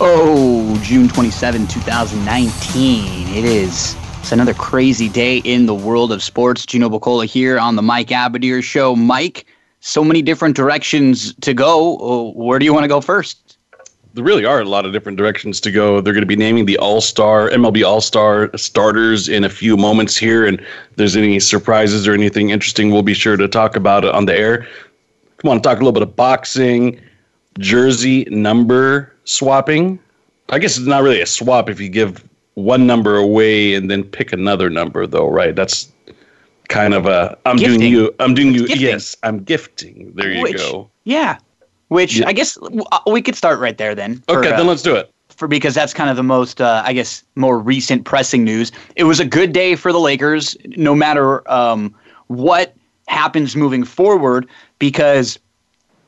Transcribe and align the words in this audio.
Oh, 0.00 0.76
June 0.82 1.06
27, 1.06 1.68
2019. 1.68 3.28
It 3.28 3.44
is. 3.44 3.96
It's 4.18 4.32
another 4.32 4.52
crazy 4.52 5.08
day 5.08 5.38
in 5.38 5.66
the 5.66 5.74
world 5.74 6.10
of 6.10 6.20
sports. 6.20 6.66
Gino 6.66 6.88
Bacola 6.88 7.26
here 7.26 7.60
on 7.60 7.76
the 7.76 7.82
Mike 7.82 8.08
Abadir 8.08 8.60
Show. 8.60 8.96
Mike, 8.96 9.46
so 9.78 10.02
many 10.02 10.20
different 10.20 10.56
directions 10.56 11.32
to 11.34 11.54
go. 11.54 11.96
Uh, 11.98 12.32
where 12.32 12.58
do 12.58 12.64
you 12.64 12.74
want 12.74 12.82
to 12.82 12.88
go 12.88 13.00
first? 13.00 13.56
There 14.14 14.24
really 14.24 14.44
are 14.44 14.60
a 14.60 14.64
lot 14.64 14.84
of 14.84 14.92
different 14.92 15.16
directions 15.16 15.60
to 15.60 15.70
go. 15.70 16.00
They're 16.00 16.12
going 16.12 16.22
to 16.22 16.26
be 16.26 16.34
naming 16.34 16.66
the 16.66 16.76
All 16.78 17.00
Star, 17.00 17.48
MLB 17.50 17.86
All 17.86 18.00
Star 18.00 18.50
starters 18.56 19.28
in 19.28 19.44
a 19.44 19.48
few 19.48 19.76
moments 19.76 20.16
here. 20.16 20.44
And 20.44 20.58
if 20.58 20.96
there's 20.96 21.14
any 21.14 21.38
surprises 21.38 22.08
or 22.08 22.14
anything 22.14 22.50
interesting, 22.50 22.90
we'll 22.90 23.02
be 23.02 23.14
sure 23.14 23.36
to 23.36 23.46
talk 23.46 23.76
about 23.76 24.04
it 24.04 24.12
on 24.12 24.26
the 24.26 24.36
air. 24.36 24.66
Come 25.36 25.52
on, 25.52 25.62
talk 25.62 25.76
a 25.76 25.80
little 25.80 25.92
bit 25.92 26.02
of 26.02 26.16
boxing, 26.16 27.00
jersey 27.60 28.24
number 28.28 29.13
swapping. 29.24 29.98
I 30.50 30.58
guess 30.58 30.76
it's 30.76 30.86
not 30.86 31.02
really 31.02 31.20
a 31.20 31.26
swap 31.26 31.68
if 31.70 31.80
you 31.80 31.88
give 31.88 32.26
one 32.54 32.86
number 32.86 33.16
away 33.16 33.74
and 33.74 33.90
then 33.90 34.04
pick 34.04 34.32
another 34.32 34.70
number, 34.70 35.06
though, 35.06 35.28
right? 35.28 35.54
That's 35.56 35.90
kind 36.68 36.94
of 36.94 37.06
a 37.06 37.36
I'm 37.46 37.56
Gifting. 37.56 37.80
doing 37.80 37.92
you. 37.92 38.14
I'm 38.20 38.34
doing 38.34 38.54
you. 38.54 38.66
Gifting. 38.66 38.80
Yes, 38.86 39.16
I'm 39.22 39.42
gifting. 39.42 40.12
There 40.14 40.30
you 40.30 40.42
Which- 40.42 40.56
go. 40.56 40.90
Yeah. 41.04 41.38
Which 41.88 42.16
Yeah. 42.16 42.28
I 42.28 42.32
guess 42.32 42.56
uh, 42.62 42.98
we 43.06 43.20
could 43.22 43.36
start 43.36 43.60
right 43.60 43.76
there 43.76 43.94
then. 43.94 44.22
for, 44.28 44.38
Okay, 44.38 44.50
uh, 44.52 44.56
then 44.56 44.66
let's 44.66 44.82
do 44.82 44.94
it. 44.96 45.10
for 45.28 45.46
because 45.48 45.74
that's 45.74 45.92
kind 45.92 46.08
of 46.10 46.16
the 46.16 46.22
most, 46.22 46.60
uh, 46.60 46.82
I 46.84 46.92
guess, 46.92 47.22
more 47.34 47.58
recent 47.58 48.04
pressing 48.04 48.42
news. 48.44 48.72
It 48.96 49.04
was 49.04 49.20
a 49.20 49.24
good 49.24 49.52
day 49.52 49.76
for 49.76 49.92
the 49.92 50.00
Lakers, 50.00 50.56
no 50.76 50.94
matter 50.94 51.48
um, 51.50 51.94
what 52.28 52.74
happens 53.08 53.54
moving 53.54 53.84
forward, 53.84 54.48
because 54.78 55.38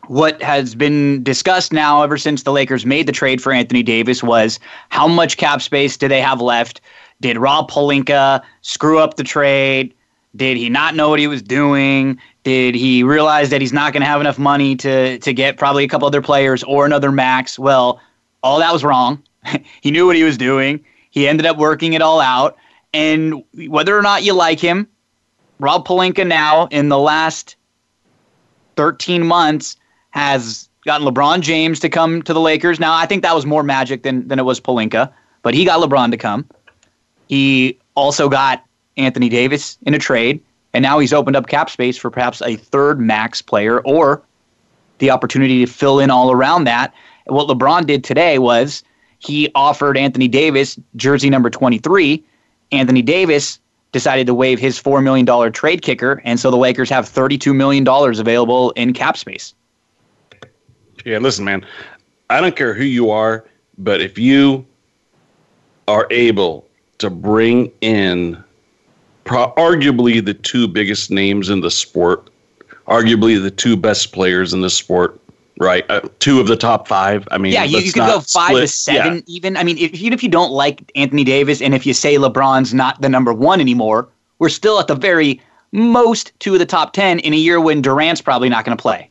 what 0.08 0.40
has 0.42 0.74
been 0.74 1.22
discussed 1.22 1.72
now 1.72 2.02
ever 2.02 2.18
since 2.18 2.42
the 2.42 2.52
Lakers 2.52 2.86
made 2.86 3.06
the 3.06 3.12
trade 3.12 3.42
for 3.42 3.52
Anthony 3.52 3.82
Davis 3.82 4.22
was 4.22 4.58
how 4.88 5.08
much 5.08 5.36
cap 5.36 5.62
space 5.62 5.96
do 5.96 6.08
they 6.08 6.20
have 6.20 6.40
left? 6.40 6.80
Did 7.20 7.38
Rob 7.38 7.70
Pelinka 7.70 8.42
screw 8.62 8.98
up 8.98 9.16
the 9.16 9.24
trade? 9.24 9.94
Did 10.34 10.56
he 10.56 10.68
not 10.68 10.94
know 10.94 11.08
what 11.08 11.18
he 11.18 11.26
was 11.26 11.42
doing? 11.42 12.18
Did 12.42 12.74
he 12.74 13.02
realize 13.02 13.50
that 13.50 13.60
he's 13.60 13.72
not 13.72 13.92
going 13.92 14.02
to 14.02 14.06
have 14.06 14.20
enough 14.20 14.38
money 14.38 14.76
to 14.76 15.18
to 15.18 15.32
get 15.32 15.56
probably 15.56 15.84
a 15.84 15.88
couple 15.88 16.06
other 16.06 16.22
players 16.22 16.62
or 16.64 16.84
another 16.84 17.10
max? 17.10 17.58
Well, 17.58 18.00
all 18.42 18.58
that 18.58 18.72
was 18.72 18.84
wrong. 18.84 19.22
he 19.80 19.90
knew 19.90 20.06
what 20.06 20.16
he 20.16 20.24
was 20.24 20.36
doing. 20.36 20.84
He 21.10 21.26
ended 21.26 21.46
up 21.46 21.56
working 21.56 21.94
it 21.94 22.02
all 22.02 22.20
out. 22.20 22.56
And 22.92 23.42
whether 23.68 23.96
or 23.96 24.02
not 24.02 24.22
you 24.22 24.32
like 24.32 24.60
him, 24.60 24.86
Rob 25.58 25.86
Pelinka 25.86 26.26
now 26.26 26.66
in 26.66 26.88
the 26.88 26.98
last 26.98 27.56
13 28.76 29.26
months 29.26 29.76
has 30.10 30.68
gotten 30.84 31.06
LeBron 31.06 31.40
James 31.40 31.80
to 31.80 31.88
come 31.88 32.22
to 32.22 32.32
the 32.32 32.40
Lakers. 32.40 32.80
Now, 32.80 32.94
I 32.94 33.06
think 33.06 33.22
that 33.22 33.34
was 33.34 33.44
more 33.44 33.62
magic 33.62 34.02
than, 34.02 34.26
than 34.28 34.38
it 34.38 34.44
was 34.44 34.60
Pelinka, 34.60 35.12
but 35.42 35.52
he 35.52 35.64
got 35.64 35.80
LeBron 35.80 36.10
to 36.12 36.16
come. 36.16 36.48
He 37.28 37.78
also 37.94 38.28
got 38.28 38.64
Anthony 38.96 39.28
Davis 39.28 39.78
in 39.82 39.94
a 39.94 39.98
trade, 39.98 40.40
and 40.72 40.82
now 40.82 40.98
he's 40.98 41.12
opened 41.12 41.36
up 41.36 41.48
cap 41.48 41.70
space 41.70 41.96
for 41.98 42.10
perhaps 42.10 42.40
a 42.42 42.56
third 42.56 43.00
max 43.00 43.42
player 43.42 43.80
or 43.80 44.22
the 44.98 45.10
opportunity 45.10 45.64
to 45.64 45.70
fill 45.70 45.98
in 45.98 46.10
all 46.10 46.30
around 46.30 46.64
that. 46.64 46.94
What 47.26 47.48
LeBron 47.48 47.86
did 47.86 48.04
today 48.04 48.38
was 48.38 48.82
he 49.18 49.50
offered 49.54 49.98
Anthony 49.98 50.28
Davis 50.28 50.78
jersey 50.94 51.30
number 51.30 51.50
23. 51.50 52.22
Anthony 52.72 53.02
Davis 53.02 53.58
decided 53.92 54.26
to 54.26 54.34
waive 54.34 54.58
his 54.58 54.80
$4 54.80 55.02
million 55.02 55.52
trade 55.52 55.82
kicker, 55.82 56.20
and 56.24 56.38
so 56.38 56.50
the 56.50 56.56
Lakers 56.56 56.90
have 56.90 57.06
$32 57.06 57.54
million 57.54 57.86
available 57.88 58.70
in 58.72 58.92
cap 58.92 59.16
space. 59.16 59.54
Yeah, 61.06 61.18
listen, 61.18 61.44
man. 61.44 61.64
I 62.30 62.40
don't 62.40 62.56
care 62.56 62.74
who 62.74 62.82
you 62.82 63.10
are, 63.10 63.44
but 63.78 64.00
if 64.00 64.18
you 64.18 64.66
are 65.86 66.08
able 66.10 66.66
to 66.98 67.10
bring 67.10 67.70
in 67.80 68.42
pro- 69.22 69.52
arguably 69.52 70.22
the 70.22 70.34
two 70.34 70.66
biggest 70.66 71.12
names 71.12 71.48
in 71.48 71.60
the 71.60 71.70
sport, 71.70 72.28
arguably 72.88 73.40
the 73.40 73.52
two 73.52 73.76
best 73.76 74.12
players 74.12 74.52
in 74.52 74.62
the 74.62 74.68
sport, 74.68 75.20
right? 75.58 75.88
Uh, 75.88 76.00
two 76.18 76.40
of 76.40 76.48
the 76.48 76.56
top 76.56 76.88
five. 76.88 77.28
I 77.30 77.38
mean, 77.38 77.52
Yeah, 77.52 77.62
you, 77.62 77.78
you 77.78 77.92
could 77.92 78.00
go 78.00 78.18
five 78.18 78.56
to 78.56 78.66
seven, 78.66 79.18
yeah. 79.18 79.22
even. 79.28 79.56
I 79.56 79.62
mean, 79.62 79.78
if, 79.78 79.94
even 79.94 80.12
if 80.12 80.24
you 80.24 80.28
don't 80.28 80.50
like 80.50 80.90
Anthony 80.96 81.22
Davis, 81.22 81.62
and 81.62 81.72
if 81.72 81.86
you 81.86 81.94
say 81.94 82.16
LeBron's 82.16 82.74
not 82.74 83.00
the 83.00 83.08
number 83.08 83.32
one 83.32 83.60
anymore, 83.60 84.08
we're 84.40 84.48
still 84.48 84.80
at 84.80 84.88
the 84.88 84.96
very 84.96 85.40
most 85.70 86.32
two 86.40 86.54
of 86.54 86.58
the 86.58 86.66
top 86.66 86.94
ten 86.94 87.20
in 87.20 87.32
a 87.32 87.36
year 87.36 87.60
when 87.60 87.80
Durant's 87.80 88.20
probably 88.20 88.48
not 88.48 88.64
going 88.64 88.76
to 88.76 88.82
play. 88.82 89.08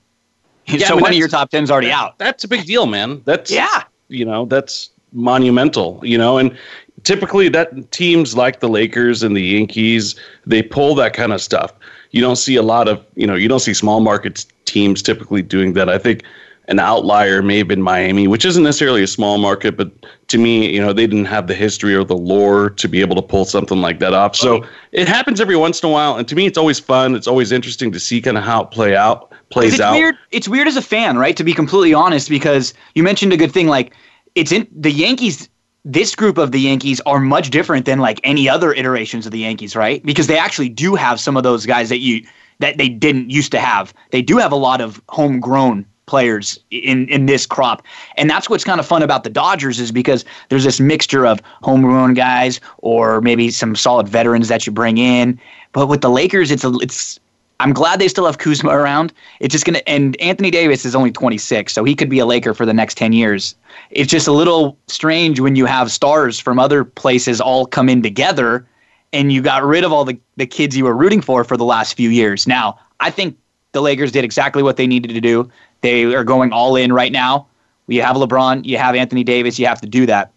Yeah, 0.68 0.86
I 0.86 0.88
so 0.90 0.96
mean, 0.96 1.02
one 1.04 1.12
of 1.12 1.18
your 1.18 1.28
top 1.28 1.50
ten's 1.52 1.70
already 1.70 1.92
out. 1.92 2.18
That's 2.18 2.44
a 2.44 2.48
big 2.48 2.66
deal, 2.66 2.86
man. 2.86 3.22
That's 3.26 3.52
Yeah. 3.52 3.84
you 4.08 4.26
know 4.26 4.46
that's 4.46 4.90
monumental. 5.14 6.00
You 6.04 6.18
know, 6.18 6.38
and 6.38 6.56
typically 7.04 7.50
that 7.50 7.92
teams 7.92 8.36
like 8.36 8.60
the 8.60 8.70
Lakers 8.70 9.24
and 9.24 9.36
the 9.36 9.42
Yankees 9.44 10.16
they 10.46 10.62
pull 10.62 10.96
that 10.96 11.14
kind 11.14 11.34
of 11.34 11.42
stuff. 11.42 11.72
You 12.12 12.22
don't 12.22 12.38
see 12.38 12.56
a 12.56 12.64
lot 12.64 12.88
of 12.88 13.04
you 13.16 13.28
know 13.28 13.36
you 13.36 13.48
don't 13.48 13.60
see 13.60 13.74
small 13.74 14.00
markets 14.00 14.48
teams 14.66 15.02
typically 15.02 15.42
doing 15.42 15.74
that. 15.74 15.90
I 15.90 15.98
think 15.98 16.24
an 16.68 16.80
outlier 16.80 17.44
may 17.44 17.60
have 17.60 17.68
been 17.68 17.82
Miami, 17.82 18.28
which 18.28 18.44
isn't 18.44 18.64
necessarily 18.64 19.04
a 19.04 19.08
small 19.08 19.38
market, 19.38 19.78
but 19.78 19.92
to 20.30 20.40
me, 20.40 20.74
you 20.74 20.82
know, 20.82 20.94
they 20.94 21.06
didn't 21.06 21.26
have 21.26 21.46
the 21.46 21.54
history 21.54 21.94
or 21.94 22.04
the 22.04 22.18
lore 22.18 22.72
to 22.72 22.88
be 22.88 23.02
able 23.02 23.16
to 23.16 23.22
pull 23.22 23.46
something 23.46 23.82
like 23.82 24.00
that 24.00 24.16
off. 24.16 24.36
So 24.36 24.66
it 24.92 25.08
happens 25.08 25.40
every 25.40 25.56
once 25.56 25.84
in 25.84 25.90
a 25.90 25.92
while, 25.92 26.16
and 26.18 26.28
to 26.28 26.36
me, 26.36 26.48
it's 26.48 26.58
always 26.58 26.80
fun. 26.80 27.14
It's 27.14 27.28
always 27.28 27.52
interesting 27.52 27.92
to 27.92 28.00
see 28.00 28.20
kind 28.20 28.36
of 28.36 28.44
how 28.44 28.64
it 28.64 28.72
play 28.72 28.96
out 28.96 29.32
plays 29.50 29.74
it's 29.74 29.82
out. 29.82 29.94
weird. 29.94 30.16
It's 30.32 30.48
weird 30.48 30.68
as 30.68 30.78
a 30.78 30.82
fan, 30.82 31.18
right? 31.18 31.36
To 31.38 31.44
be 31.44 31.54
completely 31.54 31.94
honest, 31.94 32.30
because 32.30 32.74
you 32.94 33.04
mentioned 33.04 33.34
a 33.34 33.38
good 33.38 33.52
thing. 33.52 33.68
Like 33.68 33.94
it's 34.36 34.52
in 34.52 34.68
the 34.72 34.92
Yankees. 34.92 35.50
This 35.88 36.16
group 36.16 36.40
of 36.40 36.52
the 36.52 36.60
Yankees 36.60 37.00
are 37.06 37.20
much 37.20 37.52
different 37.52 37.86
than 37.86 38.00
like 38.00 38.20
any 38.24 38.50
other 38.50 38.74
iterations 38.74 39.28
of 39.28 39.32
the 39.32 39.40
Yankees, 39.40 39.76
right? 39.76 40.04
Because 40.04 40.26
they 40.26 40.38
actually 40.38 40.70
do 40.70 40.96
have 40.96 41.20
some 41.20 41.38
of 41.38 41.44
those 41.44 41.66
guys 41.66 41.90
that 41.90 42.00
you 42.00 42.26
that 42.60 42.78
they 42.78 42.90
didn't 42.90 43.30
used 43.30 43.52
to 43.52 43.60
have. 43.60 43.94
They 44.12 44.22
do 44.22 44.38
have 44.38 44.52
a 44.52 44.56
lot 44.56 44.82
of 44.82 45.02
homegrown 45.10 45.86
players 46.08 46.60
in 46.72 47.08
in 47.10 47.26
this 47.28 47.46
crop, 47.46 47.84
and 48.18 48.30
that's 48.30 48.50
what's 48.50 48.64
kind 48.64 48.80
of 48.80 48.86
fun 48.86 49.04
about 49.04 49.24
the 49.24 49.30
Dodgers 49.30 49.80
is 49.80 49.92
because 49.92 50.26
there's 50.50 50.64
this 50.64 50.80
mixture 50.80 51.26
of 51.26 51.42
homegrown 51.62 52.14
guys 52.16 52.60
or 52.80 53.22
maybe 53.22 53.52
some 53.52 53.76
solid 53.76 54.08
veterans 54.08 54.48
that 54.48 54.66
you 54.66 54.72
bring 54.72 54.98
in. 54.98 55.40
But 55.72 55.88
with 55.88 56.02
the 56.02 56.10
Lakers, 56.10 56.52
it's 56.52 56.64
a 56.64 56.74
it's 56.82 57.20
I'm 57.60 57.72
glad 57.72 58.00
they 58.00 58.08
still 58.08 58.26
have 58.26 58.38
Kuzma 58.38 58.70
around. 58.70 59.14
It's 59.40 59.52
just 59.52 59.66
gonna 59.66 59.82
and 59.88 60.20
Anthony 60.22 60.52
Davis 60.52 60.86
is 60.86 60.96
only 60.96 61.12
26, 61.12 61.72
so 61.72 61.84
he 61.84 61.96
could 61.96 62.10
be 62.10 62.20
a 62.20 62.26
Laker 62.26 62.54
for 62.54 62.66
the 62.66 62.74
next 62.74 62.98
10 62.98 63.14
years. 63.14 63.56
It's 63.92 64.12
just 64.12 64.28
a 64.28 64.32
little 64.32 64.78
strange 64.88 65.40
when 65.40 65.56
you 65.56 65.66
have 65.66 65.92
stars 65.92 66.40
from 66.40 66.60
other 66.60 66.84
places 66.84 67.40
all 67.40 67.66
come 67.66 67.88
in 67.88 68.02
together, 68.02 68.68
and 69.14 69.32
you 69.32 69.42
got 69.42 69.64
rid 69.64 69.84
of 69.84 69.94
all 69.94 70.04
the 70.04 70.20
the 70.36 70.46
kids 70.46 70.76
you 70.76 70.84
were 70.84 70.96
rooting 70.96 71.22
for 71.22 71.44
for 71.44 71.56
the 71.56 71.64
last 71.64 71.94
few 71.94 72.10
years. 72.10 72.46
Now, 72.46 72.78
I 73.00 73.10
think 73.10 73.38
the 73.72 73.82
Lakers 73.82 74.12
did 74.12 74.26
exactly 74.26 74.64
what 74.64 74.78
they 74.78 74.88
needed 74.88 75.14
to 75.14 75.22
do. 75.22 75.50
They 75.82 76.04
are 76.14 76.24
going 76.24 76.52
all 76.52 76.76
in 76.76 76.92
right 76.92 77.12
now. 77.12 77.48
You 77.88 78.02
have 78.02 78.16
LeBron, 78.16 78.66
you 78.66 78.78
have 78.78 78.96
Anthony 78.96 79.24
Davis, 79.24 79.60
you 79.60 79.68
have 79.68 79.82
to 79.82 79.88
do 79.88 80.06
that. 80.08 80.32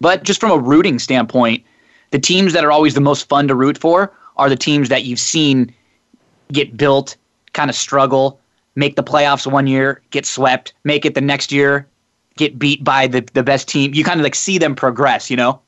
But 0.00 0.22
just 0.22 0.40
from 0.40 0.52
a 0.52 0.58
rooting 0.58 0.98
standpoint, 0.98 1.64
the 2.12 2.18
teams 2.18 2.52
that 2.52 2.64
are 2.64 2.70
always 2.70 2.94
the 2.94 3.00
most 3.00 3.28
fun 3.28 3.48
to 3.48 3.54
root 3.54 3.76
for 3.76 4.12
are 4.36 4.48
the 4.48 4.56
teams 4.56 4.88
that 4.88 5.04
you've 5.04 5.18
seen 5.18 5.74
get 6.52 6.76
built, 6.76 7.16
kind 7.52 7.70
of 7.70 7.76
struggle, 7.76 8.38
make 8.74 8.96
the 8.96 9.02
playoffs 9.02 9.50
one 9.50 9.66
year, 9.66 10.02
get 10.10 10.26
swept, 10.26 10.74
make 10.84 11.04
it 11.04 11.14
the 11.14 11.20
next 11.20 11.50
year, 11.50 11.86
get 12.36 12.58
beat 12.58 12.84
by 12.84 13.06
the, 13.06 13.26
the 13.32 13.42
best 13.42 13.68
team. 13.68 13.94
You 13.94 14.04
kind 14.04 14.20
of 14.20 14.24
like 14.24 14.34
see 14.34 14.58
them 14.58 14.74
progress, 14.74 15.30
you 15.30 15.36
know? 15.36 15.60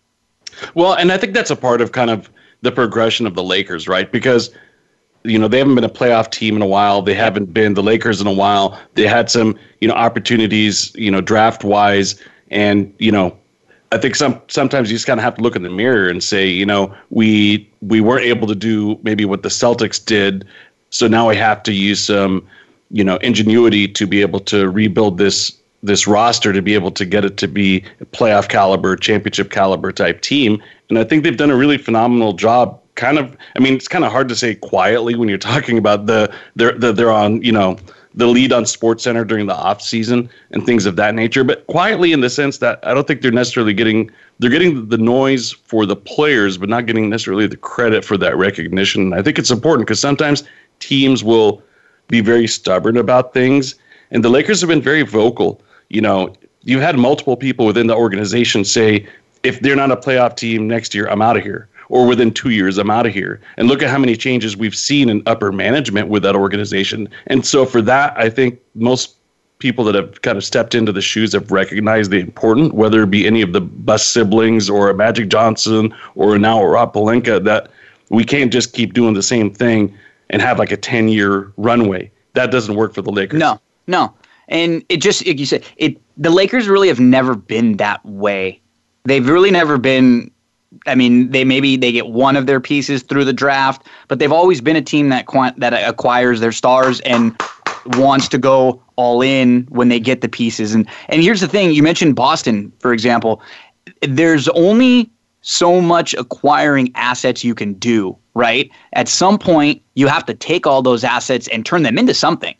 Well, 0.74 0.94
and 0.94 1.12
I 1.12 1.18
think 1.18 1.34
that's 1.34 1.50
a 1.50 1.56
part 1.56 1.80
of 1.80 1.92
kind 1.92 2.10
of 2.10 2.30
the 2.62 2.72
progression 2.72 3.26
of 3.26 3.34
the 3.34 3.42
Lakers, 3.42 3.88
right? 3.88 4.10
Because 4.10 4.50
you 5.24 5.38
know 5.38 5.48
they 5.48 5.58
haven't 5.58 5.74
been 5.74 5.84
a 5.84 5.90
playoff 5.90 6.30
team 6.30 6.56
in 6.56 6.62
a 6.62 6.66
while. 6.66 7.02
They 7.02 7.14
haven't 7.14 7.52
been 7.52 7.74
the 7.74 7.82
Lakers 7.82 8.20
in 8.20 8.26
a 8.26 8.32
while. 8.32 8.78
They 8.94 9.06
had 9.06 9.30
some 9.30 9.58
you 9.80 9.88
know 9.88 9.94
opportunities, 9.94 10.92
you 10.94 11.10
know, 11.10 11.20
draft 11.20 11.64
wise, 11.64 12.20
and 12.50 12.92
you 12.98 13.12
know. 13.12 13.36
I 13.90 13.96
think 13.96 14.16
some 14.16 14.38
sometimes 14.48 14.90
you 14.90 14.96
just 14.96 15.06
kind 15.06 15.18
of 15.18 15.24
have 15.24 15.36
to 15.36 15.42
look 15.42 15.56
in 15.56 15.62
the 15.62 15.70
mirror 15.70 16.10
and 16.10 16.22
say, 16.22 16.46
you 16.46 16.66
know, 16.66 16.94
we 17.08 17.66
we 17.80 18.02
weren't 18.02 18.26
able 18.26 18.46
to 18.46 18.54
do 18.54 18.98
maybe 19.02 19.24
what 19.24 19.42
the 19.42 19.48
Celtics 19.48 20.04
did, 20.04 20.46
so 20.90 21.08
now 21.08 21.28
we 21.28 21.36
have 21.36 21.62
to 21.64 21.72
use 21.72 22.04
some, 22.04 22.46
you 22.90 23.04
know, 23.04 23.16
ingenuity 23.16 23.88
to 23.88 24.06
be 24.06 24.20
able 24.20 24.40
to 24.40 24.68
rebuild 24.70 25.18
this 25.18 25.56
this 25.82 26.06
roster 26.06 26.52
to 26.52 26.60
be 26.60 26.74
able 26.74 26.90
to 26.90 27.04
get 27.04 27.24
it 27.24 27.36
to 27.36 27.46
be 27.46 27.84
playoff 28.12 28.48
caliber, 28.48 28.96
championship 28.96 29.50
caliber 29.50 29.92
type 29.92 30.20
team. 30.22 30.60
And 30.88 30.98
I 30.98 31.04
think 31.04 31.22
they've 31.22 31.36
done 31.36 31.50
a 31.50 31.56
really 31.56 31.78
phenomenal 31.78 32.32
job. 32.32 32.80
Kind 32.96 33.16
of, 33.16 33.36
I 33.54 33.60
mean, 33.60 33.74
it's 33.74 33.86
kind 33.86 34.04
of 34.04 34.10
hard 34.10 34.28
to 34.28 34.34
say 34.34 34.56
quietly 34.56 35.14
when 35.14 35.28
you're 35.28 35.38
talking 35.38 35.78
about 35.78 36.06
the 36.06 36.34
they're 36.56 36.76
the, 36.76 36.92
they're 36.92 37.12
on 37.12 37.42
you 37.42 37.52
know 37.52 37.78
the 38.14 38.26
lead 38.26 38.52
on 38.52 38.66
Sports 38.66 39.04
Center 39.04 39.24
during 39.24 39.46
the 39.46 39.54
off 39.54 39.82
season 39.82 40.28
and 40.50 40.64
things 40.64 40.86
of 40.86 40.96
that 40.96 41.14
nature. 41.14 41.44
But 41.44 41.66
quietly 41.66 42.12
in 42.12 42.20
the 42.20 42.30
sense 42.30 42.58
that 42.58 42.80
I 42.82 42.94
don't 42.94 43.06
think 43.06 43.22
they're 43.22 43.30
necessarily 43.30 43.74
getting 43.74 44.10
they're 44.38 44.50
getting 44.50 44.88
the 44.88 44.98
noise 44.98 45.52
for 45.52 45.84
the 45.84 45.96
players, 45.96 46.58
but 46.58 46.68
not 46.68 46.86
getting 46.86 47.10
necessarily 47.10 47.46
the 47.46 47.56
credit 47.56 48.04
for 48.04 48.16
that 48.18 48.36
recognition. 48.36 49.02
And 49.02 49.14
I 49.14 49.22
think 49.22 49.38
it's 49.38 49.50
important 49.50 49.86
because 49.86 50.00
sometimes 50.00 50.44
teams 50.78 51.24
will 51.24 51.62
be 52.08 52.20
very 52.20 52.46
stubborn 52.46 52.96
about 52.96 53.34
things, 53.34 53.74
and 54.10 54.24
the 54.24 54.30
Lakers 54.30 54.60
have 54.60 54.68
been 54.68 54.82
very 54.82 55.02
vocal 55.02 55.60
you 55.88 56.00
know, 56.00 56.34
you 56.62 56.80
had 56.80 56.98
multiple 56.98 57.36
people 57.36 57.66
within 57.66 57.86
the 57.86 57.96
organization 57.96 58.64
say, 58.64 59.06
if 59.42 59.60
they're 59.60 59.76
not 59.76 59.90
a 59.90 59.96
playoff 59.96 60.36
team 60.36 60.68
next 60.68 60.94
year, 60.94 61.08
I'm 61.08 61.22
out 61.22 61.36
of 61.36 61.42
here. 61.42 61.68
Or 61.88 62.06
within 62.06 62.32
two 62.32 62.50
years, 62.50 62.76
I'm 62.78 62.90
out 62.90 63.06
of 63.06 63.14
here. 63.14 63.40
And 63.56 63.68
look 63.68 63.82
at 63.82 63.88
how 63.88 63.98
many 63.98 64.16
changes 64.16 64.56
we've 64.56 64.76
seen 64.76 65.08
in 65.08 65.22
upper 65.26 65.52
management 65.52 66.08
with 66.08 66.22
that 66.22 66.36
organization. 66.36 67.08
And 67.28 67.46
so, 67.46 67.64
for 67.64 67.80
that, 67.82 68.12
I 68.16 68.28
think 68.28 68.60
most 68.74 69.14
people 69.58 69.84
that 69.84 69.94
have 69.94 70.22
kind 70.22 70.36
of 70.36 70.44
stepped 70.44 70.74
into 70.74 70.92
the 70.92 71.00
shoes 71.00 71.32
have 71.32 71.50
recognized 71.50 72.10
the 72.10 72.20
important, 72.20 72.74
whether 72.74 73.02
it 73.02 73.10
be 73.10 73.26
any 73.26 73.42
of 73.42 73.52
the 73.52 73.60
Buss 73.60 74.06
siblings 74.06 74.70
or 74.70 74.90
a 74.90 74.94
Magic 74.94 75.28
Johnson 75.28 75.94
or 76.14 76.38
now 76.38 76.62
Rob 76.62 76.92
Pelinka, 76.92 77.42
that 77.44 77.70
we 78.10 78.24
can't 78.24 78.52
just 78.52 78.72
keep 78.72 78.94
doing 78.94 79.14
the 79.14 79.22
same 79.22 79.52
thing 79.52 79.96
and 80.30 80.40
have 80.42 80.58
like 80.58 80.70
a 80.70 80.76
10 80.76 81.08
year 81.08 81.52
runway. 81.56 82.10
That 82.34 82.50
doesn't 82.50 82.74
work 82.74 82.94
for 82.94 83.02
the 83.02 83.10
Lakers. 83.10 83.38
No, 83.38 83.60
no. 83.86 84.14
And 84.48 84.84
it 84.88 84.98
just, 84.98 85.26
like 85.26 85.38
you 85.38 85.46
said, 85.46 85.64
it 85.76 86.00
the 86.16 86.30
Lakers 86.30 86.68
really 86.68 86.88
have 86.88 87.00
never 87.00 87.34
been 87.34 87.76
that 87.76 88.04
way. 88.04 88.60
They've 89.04 89.28
really 89.28 89.50
never 89.50 89.78
been. 89.78 90.30
I 90.86 90.94
mean, 90.94 91.30
they 91.30 91.44
maybe 91.44 91.76
they 91.76 91.92
get 91.92 92.08
one 92.08 92.36
of 92.36 92.46
their 92.46 92.60
pieces 92.60 93.02
through 93.02 93.24
the 93.24 93.32
draft, 93.32 93.86
but 94.08 94.18
they've 94.18 94.32
always 94.32 94.60
been 94.60 94.76
a 94.76 94.82
team 94.82 95.08
that 95.08 95.26
quant, 95.26 95.58
that 95.60 95.72
acquires 95.72 96.40
their 96.40 96.52
stars 96.52 97.00
and 97.00 97.34
wants 97.96 98.28
to 98.28 98.38
go 98.38 98.82
all 98.96 99.22
in 99.22 99.62
when 99.70 99.88
they 99.88 99.98
get 99.98 100.20
the 100.20 100.28
pieces. 100.28 100.74
And 100.74 100.86
and 101.08 101.22
here's 101.22 101.40
the 101.40 101.48
thing: 101.48 101.70
you 101.72 101.82
mentioned 101.82 102.16
Boston, 102.16 102.72
for 102.80 102.92
example. 102.92 103.40
There's 104.02 104.48
only 104.48 105.10
so 105.40 105.80
much 105.80 106.12
acquiring 106.14 106.92
assets 106.94 107.42
you 107.42 107.54
can 107.54 107.72
do, 107.74 108.16
right? 108.34 108.70
At 108.92 109.08
some 109.08 109.38
point, 109.38 109.80
you 109.94 110.06
have 110.06 110.26
to 110.26 110.34
take 110.34 110.66
all 110.66 110.82
those 110.82 111.02
assets 111.02 111.48
and 111.48 111.64
turn 111.64 111.82
them 111.82 111.96
into 111.96 112.12
something, 112.12 112.54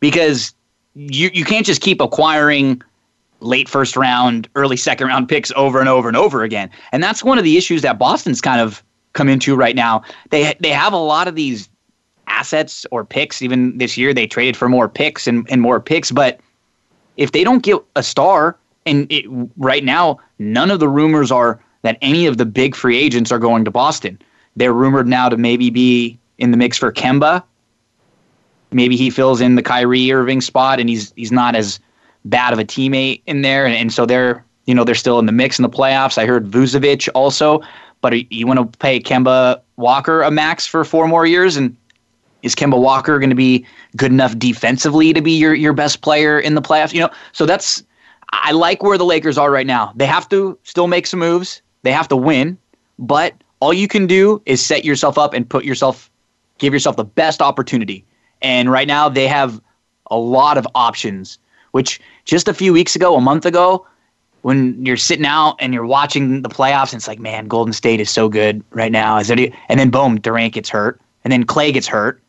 because 0.00 0.52
you 0.94 1.30
you 1.32 1.46
can't 1.46 1.64
just 1.64 1.80
keep 1.80 2.02
acquiring 2.02 2.82
late 3.40 3.68
first 3.68 3.96
round, 3.96 4.48
early 4.54 4.76
second 4.76 5.08
round 5.08 5.28
picks 5.28 5.52
over 5.56 5.80
and 5.80 5.88
over 5.88 6.08
and 6.08 6.16
over 6.16 6.42
again. 6.42 6.70
And 6.92 7.02
that's 7.02 7.22
one 7.22 7.38
of 7.38 7.44
the 7.44 7.56
issues 7.56 7.82
that 7.82 7.98
Boston's 7.98 8.40
kind 8.40 8.60
of 8.60 8.82
come 9.12 9.28
into 9.28 9.56
right 9.56 9.76
now. 9.76 10.02
They 10.30 10.54
they 10.60 10.70
have 10.70 10.92
a 10.92 10.98
lot 10.98 11.28
of 11.28 11.34
these 11.34 11.68
assets 12.26 12.86
or 12.90 13.04
picks. 13.04 13.42
Even 13.42 13.78
this 13.78 13.96
year, 13.96 14.14
they 14.14 14.26
traded 14.26 14.56
for 14.56 14.68
more 14.68 14.88
picks 14.88 15.26
and, 15.26 15.46
and 15.50 15.60
more 15.60 15.80
picks. 15.80 16.10
But 16.10 16.40
if 17.16 17.32
they 17.32 17.44
don't 17.44 17.62
get 17.62 17.78
a 17.96 18.02
star, 18.02 18.56
and 18.86 19.06
it, 19.10 19.24
right 19.56 19.84
now, 19.84 20.18
none 20.38 20.70
of 20.70 20.80
the 20.80 20.88
rumors 20.88 21.30
are 21.30 21.62
that 21.82 21.98
any 22.00 22.26
of 22.26 22.38
the 22.38 22.46
big 22.46 22.74
free 22.74 22.98
agents 22.98 23.30
are 23.30 23.38
going 23.38 23.64
to 23.64 23.70
Boston. 23.70 24.18
They're 24.56 24.72
rumored 24.72 25.06
now 25.06 25.28
to 25.28 25.36
maybe 25.36 25.70
be 25.70 26.18
in 26.38 26.50
the 26.50 26.56
mix 26.56 26.78
for 26.78 26.92
Kemba 26.92 27.42
maybe 28.74 28.96
he 28.96 29.08
fills 29.08 29.40
in 29.40 29.54
the 29.54 29.62
Kyrie 29.62 30.12
Irving 30.12 30.40
spot, 30.40 30.80
and 30.80 30.88
he's 30.88 31.12
he's 31.16 31.32
not 31.32 31.54
as 31.54 31.80
bad 32.24 32.52
of 32.52 32.58
a 32.58 32.64
teammate 32.64 33.22
in 33.26 33.42
there, 33.42 33.66
and, 33.66 33.74
and 33.74 33.92
so 33.92 34.06
they're 34.06 34.44
you 34.66 34.74
know 34.74 34.84
they're 34.84 34.94
still 34.94 35.18
in 35.18 35.26
the 35.26 35.32
mix 35.32 35.58
in 35.58 35.62
the 35.62 35.68
playoffs. 35.68 36.18
I 36.18 36.26
heard 36.26 36.46
Vucevic 36.46 37.08
also, 37.14 37.60
but 38.00 38.30
you 38.32 38.46
want 38.46 38.72
to 38.72 38.78
pay 38.78 39.00
Kemba 39.00 39.60
Walker 39.76 40.22
a 40.22 40.30
max 40.30 40.66
for 40.66 40.84
four 40.84 41.06
more 41.08 41.26
years, 41.26 41.56
and 41.56 41.76
is 42.42 42.54
Kemba 42.54 42.80
Walker 42.80 43.18
going 43.18 43.30
to 43.30 43.36
be 43.36 43.64
good 43.96 44.12
enough 44.12 44.38
defensively 44.38 45.12
to 45.12 45.20
be 45.20 45.32
your 45.32 45.54
your 45.54 45.72
best 45.72 46.00
player 46.00 46.38
in 46.38 46.54
the 46.54 46.62
playoffs? 46.62 46.92
You 46.92 47.00
know, 47.00 47.10
so 47.32 47.46
that's 47.46 47.82
I 48.32 48.52
like 48.52 48.82
where 48.82 48.98
the 48.98 49.04
Lakers 49.04 49.38
are 49.38 49.50
right 49.50 49.66
now. 49.66 49.92
They 49.94 50.06
have 50.06 50.28
to 50.30 50.58
still 50.64 50.86
make 50.86 51.06
some 51.06 51.20
moves. 51.20 51.62
They 51.82 51.92
have 51.92 52.08
to 52.08 52.16
win, 52.16 52.58
but 52.98 53.34
all 53.60 53.72
you 53.72 53.88
can 53.88 54.06
do 54.06 54.42
is 54.46 54.64
set 54.64 54.84
yourself 54.84 55.18
up 55.18 55.34
and 55.34 55.48
put 55.48 55.64
yourself 55.64 56.10
give 56.58 56.72
yourself 56.72 56.96
the 56.96 57.04
best 57.04 57.42
opportunity 57.42 58.04
and 58.44 58.70
right 58.70 58.86
now 58.86 59.08
they 59.08 59.26
have 59.26 59.60
a 60.10 60.18
lot 60.18 60.58
of 60.58 60.68
options, 60.74 61.38
which 61.74 62.00
just 62.24 62.46
a 62.46 62.54
few 62.54 62.72
weeks 62.72 62.94
ago, 62.94 63.16
a 63.16 63.20
month 63.20 63.44
ago, 63.44 63.84
when 64.42 64.86
you're 64.86 64.96
sitting 64.96 65.26
out 65.26 65.56
and 65.58 65.74
you're 65.74 65.84
watching 65.84 66.42
the 66.42 66.48
playoffs, 66.48 66.92
and 66.92 67.00
it's 67.00 67.08
like, 67.08 67.18
man, 67.18 67.48
Golden 67.48 67.72
State 67.72 67.98
is 67.98 68.08
so 68.08 68.28
good 68.28 68.62
right 68.70 68.92
now. 68.92 69.18
Is 69.18 69.26
there, 69.26 69.48
and 69.68 69.80
then 69.80 69.90
boom, 69.90 70.20
Durant 70.20 70.54
gets 70.54 70.68
hurt, 70.68 71.00
and 71.24 71.32
then 71.32 71.42
Clay 71.42 71.72
gets 71.72 71.88
hurt, 71.88 72.22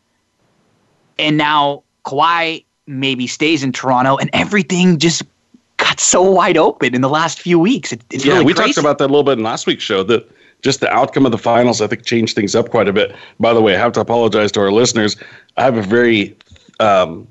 and 1.16 1.36
now 1.36 1.84
Kawhi 2.04 2.64
maybe 2.88 3.28
stays 3.28 3.62
in 3.62 3.70
Toronto, 3.70 4.16
and 4.16 4.30
everything 4.32 4.98
just 4.98 5.22
got 5.76 6.00
so 6.00 6.28
wide 6.28 6.56
open 6.56 6.92
in 6.92 7.00
the 7.00 7.08
last 7.08 7.40
few 7.40 7.60
weeks. 7.60 7.92
It, 7.92 8.02
it's 8.10 8.24
yeah, 8.24 8.32
really 8.32 8.46
we 8.46 8.52
crazy. 8.52 8.72
talked 8.72 8.78
about 8.78 8.98
that 8.98 9.04
a 9.04 9.12
little 9.12 9.22
bit 9.22 9.38
in 9.38 9.44
last 9.44 9.68
week's 9.68 9.84
show. 9.84 10.02
That 10.02 10.28
just 10.62 10.80
the 10.80 10.90
outcome 10.92 11.24
of 11.24 11.30
the 11.30 11.38
finals, 11.38 11.80
I 11.80 11.86
think, 11.86 12.04
changed 12.04 12.34
things 12.34 12.56
up 12.56 12.70
quite 12.70 12.88
a 12.88 12.92
bit. 12.92 13.14
By 13.38 13.54
the 13.54 13.62
way, 13.62 13.76
I 13.76 13.78
have 13.78 13.92
to 13.92 14.00
apologize 14.00 14.50
to 14.52 14.60
our 14.60 14.72
listeners. 14.72 15.16
I 15.56 15.62
have 15.62 15.76
a 15.76 15.82
very, 15.82 16.36
um, 16.80 17.28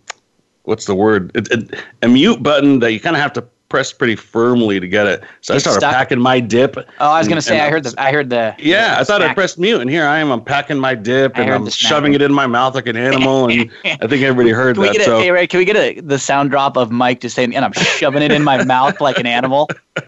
what's 0.65 0.85
the 0.85 0.95
word? 0.95 1.31
It, 1.35 1.47
it, 1.51 1.79
a 2.01 2.07
mute 2.07 2.41
button 2.43 2.79
that 2.79 2.91
you 2.91 2.99
kind 2.99 3.15
of 3.15 3.21
have 3.21 3.33
to 3.33 3.41
press 3.69 3.91
pretty 3.91 4.15
firmly 4.15 4.79
to 4.79 4.87
get 4.87 5.07
it. 5.07 5.23
So 5.41 5.55
I 5.55 5.57
started 5.57 5.79
stuck? 5.81 5.93
packing 5.93 6.19
my 6.19 6.39
dip. 6.39 6.77
Oh, 6.77 7.09
I 7.11 7.17
was 7.19 7.27
gonna 7.27 7.41
say, 7.41 7.55
and 7.57 7.63
I 7.63 7.69
heard 7.69 7.83
the, 7.83 7.93
I 7.97 8.11
heard 8.11 8.29
the. 8.29 8.55
Yeah, 8.59 8.95
the 8.95 9.01
I 9.01 9.03
thought 9.03 9.21
I 9.21 9.33
pressed 9.33 9.57
mute, 9.57 9.81
and 9.81 9.89
here 9.89 10.05
I 10.05 10.19
am. 10.19 10.31
I'm 10.31 10.43
packing 10.43 10.77
my 10.79 10.95
dip, 10.95 11.37
and 11.37 11.51
I'm 11.51 11.67
shoving 11.69 12.13
it 12.13 12.21
in 12.21 12.33
my 12.33 12.47
mouth 12.47 12.75
like 12.75 12.87
an 12.87 12.95
animal, 12.97 13.49
and 13.49 13.71
I 13.85 14.07
think 14.07 14.21
everybody 14.23 14.51
heard 14.51 14.75
Can 14.75 14.81
we 14.83 14.87
that. 14.89 14.93
get 14.93 15.01
a, 15.01 15.05
So 15.05 15.19
hey, 15.19 15.31
Ray, 15.31 15.47
can 15.47 15.57
we 15.57 15.65
get 15.65 15.75
a 15.75 15.99
the 15.99 16.19
sound 16.19 16.51
drop 16.51 16.77
of 16.77 16.91
Mike 16.91 17.21
just 17.21 17.35
saying, 17.35 17.55
and 17.55 17.65
I'm 17.65 17.73
shoving 17.73 18.21
it 18.21 18.31
in 18.31 18.43
my 18.43 18.63
mouth 18.63 19.01
like 19.01 19.17
an 19.17 19.25
animal? 19.27 19.69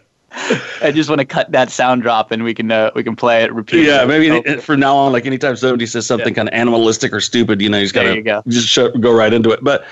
I 0.81 0.92
just 0.94 1.10
want 1.10 1.19
to 1.19 1.25
cut 1.25 1.51
that 1.53 1.71
sound 1.71 2.03
drop, 2.03 2.31
and 2.31 2.44
we 2.44 2.53
can 2.53 2.71
uh, 2.71 2.92
we 2.94 3.03
can 3.03 3.15
play 3.15 3.44
it 3.44 3.51
repeatedly. 3.53 3.88
Yeah, 3.92 4.06
maybe 4.06 4.30
Oh, 4.30 4.62
from 4.62 4.80
now 4.80 4.95
on, 4.95 5.12
like 5.12 5.25
anytime 5.25 5.56
somebody 5.56 5.86
says 5.88 6.06
something 6.06 6.33
kind 6.33 6.48
of 6.48 6.53
animalistic 6.53 7.12
or 7.12 7.19
stupid, 7.21 7.60
you 7.62 7.69
know, 7.69 7.77
you 7.80 7.86
just 7.86 7.95
gotta 7.95 8.15
you 8.15 8.21
go. 8.21 8.44
just 8.48 8.68
sho- 8.68 8.92
go 8.92 9.12
right 9.13 9.33
into 9.33 9.50
it. 9.51 9.63
But 9.63 9.86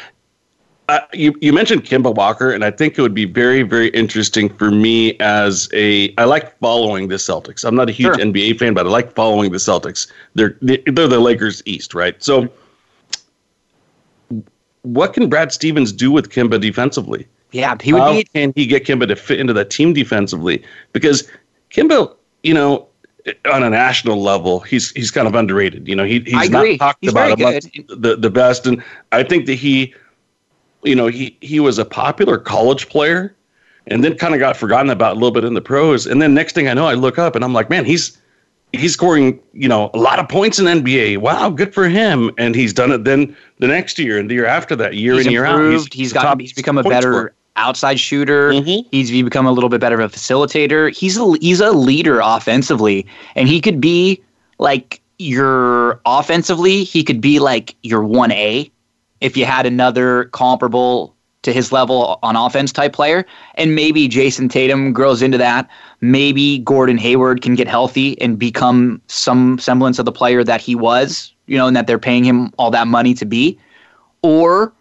uh, 0.90 1.00
you 1.14 1.34
you 1.42 1.52
mentioned 1.54 1.84
Kemba 1.84 2.14
Walker, 2.14 2.52
and 2.52 2.64
I 2.64 2.72
think 2.72 2.98
it 2.98 3.02
would 3.02 3.14
be 3.14 3.26
very 3.26 3.64
very 3.64 3.90
interesting 3.90 4.50
for 4.50 4.70
me 4.72 5.18
as 5.20 5.68
a 5.74 6.14
I 6.18 6.26
like 6.26 6.58
following 6.60 7.08
the 7.08 7.16
Celtics. 7.16 7.66
I'm 7.66 7.76
not 7.76 7.90
a 7.90 7.92
huge 7.92 8.16
Sure. 8.16 8.26
NBA 8.26 8.60
fan, 8.60 8.74
but 8.74 8.86
I 8.86 8.90
like 8.90 9.14
following 9.14 9.52
the 9.52 9.58
Celtics. 9.58 10.12
They're 10.36 10.58
they're 10.62 11.08
the 11.08 11.20
Lakers 11.20 11.62
East, 11.66 11.94
right? 11.94 12.22
So. 12.24 12.50
What 14.84 15.14
can 15.14 15.30
Brad 15.30 15.52
Stevens 15.52 15.92
do 15.92 16.12
with 16.12 16.30
Kemba 16.30 16.62
defensively? 16.62 17.28
yeah, 17.52 17.76
he 17.82 17.94
would 17.94 18.02
How 18.02 18.12
be. 18.12 18.24
can 18.26 18.54
he 18.56 18.68
get 18.68 18.86
Kemba 18.86 19.08
to 19.08 19.16
fit 19.16 19.40
into 19.40 19.54
that 19.54 19.70
team 19.70 19.94
defensively? 19.94 20.64
Because 20.94 21.28
Kemba, 21.72 22.14
you 22.44 22.54
know, 22.54 22.88
on 23.52 23.64
a 23.64 23.70
national 23.70 24.22
level, 24.22 24.60
he's 24.60 24.92
he's 24.92 25.10
kind 25.10 25.28
of 25.28 25.34
underrated. 25.36 25.88
You 25.88 25.96
know, 25.96 26.04
he, 26.04 26.20
he's 26.20 26.50
not 26.50 26.68
talked 26.78 27.00
He's 27.02 27.12
about 27.12 27.40
amongst 27.40 27.70
the 27.88 28.16
the 28.16 28.30
best, 28.30 28.68
and 28.68 28.84
I 29.12 29.24
think 29.24 29.46
that 29.48 29.56
he, 29.56 29.94
you 30.86 30.96
know, 30.96 31.08
he 31.08 31.38
he 31.42 31.60
was 31.60 31.78
a 31.80 31.86
popular 31.86 32.38
college 32.38 32.90
player, 32.90 33.36
and 33.88 34.04
then 34.04 34.16
kind 34.18 34.34
of 34.34 34.40
got 34.40 34.56
forgotten 34.58 34.90
about 34.90 35.12
a 35.14 35.16
little 35.16 35.32
bit 35.32 35.44
in 35.44 35.54
the 35.54 35.62
pros, 35.62 36.06
and 36.08 36.22
then 36.22 36.34
next 36.34 36.54
thing 36.54 36.68
I 36.68 36.74
know, 36.74 36.88
I 36.88 36.94
look 36.94 37.18
up 37.20 37.36
and 37.36 37.44
I'm 37.44 37.54
like, 37.54 37.70
man, 37.70 37.86
he's 37.86 38.18
he's 38.74 38.94
scoring, 38.94 39.40
you 39.54 39.70
know, 39.70 39.90
a 39.94 39.98
lot 39.98 40.20
of 40.20 40.28
points 40.28 40.60
in 40.60 40.66
NBA. 40.66 41.18
Wow, 41.20 41.50
good 41.50 41.74
for 41.74 41.88
him. 41.88 42.30
And 42.38 42.56
he's 42.56 42.74
done 42.74 42.92
it 42.92 43.06
then 43.06 43.36
the 43.60 43.68
next 43.68 43.98
year 43.98 44.20
and 44.20 44.30
the 44.30 44.34
year 44.34 44.46
after 44.46 44.76
that, 44.76 44.96
year 44.96 45.14
He's 45.16 45.26
in 45.28 45.32
year 45.32 45.46
out. 45.46 45.56
improved. 45.62 45.94
he's 45.94 46.12
the 46.12 46.20
got. 46.20 46.42
He's 46.42 46.52
become 46.52 46.78
a 46.78 46.84
better 46.84 47.12
scorer. 47.14 47.34
outside 47.56 48.00
shooter. 48.00 48.52
Mhm. 48.52 48.86
He's 48.92 49.12
become 49.12 49.46
a 49.46 49.52
little 49.54 49.70
bit 49.70 49.80
better 49.80 50.02
of 50.02 50.12
a 50.14 50.16
facilitator. 50.16 50.94
He's 50.94 51.18
a 51.18 51.36
he's 51.40 51.62
a 51.62 51.72
leader 51.72 52.20
offensively, 52.22 53.06
and 53.36 53.48
he 53.48 53.62
could 53.62 53.80
be 53.80 54.22
like 54.60 55.00
your 55.20 56.02
offensively. 56.06 56.84
He 56.84 57.02
could 57.04 57.22
be 57.22 57.40
like 57.40 57.76
your 57.84 58.04
one 58.04 58.32
A 58.34 58.70
if 59.22 59.38
you 59.38 59.46
had 59.46 59.66
another 59.66 60.26
comparable 60.26 61.16
to 61.44 61.54
his 61.54 61.72
level 61.72 62.20
on 62.24 62.36
offense 62.36 62.72
type 62.72 62.94
player, 62.94 63.26
and 63.56 63.76
maybe 63.76 64.08
Jayson 64.10 64.50
Tatum 64.50 64.92
grows 64.94 65.22
into 65.22 65.38
that. 65.38 65.70
Maybe 66.02 66.60
Gordon 66.60 66.98
Hayward 66.98 67.42
can 67.42 67.56
get 67.56 67.68
healthy 67.68 68.20
and 68.20 68.38
become 68.38 69.02
some 69.08 69.60
semblance 69.60 70.00
of 70.00 70.06
the 70.06 70.12
player 70.12 70.44
that 70.44 70.60
he 70.60 70.76
was, 70.76 71.34
you 71.46 71.58
know, 71.58 71.68
and 71.68 71.76
that 71.76 71.86
they're 71.86 72.00
paying 72.00 72.24
him 72.24 72.52
all 72.58 72.72
that 72.72 72.88
money 72.88 73.14
to 73.14 73.26
be. 73.26 73.60
Or 74.24 74.74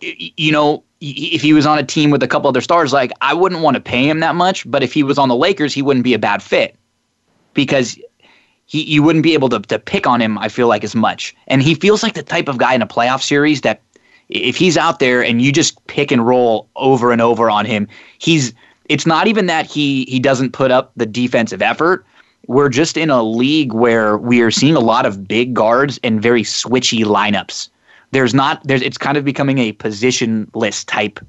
you 0.00 0.52
know, 0.52 0.84
if 1.00 1.42
he 1.42 1.52
was 1.52 1.66
on 1.66 1.78
a 1.78 1.82
team 1.82 2.10
with 2.10 2.22
a 2.22 2.28
couple 2.28 2.48
other 2.48 2.60
stars, 2.60 2.92
like 2.92 3.12
I 3.20 3.34
wouldn't 3.34 3.62
want 3.62 3.76
to 3.76 3.80
pay 3.80 4.08
him 4.08 4.20
that 4.20 4.34
much. 4.34 4.70
But 4.70 4.82
if 4.82 4.92
he 4.92 5.02
was 5.02 5.18
on 5.18 5.28
the 5.28 5.36
Lakers, 5.36 5.74
he 5.74 5.82
wouldn't 5.82 6.04
be 6.04 6.14
a 6.14 6.18
bad 6.18 6.42
fit 6.42 6.76
because 7.54 7.98
he 8.66 8.82
you 8.82 9.02
wouldn't 9.02 9.22
be 9.22 9.34
able 9.34 9.48
to 9.50 9.60
to 9.60 9.78
pick 9.78 10.06
on 10.06 10.20
him. 10.20 10.38
I 10.38 10.48
feel 10.48 10.68
like 10.68 10.84
as 10.84 10.94
much, 10.94 11.34
and 11.48 11.62
he 11.62 11.74
feels 11.74 12.02
like 12.02 12.14
the 12.14 12.22
type 12.22 12.48
of 12.48 12.58
guy 12.58 12.74
in 12.74 12.82
a 12.82 12.86
playoff 12.86 13.22
series 13.22 13.60
that 13.62 13.80
if 14.28 14.56
he's 14.56 14.76
out 14.76 14.98
there 14.98 15.22
and 15.22 15.42
you 15.42 15.52
just 15.52 15.84
pick 15.86 16.10
and 16.10 16.26
roll 16.26 16.68
over 16.76 17.12
and 17.12 17.20
over 17.20 17.50
on 17.50 17.66
him, 17.66 17.88
he's 18.18 18.52
it's 18.88 19.06
not 19.06 19.26
even 19.26 19.46
that 19.46 19.66
he 19.66 20.04
he 20.04 20.18
doesn't 20.18 20.52
put 20.52 20.70
up 20.70 20.92
the 20.96 21.06
defensive 21.06 21.62
effort. 21.62 22.04
We're 22.46 22.68
just 22.68 22.96
in 22.96 23.08
a 23.10 23.22
league 23.22 23.72
where 23.72 24.18
we 24.18 24.42
are 24.42 24.50
seeing 24.50 24.76
a 24.76 24.80
lot 24.80 25.06
of 25.06 25.26
big 25.26 25.54
guards 25.54 25.98
and 26.02 26.20
very 26.20 26.42
switchy 26.42 27.04
lineups. 27.04 27.70
There's 28.10 28.34
not 28.34 28.62
there's 28.64 28.82
it's 28.82 28.98
kind 28.98 29.16
of 29.16 29.24
becoming 29.24 29.58
a 29.58 29.72
positionless 29.72 30.84
type 30.86 31.20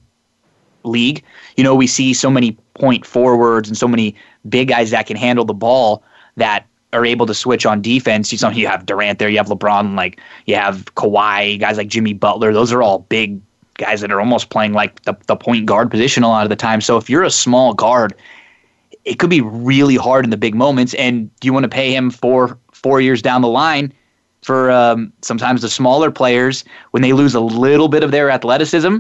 league. 0.84 1.24
You 1.58 1.64
know, 1.64 1.76
we 1.76 1.88
see 1.88 2.14
so 2.14 2.30
many 2.30 2.58
point 2.76 3.06
forwards 3.06 3.68
and 3.68 3.78
so 3.78 3.88
many 3.88 4.16
big 4.48 4.68
guys 4.68 4.92
that 4.92 5.08
can 5.08 5.18
handle 5.18 5.46
the 5.46 5.54
ball 5.54 6.04
that 6.38 6.68
are 6.96 7.06
able 7.06 7.26
to 7.26 7.34
switch 7.34 7.66
on 7.66 7.82
defense. 7.82 8.32
You, 8.32 8.50
you 8.52 8.68
have 8.68 8.86
Durant 8.86 9.20
there, 9.20 9.30
you 9.30 9.38
have 9.38 9.48
LeBron, 9.48 9.96
like 9.96 10.20
you 10.46 10.56
have 10.56 10.86
Kawhi, 10.96 11.60
guys 11.60 11.78
like 11.78 11.88
Jimmy 11.88 12.14
Butler. 12.14 12.54
Those 12.54 12.72
are 12.72 12.82
all 12.82 13.00
big 13.00 13.40
guys 13.76 14.02
that 14.02 14.12
are 14.12 14.20
almost 14.20 14.50
playing 14.50 14.74
like 14.74 15.02
the, 15.04 15.16
the 15.28 15.36
point 15.36 15.66
guard 15.66 15.92
position 15.92 16.24
a 16.24 16.30
lot 16.30 16.44
of 16.44 16.50
the 16.50 16.56
time. 16.56 16.82
So 16.82 16.98
if 16.98 17.10
you're 17.10 17.24
a 17.24 17.32
small 17.32 17.74
guard, 17.74 18.16
it 19.04 19.20
could 19.20 19.30
be 19.30 19.42
really 19.42 19.96
hard 19.96 20.26
in 20.26 20.32
the 20.32 20.38
big 20.38 20.56
moments. 20.56 20.94
And 20.96 21.34
do 21.40 21.46
you 21.46 21.54
want 21.54 21.64
to 21.64 21.70
pay 21.70 21.94
him 21.94 22.10
for 22.10 22.58
four 22.72 23.02
years 23.02 23.22
down 23.22 23.42
the 23.42 23.48
line 23.48 23.94
for 24.42 24.72
um, 24.72 25.12
sometimes 25.22 25.62
the 25.62 25.70
smaller 25.70 26.12
players 26.12 26.64
when 26.92 27.02
they 27.02 27.14
lose 27.14 27.36
a 27.36 27.40
little 27.40 27.88
bit 27.88 28.04
of 28.04 28.12
their 28.12 28.30
athleticism? 28.30 28.98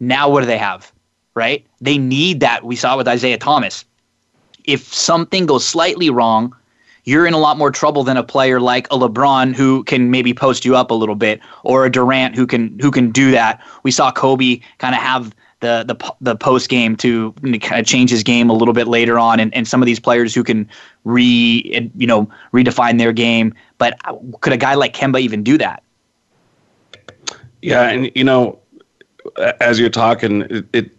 Now 0.00 0.28
what 0.28 0.40
do 0.40 0.46
they 0.46 0.58
have? 0.58 0.92
Right? 1.34 1.66
They 1.80 1.96
need 1.96 2.40
that. 2.40 2.64
We 2.64 2.76
saw 2.76 2.96
with 2.96 3.08
Isaiah 3.08 3.38
Thomas. 3.38 3.84
If 4.64 4.92
something 4.92 5.46
goes 5.46 5.66
slightly 5.66 6.10
wrong, 6.10 6.54
you're 7.10 7.26
in 7.26 7.34
a 7.34 7.38
lot 7.38 7.58
more 7.58 7.72
trouble 7.72 8.04
than 8.04 8.16
a 8.16 8.22
player 8.22 8.60
like 8.60 8.86
a 8.86 8.96
LeBron 8.96 9.52
who 9.52 9.82
can 9.82 10.12
maybe 10.12 10.32
post 10.32 10.64
you 10.64 10.76
up 10.76 10.92
a 10.92 10.94
little 10.94 11.16
bit, 11.16 11.40
or 11.64 11.84
a 11.84 11.90
Durant 11.90 12.36
who 12.36 12.46
can 12.46 12.78
who 12.78 12.92
can 12.92 13.10
do 13.10 13.32
that. 13.32 13.60
We 13.82 13.90
saw 13.90 14.12
Kobe 14.12 14.60
kind 14.78 14.94
of 14.94 15.02
have 15.02 15.34
the 15.58 15.84
the 15.84 16.14
the 16.20 16.36
post 16.36 16.68
game 16.68 16.94
to 16.98 17.32
kind 17.32 17.80
of 17.80 17.84
change 17.84 18.10
his 18.10 18.22
game 18.22 18.48
a 18.48 18.52
little 18.52 18.72
bit 18.72 18.86
later 18.86 19.18
on, 19.18 19.40
and, 19.40 19.52
and 19.52 19.66
some 19.66 19.82
of 19.82 19.86
these 19.86 19.98
players 19.98 20.32
who 20.32 20.44
can 20.44 20.68
re 21.02 21.90
you 21.96 22.06
know 22.06 22.30
redefine 22.52 22.98
their 22.98 23.12
game. 23.12 23.54
But 23.78 23.98
could 24.40 24.52
a 24.52 24.56
guy 24.56 24.74
like 24.74 24.94
Kemba 24.94 25.20
even 25.20 25.42
do 25.42 25.58
that? 25.58 25.82
Yeah, 27.60 27.90
and 27.90 28.08
you 28.14 28.22
know, 28.22 28.60
as 29.60 29.80
you're 29.80 29.90
talking, 29.90 30.42
it 30.42 30.64
it, 30.72 30.90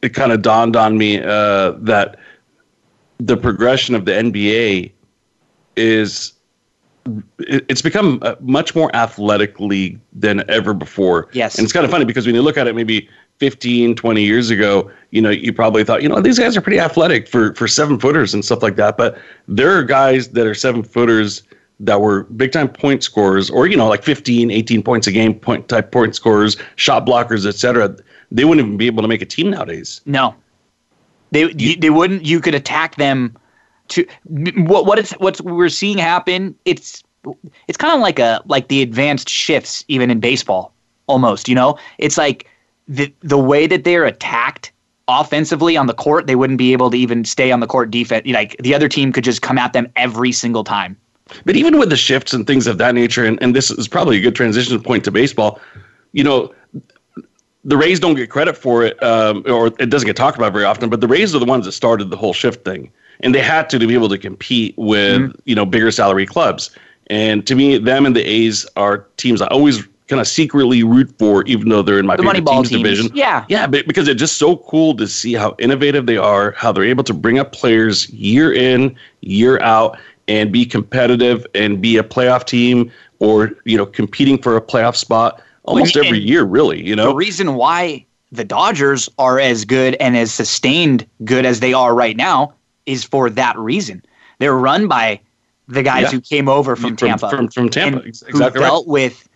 it 0.00 0.08
kind 0.10 0.30
of 0.30 0.42
dawned 0.42 0.76
on 0.76 0.96
me 0.96 1.20
uh, 1.20 1.72
that 1.72 2.20
the 3.18 3.36
progression 3.36 3.96
of 3.96 4.04
the 4.04 4.12
NBA 4.12 4.93
is 5.76 6.32
it's 7.38 7.82
become 7.82 8.18
a 8.22 8.36
much 8.40 8.74
more 8.74 8.94
athletic 8.96 9.60
league 9.60 10.00
than 10.12 10.48
ever 10.50 10.72
before. 10.72 11.28
Yes. 11.32 11.56
And 11.56 11.64
it's 11.64 11.72
kind 11.72 11.84
of 11.84 11.90
funny 11.90 12.04
because 12.04 12.26
when 12.26 12.34
you 12.34 12.42
look 12.42 12.56
at 12.56 12.66
it 12.66 12.74
maybe 12.74 13.08
15, 13.38 13.94
20 13.94 14.22
years 14.22 14.50
ago, 14.50 14.90
you 15.10 15.20
know, 15.20 15.30
you 15.30 15.52
probably 15.52 15.84
thought, 15.84 16.02
you 16.02 16.08
know, 16.08 16.20
these 16.20 16.38
guys 16.38 16.56
are 16.56 16.60
pretty 16.60 16.80
athletic 16.80 17.28
for, 17.28 17.54
for 17.54 17.68
seven 17.68 17.98
footers 17.98 18.32
and 18.32 18.44
stuff 18.44 18.62
like 18.62 18.76
that. 18.76 18.96
But 18.96 19.18
there 19.48 19.76
are 19.76 19.82
guys 19.82 20.28
that 20.28 20.46
are 20.46 20.54
seven 20.54 20.82
footers 20.82 21.42
that 21.80 22.00
were 22.00 22.24
big 22.24 22.52
time 22.52 22.68
point 22.68 23.02
scorers 23.02 23.50
or, 23.50 23.66
you 23.66 23.76
know, 23.76 23.88
like 23.88 24.02
15, 24.02 24.50
18 24.50 24.82
points 24.82 25.06
a 25.06 25.12
game 25.12 25.34
point 25.34 25.68
type 25.68 25.92
point 25.92 26.14
scorers, 26.14 26.56
shot 26.76 27.04
blockers, 27.04 27.46
etc. 27.46 27.96
They 28.30 28.44
wouldn't 28.44 28.66
even 28.66 28.78
be 28.78 28.86
able 28.86 29.02
to 29.02 29.08
make 29.08 29.20
a 29.20 29.26
team 29.26 29.50
nowadays. 29.50 30.00
No. 30.06 30.34
They, 31.32 31.52
you, 31.52 31.76
they 31.76 31.90
wouldn't, 31.90 32.24
you 32.24 32.40
could 32.40 32.54
attack 32.54 32.96
them 32.96 33.36
to 33.88 34.06
what 34.56 34.86
what 34.86 34.98
it's 34.98 35.12
what 35.12 35.40
we're 35.40 35.68
seeing 35.68 35.98
happen. 35.98 36.54
It's 36.64 37.02
it's 37.68 37.78
kind 37.78 37.94
of 37.94 38.00
like 38.00 38.18
a 38.18 38.42
like 38.46 38.68
the 38.68 38.82
advanced 38.82 39.28
shifts 39.28 39.84
even 39.88 40.10
in 40.10 40.20
baseball 40.20 40.72
almost. 41.06 41.48
You 41.48 41.54
know, 41.54 41.78
it's 41.98 42.18
like 42.18 42.48
the 42.88 43.12
the 43.20 43.38
way 43.38 43.66
that 43.66 43.84
they're 43.84 44.04
attacked 44.04 44.72
offensively 45.08 45.76
on 45.76 45.86
the 45.86 45.94
court, 45.94 46.26
they 46.26 46.34
wouldn't 46.34 46.58
be 46.58 46.72
able 46.72 46.90
to 46.90 46.96
even 46.96 47.24
stay 47.24 47.52
on 47.52 47.60
the 47.60 47.66
court 47.66 47.90
defense. 47.90 48.26
Like 48.26 48.56
the 48.58 48.74
other 48.74 48.88
team 48.88 49.12
could 49.12 49.24
just 49.24 49.42
come 49.42 49.58
at 49.58 49.72
them 49.72 49.90
every 49.96 50.32
single 50.32 50.64
time. 50.64 50.96
But 51.44 51.56
even 51.56 51.78
with 51.78 51.90
the 51.90 51.96
shifts 51.96 52.32
and 52.32 52.46
things 52.46 52.66
of 52.66 52.78
that 52.78 52.94
nature, 52.94 53.24
and, 53.24 53.42
and 53.42 53.56
this 53.56 53.70
is 53.70 53.88
probably 53.88 54.18
a 54.18 54.20
good 54.20 54.34
transition 54.34 54.80
point 54.82 55.04
to 55.04 55.10
baseball, 55.10 55.58
you 56.12 56.22
know, 56.22 56.54
the 57.64 57.78
Rays 57.78 57.98
don't 57.98 58.14
get 58.14 58.28
credit 58.28 58.56
for 58.56 58.84
it, 58.84 59.02
um, 59.02 59.42
or 59.46 59.68
it 59.78 59.88
doesn't 59.88 60.06
get 60.06 60.16
talked 60.16 60.36
about 60.36 60.52
very 60.52 60.64
often, 60.64 60.90
but 60.90 61.00
the 61.00 61.08
Rays 61.08 61.34
are 61.34 61.38
the 61.38 61.46
ones 61.46 61.64
that 61.64 61.72
started 61.72 62.10
the 62.10 62.16
whole 62.16 62.34
shift 62.34 62.62
thing 62.64 62.90
and 63.20 63.34
they 63.34 63.40
had 63.40 63.70
to 63.70 63.78
to 63.78 63.86
be 63.86 63.94
able 63.94 64.08
to 64.08 64.18
compete 64.18 64.74
with 64.76 65.20
mm-hmm. 65.20 65.40
you 65.44 65.54
know 65.54 65.66
bigger 65.66 65.90
salary 65.90 66.26
clubs. 66.26 66.70
And 67.08 67.46
to 67.46 67.54
me, 67.54 67.76
them 67.78 68.06
and 68.06 68.16
the 68.16 68.22
A's 68.22 68.66
are 68.76 69.06
teams 69.16 69.42
I 69.42 69.46
always 69.48 69.86
kind 70.08 70.20
of 70.20 70.28
secretly 70.28 70.82
root 70.82 71.12
for, 71.18 71.44
even 71.44 71.68
though 71.68 71.82
they're 71.82 71.98
in 71.98 72.06
my 72.06 72.16
the 72.16 72.22
favorite 72.22 72.46
teams, 72.46 72.68
teams, 72.68 72.82
division. 72.82 73.10
Yeah, 73.14 73.44
yeah, 73.48 73.66
because 73.66 74.08
it's 74.08 74.18
just 74.18 74.36
so 74.36 74.56
cool 74.56 74.96
to 74.96 75.06
see 75.06 75.34
how 75.34 75.54
innovative 75.58 76.06
they 76.06 76.16
are, 76.16 76.52
how 76.52 76.72
they're 76.72 76.84
able 76.84 77.04
to 77.04 77.14
bring 77.14 77.38
up 77.38 77.52
players 77.52 78.08
year 78.10 78.52
in, 78.52 78.96
year 79.20 79.60
out, 79.60 79.98
and 80.28 80.52
be 80.52 80.64
competitive 80.64 81.46
and 81.54 81.80
be 81.80 81.96
a 81.96 82.02
playoff 82.02 82.44
team 82.44 82.90
or 83.18 83.52
you 83.64 83.76
know 83.76 83.86
competing 83.86 84.38
for 84.40 84.56
a 84.56 84.60
playoff 84.60 84.96
spot 84.96 85.42
almost 85.64 85.96
every 85.96 86.18
year. 86.18 86.44
Really, 86.44 86.82
you 86.82 86.96
know 86.96 87.08
the 87.08 87.14
reason 87.14 87.54
why 87.54 88.04
the 88.32 88.44
Dodgers 88.44 89.08
are 89.18 89.38
as 89.38 89.64
good 89.64 89.94
and 89.96 90.16
as 90.16 90.32
sustained 90.32 91.06
good 91.24 91.46
as 91.46 91.60
they 91.60 91.72
are 91.72 91.94
right 91.94 92.16
now 92.16 92.54
is 92.86 93.04
for 93.04 93.30
that 93.30 93.56
reason. 93.58 94.04
They're 94.38 94.56
run 94.56 94.88
by 94.88 95.20
the 95.68 95.82
guys 95.82 96.04
yeah. 96.04 96.10
who 96.10 96.20
came 96.20 96.48
over 96.48 96.76
from, 96.76 96.96
from 96.96 97.08
Tampa. 97.08 97.30
From, 97.30 97.48
from 97.48 97.68
Tampa, 97.68 98.00
exactly. 98.00 98.32
Who 98.32 98.50
dealt 98.50 98.86
right. 98.86 98.92
with 98.92 99.28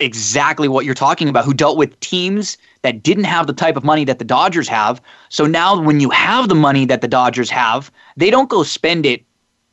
exactly 0.00 0.68
what 0.68 0.84
you're 0.84 0.94
talking 0.94 1.28
about, 1.28 1.44
who 1.44 1.54
dealt 1.54 1.76
with 1.76 1.98
teams 2.00 2.58
that 2.82 3.02
didn't 3.02 3.24
have 3.24 3.46
the 3.46 3.52
type 3.52 3.76
of 3.76 3.84
money 3.84 4.04
that 4.04 4.18
the 4.18 4.24
Dodgers 4.24 4.68
have. 4.68 5.00
So 5.28 5.46
now 5.46 5.80
when 5.80 6.00
you 6.00 6.10
have 6.10 6.48
the 6.48 6.54
money 6.54 6.84
that 6.86 7.00
the 7.00 7.08
Dodgers 7.08 7.50
have, 7.50 7.90
they 8.16 8.30
don't 8.30 8.50
go 8.50 8.62
spend 8.62 9.06
it 9.06 9.24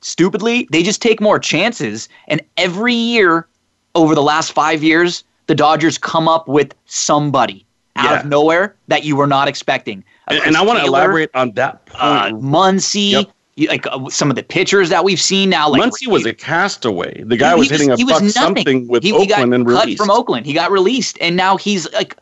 stupidly. 0.01 0.67
They 0.71 0.83
just 0.83 1.01
take 1.01 1.19
more 1.19 1.39
chances. 1.39 2.09
And 2.27 2.41
every 2.57 2.93
year 2.93 3.47
over 3.95 4.15
the 4.15 4.23
last 4.23 4.51
five 4.51 4.83
years, 4.83 5.23
the 5.47 5.55
Dodgers 5.55 5.97
come 5.97 6.27
up 6.27 6.47
with 6.47 6.73
somebody 6.85 7.65
out 7.95 8.11
yeah. 8.11 8.19
of 8.21 8.25
nowhere 8.25 8.75
that 8.87 9.03
you 9.03 9.15
were 9.15 9.27
not 9.27 9.47
expecting. 9.47 10.03
And, 10.27 10.39
and, 10.45 10.57
I 10.57 10.63
want 10.63 10.79
to 10.79 10.85
elaborate 10.85 11.29
on 11.33 11.51
that 11.53 11.85
point. 11.85 12.01
Uh, 12.01 12.29
Muncy, 12.29 13.11
yep. 13.11 13.29
you, 13.55 13.67
like 13.67 13.85
uh, 13.87 14.09
some 14.09 14.29
of 14.29 14.35
the 14.35 14.43
pitchers 14.43 14.89
that 14.89 15.03
we've 15.03 15.19
seen 15.19 15.49
now. 15.49 15.69
Like 15.69 15.81
Muncy 15.81 16.07
was 16.07 16.25
a 16.25 16.33
castaway. 16.33 17.23
The 17.23 17.35
guy 17.35 17.53
he, 17.53 17.59
was 17.59 17.69
hitting 17.69 17.91
a 17.91 17.97
buck 17.97 18.23
something 18.29 18.87
with 18.87 19.03
he, 19.03 19.11
Oakland 19.11 19.29
he 19.29 19.35
got 19.35 19.53
and 19.53 19.67
released. 19.67 19.97
from 19.97 20.09
Oakland. 20.09 20.45
He 20.45 20.53
got 20.53 20.71
released, 20.71 21.17
and 21.19 21.35
now 21.35 21.57
he's 21.57 21.91
like 21.91 22.17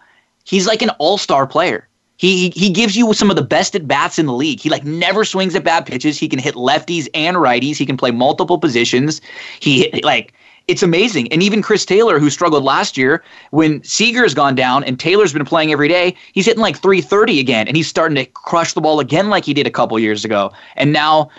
he's 0.45 0.65
like 0.65 0.81
an 0.81 0.89
all 0.91 1.17
star 1.17 1.45
player. 1.45 1.87
He, 2.17 2.51
he 2.51 2.69
gives 2.69 2.95
you 2.95 3.13
some 3.13 3.31
of 3.31 3.35
the 3.35 3.41
best 3.41 3.73
at 3.75 3.87
bats 3.87 4.19
in 4.19 4.27
the 4.27 4.33
league. 4.33 4.59
He 4.59 4.69
like 4.69 4.85
never 4.85 5.25
swings 5.25 5.55
at 5.55 5.63
bad 5.63 5.87
pitches. 5.87 6.19
He 6.19 6.27
can 6.27 6.37
hit 6.37 6.53
lefties 6.53 7.07
and 7.15 7.37
righties. 7.37 7.77
He 7.77 7.85
can 7.85 7.97
play 7.97 8.11
multiple 8.11 8.59
positions. 8.59 9.21
He 9.59 9.89
like 10.03 10.31
it's 10.71 10.81
amazing. 10.81 11.31
And 11.33 11.43
even 11.43 11.61
Chris 11.61 11.85
Taylor, 11.85 12.17
who 12.17 12.29
struggled 12.29 12.63
last 12.63 12.97
year, 12.97 13.23
when 13.51 13.83
Seager's 13.83 14.33
gone 14.33 14.55
down 14.55 14.85
and 14.85 14.97
Taylor's 14.97 15.33
been 15.33 15.45
playing 15.45 15.71
every 15.71 15.89
day, 15.89 16.15
he's 16.31 16.45
hitting 16.45 16.61
like 16.61 16.77
330 16.77 17.39
again, 17.41 17.67
and 17.67 17.75
he's 17.75 17.87
starting 17.87 18.15
to 18.15 18.25
crush 18.25 18.73
the 18.73 18.79
ball 18.79 19.01
again 19.01 19.29
like 19.29 19.43
he 19.43 19.53
did 19.53 19.67
a 19.67 19.71
couple 19.71 19.99
years 19.99 20.23
ago. 20.23 20.51
And 20.77 20.93
now, 20.93 21.29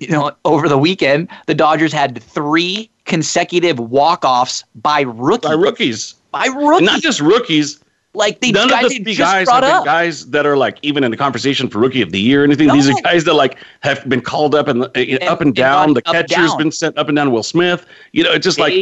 you 0.00 0.08
know, 0.08 0.32
over 0.44 0.68
the 0.68 0.78
weekend, 0.78 1.28
the 1.46 1.54
Dodgers 1.54 1.92
had 1.92 2.22
three 2.22 2.90
consecutive 3.06 3.78
walk-offs 3.78 4.64
by 4.74 5.00
rookies. 5.00 5.48
By 5.48 5.54
rookies. 5.54 6.14
By 6.30 6.46
rookies. 6.46 6.78
And 6.78 6.86
not 6.86 7.00
just 7.00 7.20
rookies, 7.20 7.80
like 8.14 8.40
they 8.40 8.52
none 8.52 8.68
guys 8.68 8.84
of 8.84 9.04
the 9.04 9.14
guys 9.14 9.48
have 9.48 9.62
been 9.62 9.84
guys 9.84 10.26
that 10.30 10.46
are 10.46 10.56
like 10.56 10.78
even 10.82 11.04
in 11.04 11.10
the 11.10 11.16
conversation 11.16 11.68
for 11.68 11.78
rookie 11.78 12.02
of 12.02 12.12
the 12.12 12.20
year 12.20 12.42
or 12.42 12.44
anything. 12.44 12.68
No. 12.68 12.74
These 12.74 12.88
are 12.88 12.94
guys 13.02 13.24
that 13.24 13.34
like 13.34 13.58
have 13.80 14.08
been 14.08 14.20
called 14.20 14.54
up 14.54 14.68
and, 14.68 14.84
uh, 14.84 14.90
and 14.94 15.22
up 15.24 15.40
and 15.40 15.54
down. 15.54 15.94
The 15.94 16.02
catcher's 16.02 16.50
down. 16.50 16.58
been 16.58 16.72
sent 16.72 16.96
up 16.96 17.08
and 17.08 17.16
down. 17.16 17.32
Will 17.32 17.42
Smith, 17.42 17.86
you 18.12 18.22
know, 18.22 18.32
it's 18.32 18.44
just 18.44 18.58
like 18.58 18.74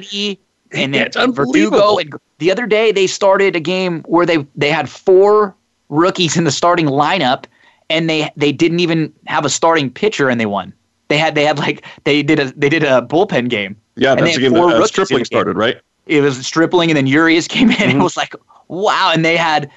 and 0.75 0.95
then 0.95 1.11
yeah, 1.15 1.27
Verdugo. 1.27 1.99
And 1.99 2.15
the 2.39 2.51
other 2.51 2.67
day 2.67 2.93
they 2.93 3.07
started 3.07 3.57
a 3.57 3.61
game 3.61 4.03
where 4.03 4.27
they 4.27 4.47
they 4.57 4.71
had 4.71 4.89
four 4.89 5.55
rookies 5.89 6.37
in 6.37 6.45
the 6.45 6.51
starting 6.51 6.87
lineup, 6.87 7.45
and 7.91 8.09
they 8.09 8.31
they 8.37 8.53
didn't 8.53 8.81
even 8.81 9.13
have 9.27 9.45
a 9.45 9.51
starting 9.51 9.91
pitcher, 9.91 10.29
and 10.29 10.41
they 10.41 10.47
won. 10.47 10.73
They 11.09 11.19
had 11.19 11.35
they 11.35 11.45
had 11.45 11.59
like 11.59 11.85
they 12.05 12.23
did 12.23 12.39
a 12.39 12.53
they 12.53 12.69
did 12.69 12.83
a 12.83 13.03
bullpen 13.03 13.49
game. 13.49 13.77
Yeah, 13.97 14.15
that's 14.15 14.37
a 14.37 14.41
game 14.41 14.53
that 14.53 14.63
uh, 14.63 14.87
Stripling 14.87 15.25
started, 15.25 15.57
right? 15.57 15.81
It 16.07 16.23
was 16.23 16.45
Stripling, 16.45 16.91
and 16.91 16.97
then 16.97 17.07
Urias 17.07 17.47
came 17.47 17.71
in. 17.71 17.77
Mm-hmm. 17.77 17.91
and 17.91 18.01
It 18.01 18.03
was 18.03 18.17
like 18.17 18.35
wow. 18.73 19.11
And 19.13 19.25
they 19.25 19.37
had 19.37 19.71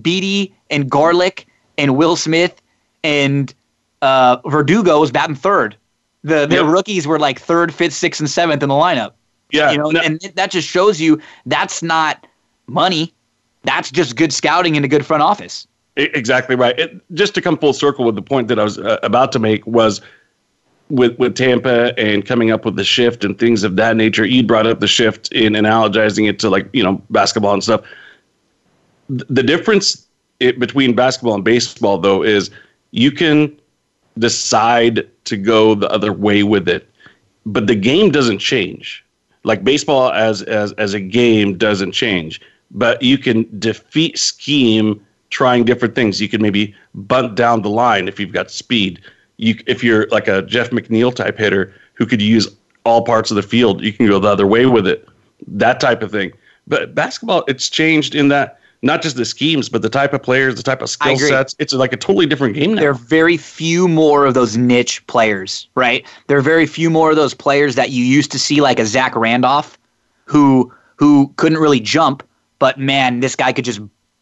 Beaty 0.00 0.54
and 0.70 0.90
Garlick 0.90 1.46
and 1.76 1.96
Will 1.96 2.16
Smith 2.16 2.60
and 3.04 3.54
uh, 4.02 4.38
Verdugo 4.46 5.00
was 5.00 5.10
batting 5.10 5.36
third. 5.36 5.76
The 6.24 6.46
their 6.46 6.64
yep. 6.64 6.72
rookies 6.72 7.06
were 7.06 7.18
like 7.18 7.38
third, 7.38 7.72
fifth, 7.72 7.94
sixth, 7.94 8.20
and 8.20 8.28
seventh 8.28 8.62
in 8.62 8.68
the 8.68 8.74
lineup. 8.74 9.12
Yeah, 9.50 9.70
you 9.70 9.78
know, 9.78 9.90
no. 9.90 10.00
and 10.00 10.20
that 10.34 10.50
just 10.50 10.68
shows 10.68 11.00
you 11.00 11.20
that's 11.46 11.82
not 11.82 12.26
money. 12.66 13.14
That's 13.62 13.90
just 13.90 14.16
good 14.16 14.32
scouting 14.32 14.74
in 14.74 14.84
a 14.84 14.88
good 14.88 15.06
front 15.06 15.22
office. 15.22 15.66
Exactly 15.96 16.54
right. 16.54 16.78
It, 16.78 17.00
just 17.14 17.34
to 17.34 17.40
come 17.40 17.56
full 17.56 17.72
circle 17.72 18.04
with 18.04 18.14
the 18.14 18.22
point 18.22 18.48
that 18.48 18.58
I 18.58 18.64
was 18.64 18.78
uh, 18.78 18.98
about 19.02 19.32
to 19.32 19.38
make 19.38 19.66
was 19.66 20.00
with 20.90 21.18
with 21.18 21.34
Tampa 21.34 21.98
and 21.98 22.26
coming 22.26 22.50
up 22.50 22.64
with 22.64 22.76
the 22.76 22.84
shift 22.84 23.24
and 23.24 23.38
things 23.38 23.62
of 23.62 23.76
that 23.76 23.96
nature. 23.96 24.24
You 24.24 24.42
brought 24.42 24.66
up 24.66 24.80
the 24.80 24.88
shift 24.88 25.30
in 25.32 25.54
analogizing 25.54 26.28
it 26.28 26.38
to 26.40 26.50
like 26.50 26.68
you 26.72 26.82
know 26.82 27.02
basketball 27.10 27.54
and 27.54 27.62
stuff 27.62 27.82
the 29.08 29.42
difference 29.42 30.06
it, 30.40 30.58
between 30.58 30.94
basketball 30.94 31.34
and 31.34 31.44
baseball, 31.44 31.98
though, 31.98 32.22
is 32.22 32.50
you 32.90 33.10
can 33.10 33.58
decide 34.18 35.08
to 35.24 35.36
go 35.36 35.74
the 35.74 35.90
other 35.90 36.12
way 36.12 36.42
with 36.42 36.68
it, 36.68 36.88
but 37.46 37.66
the 37.66 37.74
game 37.74 38.10
doesn't 38.10 38.38
change. 38.38 39.04
Like 39.44 39.64
baseball 39.64 40.12
as 40.12 40.42
as 40.42 40.72
as 40.72 40.94
a 40.94 41.00
game 41.00 41.56
doesn't 41.56 41.92
change, 41.92 42.40
but 42.70 43.00
you 43.02 43.16
can 43.18 43.48
defeat 43.58 44.18
scheme 44.18 45.04
trying 45.30 45.64
different 45.64 45.94
things. 45.94 46.20
You 46.20 46.28
can 46.28 46.42
maybe 46.42 46.74
bunt 46.94 47.34
down 47.34 47.62
the 47.62 47.70
line 47.70 48.08
if 48.08 48.18
you've 48.18 48.32
got 48.32 48.50
speed. 48.50 49.00
You 49.36 49.54
if 49.66 49.84
you're 49.84 50.06
like 50.08 50.28
a 50.28 50.42
Jeff 50.42 50.70
McNeil 50.70 51.14
type 51.14 51.38
hitter 51.38 51.72
who 51.94 52.04
could 52.04 52.20
use 52.20 52.48
all 52.84 53.04
parts 53.04 53.30
of 53.30 53.36
the 53.36 53.42
field, 53.42 53.82
you 53.82 53.92
can 53.92 54.06
go 54.06 54.18
the 54.18 54.28
other 54.28 54.46
way 54.46 54.66
with 54.66 54.86
it. 54.86 55.08
That 55.46 55.80
type 55.80 56.02
of 56.02 56.10
thing. 56.10 56.32
But 56.66 56.94
basketball, 56.94 57.44
it's 57.48 57.68
changed 57.68 58.14
in 58.14 58.28
that 58.28 58.57
not 58.82 59.02
just 59.02 59.16
the 59.16 59.24
schemes, 59.24 59.68
but 59.68 59.82
the 59.82 59.88
type 59.88 60.12
of 60.12 60.22
players, 60.22 60.54
the 60.54 60.62
type 60.62 60.82
of 60.82 60.90
skill 60.90 61.18
sets. 61.18 61.54
It's 61.58 61.72
like 61.72 61.92
a 61.92 61.96
totally 61.96 62.26
different 62.26 62.54
game 62.54 62.74
now. 62.74 62.80
There 62.80 62.90
are 62.90 62.94
very 62.94 63.36
few 63.36 63.88
more 63.88 64.24
of 64.26 64.34
those 64.34 64.56
niche 64.56 65.04
players, 65.06 65.68
right? 65.74 66.06
There 66.28 66.38
are 66.38 66.42
very 66.42 66.66
few 66.66 66.90
more 66.90 67.10
of 67.10 67.16
those 67.16 67.34
players 67.34 67.74
that 67.74 67.90
you 67.90 68.04
used 68.04 68.30
to 68.32 68.38
see, 68.38 68.60
like 68.60 68.78
a 68.78 68.86
Zach 68.86 69.16
Randolph, 69.16 69.78
who 70.24 70.72
who 70.96 71.32
couldn't 71.36 71.58
really 71.58 71.80
jump, 71.80 72.22
but 72.58 72.78
man, 72.78 73.20
this 73.20 73.36
guy 73.36 73.52
could 73.52 73.64
just 73.64 73.80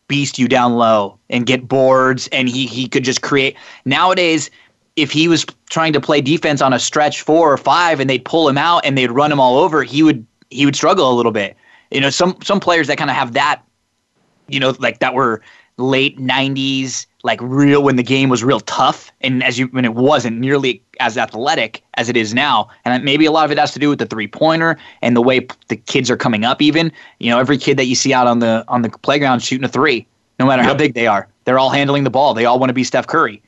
beast 0.09 0.39
you 0.39 0.47
down 0.47 0.75
low 0.75 1.19
and 1.31 1.47
get 1.47 1.69
boards, 1.69 2.29
and 2.29 2.49
he 2.49 2.67
he 2.67 2.89
could 2.89 3.05
just 3.05 3.23
create. 3.23 3.57
Nowadays, 3.85 4.51
if 4.97 5.11
he 5.11 5.29
was 5.29 5.45
trying 5.69 5.93
to 5.93 6.01
play 6.01 6.21
defense 6.21 6.63
on 6.63 6.73
a 6.73 6.79
stretch 6.79 7.21
four 7.21 7.53
or 7.53 7.57
five, 7.59 8.01
and 8.01 8.09
they'd 8.09 8.25
pull 8.25 8.49
him 8.49 8.57
out 8.57 8.85
and 8.85 8.97
they'd 8.97 9.11
run 9.11 9.31
him 9.31 9.41
all 9.41 9.59
over, 9.59 9.83
he 9.83 10.03
would 10.03 10.27
he 10.51 10.65
would 10.65 10.77
struggle 10.77 11.11
a 11.11 11.15
little 11.15 11.33
bit. 11.33 11.57
You 11.91 12.01
know, 12.01 12.11
some 12.11 12.39
some 12.43 12.61
players 12.61 12.87
that 12.87 12.97
kind 12.97 13.11
of 13.11 13.17
have 13.17 13.33
that 13.35 13.63
you 14.49 14.61
know, 14.61 14.75
like 14.79 14.99
that 15.01 15.15
were 15.15 15.43
late 15.79 16.19
'90s, 16.19 17.07
like 17.23 17.41
real 17.43 17.83
when 17.83 17.97
the 17.97 18.03
game 18.03 18.29
was 18.29 18.43
real 18.43 18.61
tough, 18.61 19.13
and 19.21 19.43
as 19.43 19.59
you 19.59 19.67
when 19.69 19.85
it 19.85 19.95
wasn't 19.95 20.39
nearly 20.39 20.83
as 21.01 21.19
athletic 21.19 21.83
as 21.95 22.09
it 22.09 22.17
is 22.17 22.33
now, 22.35 22.69
and 22.85 23.05
maybe 23.05 23.27
a 23.27 23.31
lot 23.31 23.45
of 23.45 23.51
it 23.51 23.59
has 23.59 23.73
to 23.73 23.79
do 23.79 23.89
with 23.89 23.99
the 23.99 24.07
three 24.07 24.29
pointer 24.29 24.79
and 25.03 25.17
the 25.17 25.23
way 25.23 25.47
the 25.69 25.77
kids 25.77 26.11
are 26.11 26.17
coming 26.17 26.45
up. 26.45 26.63
Even 26.63 26.91
you 27.19 27.31
know, 27.31 27.39
every 27.39 27.59
kid 27.59 27.77
that 27.79 27.87
you 27.87 27.95
see 27.95 28.13
out 28.13 28.27
on 28.27 28.39
the 28.39 28.65
on 28.69 28.83
the 28.83 28.91
playground 28.91 29.41
shooting 29.41 29.65
a 29.65 29.69
three, 29.69 30.07
no 30.39 30.47
matter 30.47 30.63
yep. 30.63 30.71
how 30.71 30.75
big 30.77 30.95
they 30.95 31.07
are, 31.07 31.29
they're 31.45 31.59
all 31.59 31.71
handling 31.71 32.05
the 32.05 32.11
ball. 32.11 32.35
They 32.35 32.45
all 32.45 32.59
want 32.59 32.71
to 32.71 32.75
be 32.75 32.85
Steph 32.85 33.07
Curry 33.07 33.43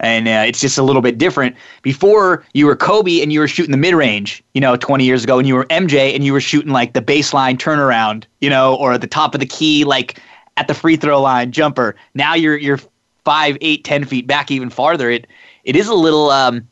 and 0.00 0.26
uh, 0.26 0.44
it's 0.46 0.60
just 0.60 0.78
a 0.78 0.82
little 0.82 1.02
bit 1.02 1.18
different. 1.18 1.54
Before 1.82 2.44
you 2.54 2.66
were 2.66 2.74
Kobe 2.74 3.20
and 3.20 3.32
you 3.32 3.40
were 3.40 3.48
shooting 3.48 3.70
the 3.70 3.76
mid 3.76 3.94
range, 3.94 4.42
you 4.54 4.60
know, 4.60 4.76
20 4.76 5.04
years 5.04 5.24
ago, 5.24 5.38
and 5.38 5.46
you 5.46 5.54
were 5.54 5.66
MJ 5.66 6.14
and 6.14 6.24
you 6.24 6.32
were 6.32 6.40
shooting 6.40 6.72
like 6.72 6.94
the 6.94 7.02
baseline 7.02 7.56
turnaround, 7.56 8.24
you 8.40 8.50
know, 8.50 8.74
or 8.76 8.94
at 8.94 9.02
the 9.02 9.06
top 9.06 9.34
of 9.34 9.40
the 9.40 9.46
key, 9.46 9.84
like 9.84 10.20
at 10.56 10.68
the 10.68 10.74
free 10.74 10.96
throw 10.96 11.20
line 11.20 11.52
jumper. 11.52 11.96
Now 12.14 12.34
you're 12.34 12.56
you're 12.56 12.80
five, 13.24 13.56
eight, 13.60 13.84
ten 13.84 14.04
feet 14.04 14.26
back 14.26 14.50
even 14.50 14.70
farther. 14.70 15.10
It 15.10 15.26
it 15.64 15.76
is 15.76 15.88
a 15.88 15.94
little 15.94 16.30
um, 16.30 16.66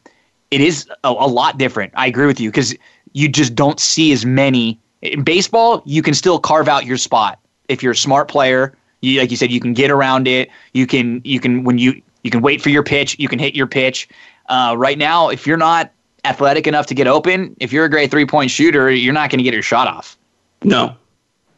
it 0.50 0.60
is 0.60 0.88
a, 1.04 1.08
a 1.08 1.28
lot 1.28 1.58
different. 1.58 1.92
I 1.96 2.06
agree 2.06 2.26
with 2.26 2.40
you 2.40 2.50
because 2.50 2.74
you 3.12 3.28
just 3.28 3.54
don't 3.54 3.80
see 3.80 4.12
as 4.12 4.24
many 4.24 4.78
in 5.02 5.22
baseball. 5.22 5.82
You 5.84 6.02
can 6.02 6.14
still 6.14 6.38
carve 6.38 6.68
out 6.68 6.84
your 6.86 6.96
spot 6.96 7.38
if 7.68 7.82
you're 7.82 7.92
a 7.92 7.96
smart 7.96 8.28
player. 8.28 8.76
You, 9.00 9.20
like 9.20 9.30
you 9.30 9.36
said, 9.36 9.50
you 9.50 9.60
can 9.60 9.74
get 9.74 9.90
around 9.90 10.26
it. 10.26 10.50
You 10.72 10.86
can 10.86 11.20
you 11.24 11.40
can 11.40 11.64
when 11.64 11.78
you 11.78 12.00
you 12.22 12.30
can 12.30 12.42
wait 12.42 12.60
for 12.60 12.70
your 12.70 12.82
pitch. 12.82 13.16
You 13.18 13.28
can 13.28 13.38
hit 13.38 13.54
your 13.54 13.66
pitch. 13.66 14.08
Uh, 14.48 14.74
right 14.76 14.98
now, 14.98 15.28
if 15.28 15.46
you're 15.46 15.58
not 15.58 15.92
athletic 16.24 16.66
enough 16.66 16.86
to 16.86 16.94
get 16.94 17.06
open, 17.06 17.54
if 17.60 17.72
you're 17.72 17.84
a 17.84 17.90
great 17.90 18.10
three 18.10 18.26
point 18.26 18.50
shooter, 18.50 18.90
you're 18.90 19.14
not 19.14 19.30
going 19.30 19.38
to 19.38 19.44
get 19.44 19.54
your 19.54 19.62
shot 19.62 19.86
off. 19.86 20.16
No, 20.64 20.96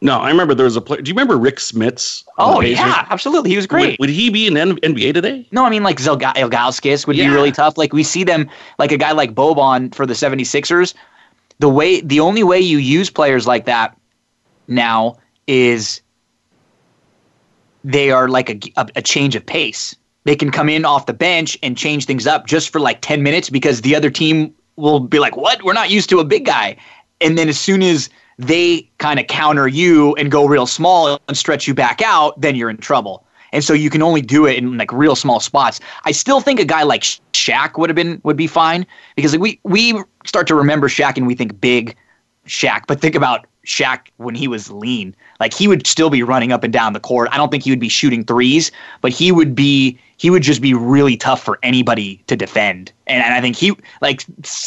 no, 0.03 0.19
I 0.19 0.31
remember 0.31 0.55
there 0.55 0.65
was 0.65 0.77
a 0.77 0.81
player. 0.81 1.03
Do 1.03 1.09
you 1.11 1.15
remember 1.15 1.37
Rick 1.37 1.57
Smits? 1.57 2.25
Oh 2.39 2.61
yeah, 2.61 3.07
absolutely. 3.11 3.51
He 3.51 3.57
was 3.57 3.67
great. 3.67 3.99
Would, 3.99 4.09
would 4.09 4.11
he 4.11 4.31
be 4.31 4.47
in 4.47 4.55
NBA 4.55 5.13
today? 5.13 5.47
No, 5.53 5.65
I 5.65 5.71
mean 5.71 5.83
like 5.83 5.99
Zelga- 5.99 6.35
Ilgauskas 6.35 7.07
would 7.07 7.17
yeah. 7.17 7.29
be 7.29 7.35
really 7.35 7.53
tough. 7.53 7.77
Like 7.77 7.93
we 7.93 8.03
see 8.03 8.25
them, 8.25 8.49
like 8.79 8.93
a 8.93 8.97
guy 8.97 9.13
like 9.13 9.35
Boban 9.35 9.95
for 9.95 10.07
the 10.07 10.15
76ers. 10.15 10.95
The 11.59 11.69
way, 11.69 12.01
the 12.01 12.21
only 12.21 12.43
way 12.43 12.59
you 12.59 12.79
use 12.79 13.11
players 13.11 13.47
like 13.47 13.67
that 13.67 13.95
now 14.69 15.19
is 15.47 16.01
they 17.85 18.11
are 18.11 18.29
like 18.29 18.49
a, 18.49 18.59
a, 18.77 18.89
a 18.97 19.03
change 19.03 19.37
of 19.37 19.45
pace. 19.45 19.95
They 20.25 20.37
can 20.37 20.51
come 20.51 20.71
in 20.71 20.87
off 20.87 21.05
the 21.05 21.13
bench 21.13 21.59
and 21.63 21.77
change 21.77 22.07
things 22.07 22.27
up 22.27 22.47
just 22.47 22.71
for 22.71 22.81
like 22.81 23.03
10 23.03 23.23
minutes 23.23 23.51
because 23.51 23.83
the 23.83 23.95
other 23.95 24.11
team 24.11 24.55
will 24.77 25.01
be 25.01 25.19
like, 25.19 25.37
"What? 25.37 25.63
We're 25.63 25.75
not 25.75 25.91
used 25.91 26.09
to 26.11 26.21
a 26.21 26.25
big 26.25 26.47
guy." 26.47 26.77
And 27.21 27.37
then 27.37 27.51
as 27.51 27.61
soon 27.61 27.83
as 27.83 28.09
they 28.41 28.89
kind 28.99 29.21
of 29.21 29.27
counter 29.27 29.69
you 29.69 30.15
and 30.15 30.31
go 30.31 30.47
real 30.47 30.67
small 30.67 31.21
and 31.29 31.37
stretch 31.37 31.69
you 31.69 31.75
back 31.75 32.01
out, 32.03 32.41
then 32.41 32.57
you're 32.57 32.71
in 32.71 32.79
trouble. 32.79 33.25
And 33.53 33.65
so 33.65 33.75
you 33.75 33.91
can 33.91 34.03
only 34.03 34.23
do 34.23 34.47
it 34.47 34.57
in 34.57 34.79
like 34.79 34.93
real 34.93 35.17
small 35.17 35.41
spots. 35.41 35.81
I 36.05 36.13
still 36.13 36.41
think 36.41 36.61
a 36.61 36.65
guy 36.65 36.85
like 36.85 37.03
Shaq 37.33 37.79
would 37.79 37.91
have 37.91 37.97
been 37.97 38.21
would 38.23 38.37
be 38.37 38.47
fine 38.47 38.87
because 39.17 39.33
like, 39.33 39.41
we 39.41 39.61
we 39.65 40.03
start 40.25 40.47
to 40.47 40.55
remember 40.55 40.89
Shaq 40.89 41.17
and 41.17 41.27
we 41.27 41.35
think 41.35 41.61
big 41.61 41.97
Shaq, 42.47 42.83
but 42.87 43.01
think 43.01 43.15
about 43.15 43.47
Shaq 43.67 44.07
when 44.17 44.35
he 44.35 44.49
was 44.49 44.71
lean. 44.71 45.15
Like 45.41 45.53
he 45.53 45.69
would 45.69 45.87
still 45.87 46.11
be 46.11 46.23
running 46.23 46.53
up 46.53 46.63
and 46.65 46.73
down 46.73 46.93
the 46.93 47.01
court. 47.01 47.29
I 47.33 47.37
don't 47.37 47.51
think 47.51 47.65
he 47.65 47.71
would 47.71 47.81
be 47.81 47.89
shooting 47.89 48.25
threes, 48.25 48.71
but 49.01 49.11
he 49.11 49.33
would 49.33 49.55
be 49.55 49.99
he 50.17 50.31
would 50.31 50.43
just 50.43 50.63
be 50.63 50.73
really 50.73 51.17
tough 51.17 51.43
for 51.43 51.59
anybody 51.63 52.23
to 52.29 52.37
defend. 52.37 52.93
And, 53.07 53.23
and 53.23 53.35
I 53.35 53.41
think 53.41 53.57
he 53.57 53.73
like 54.01 54.25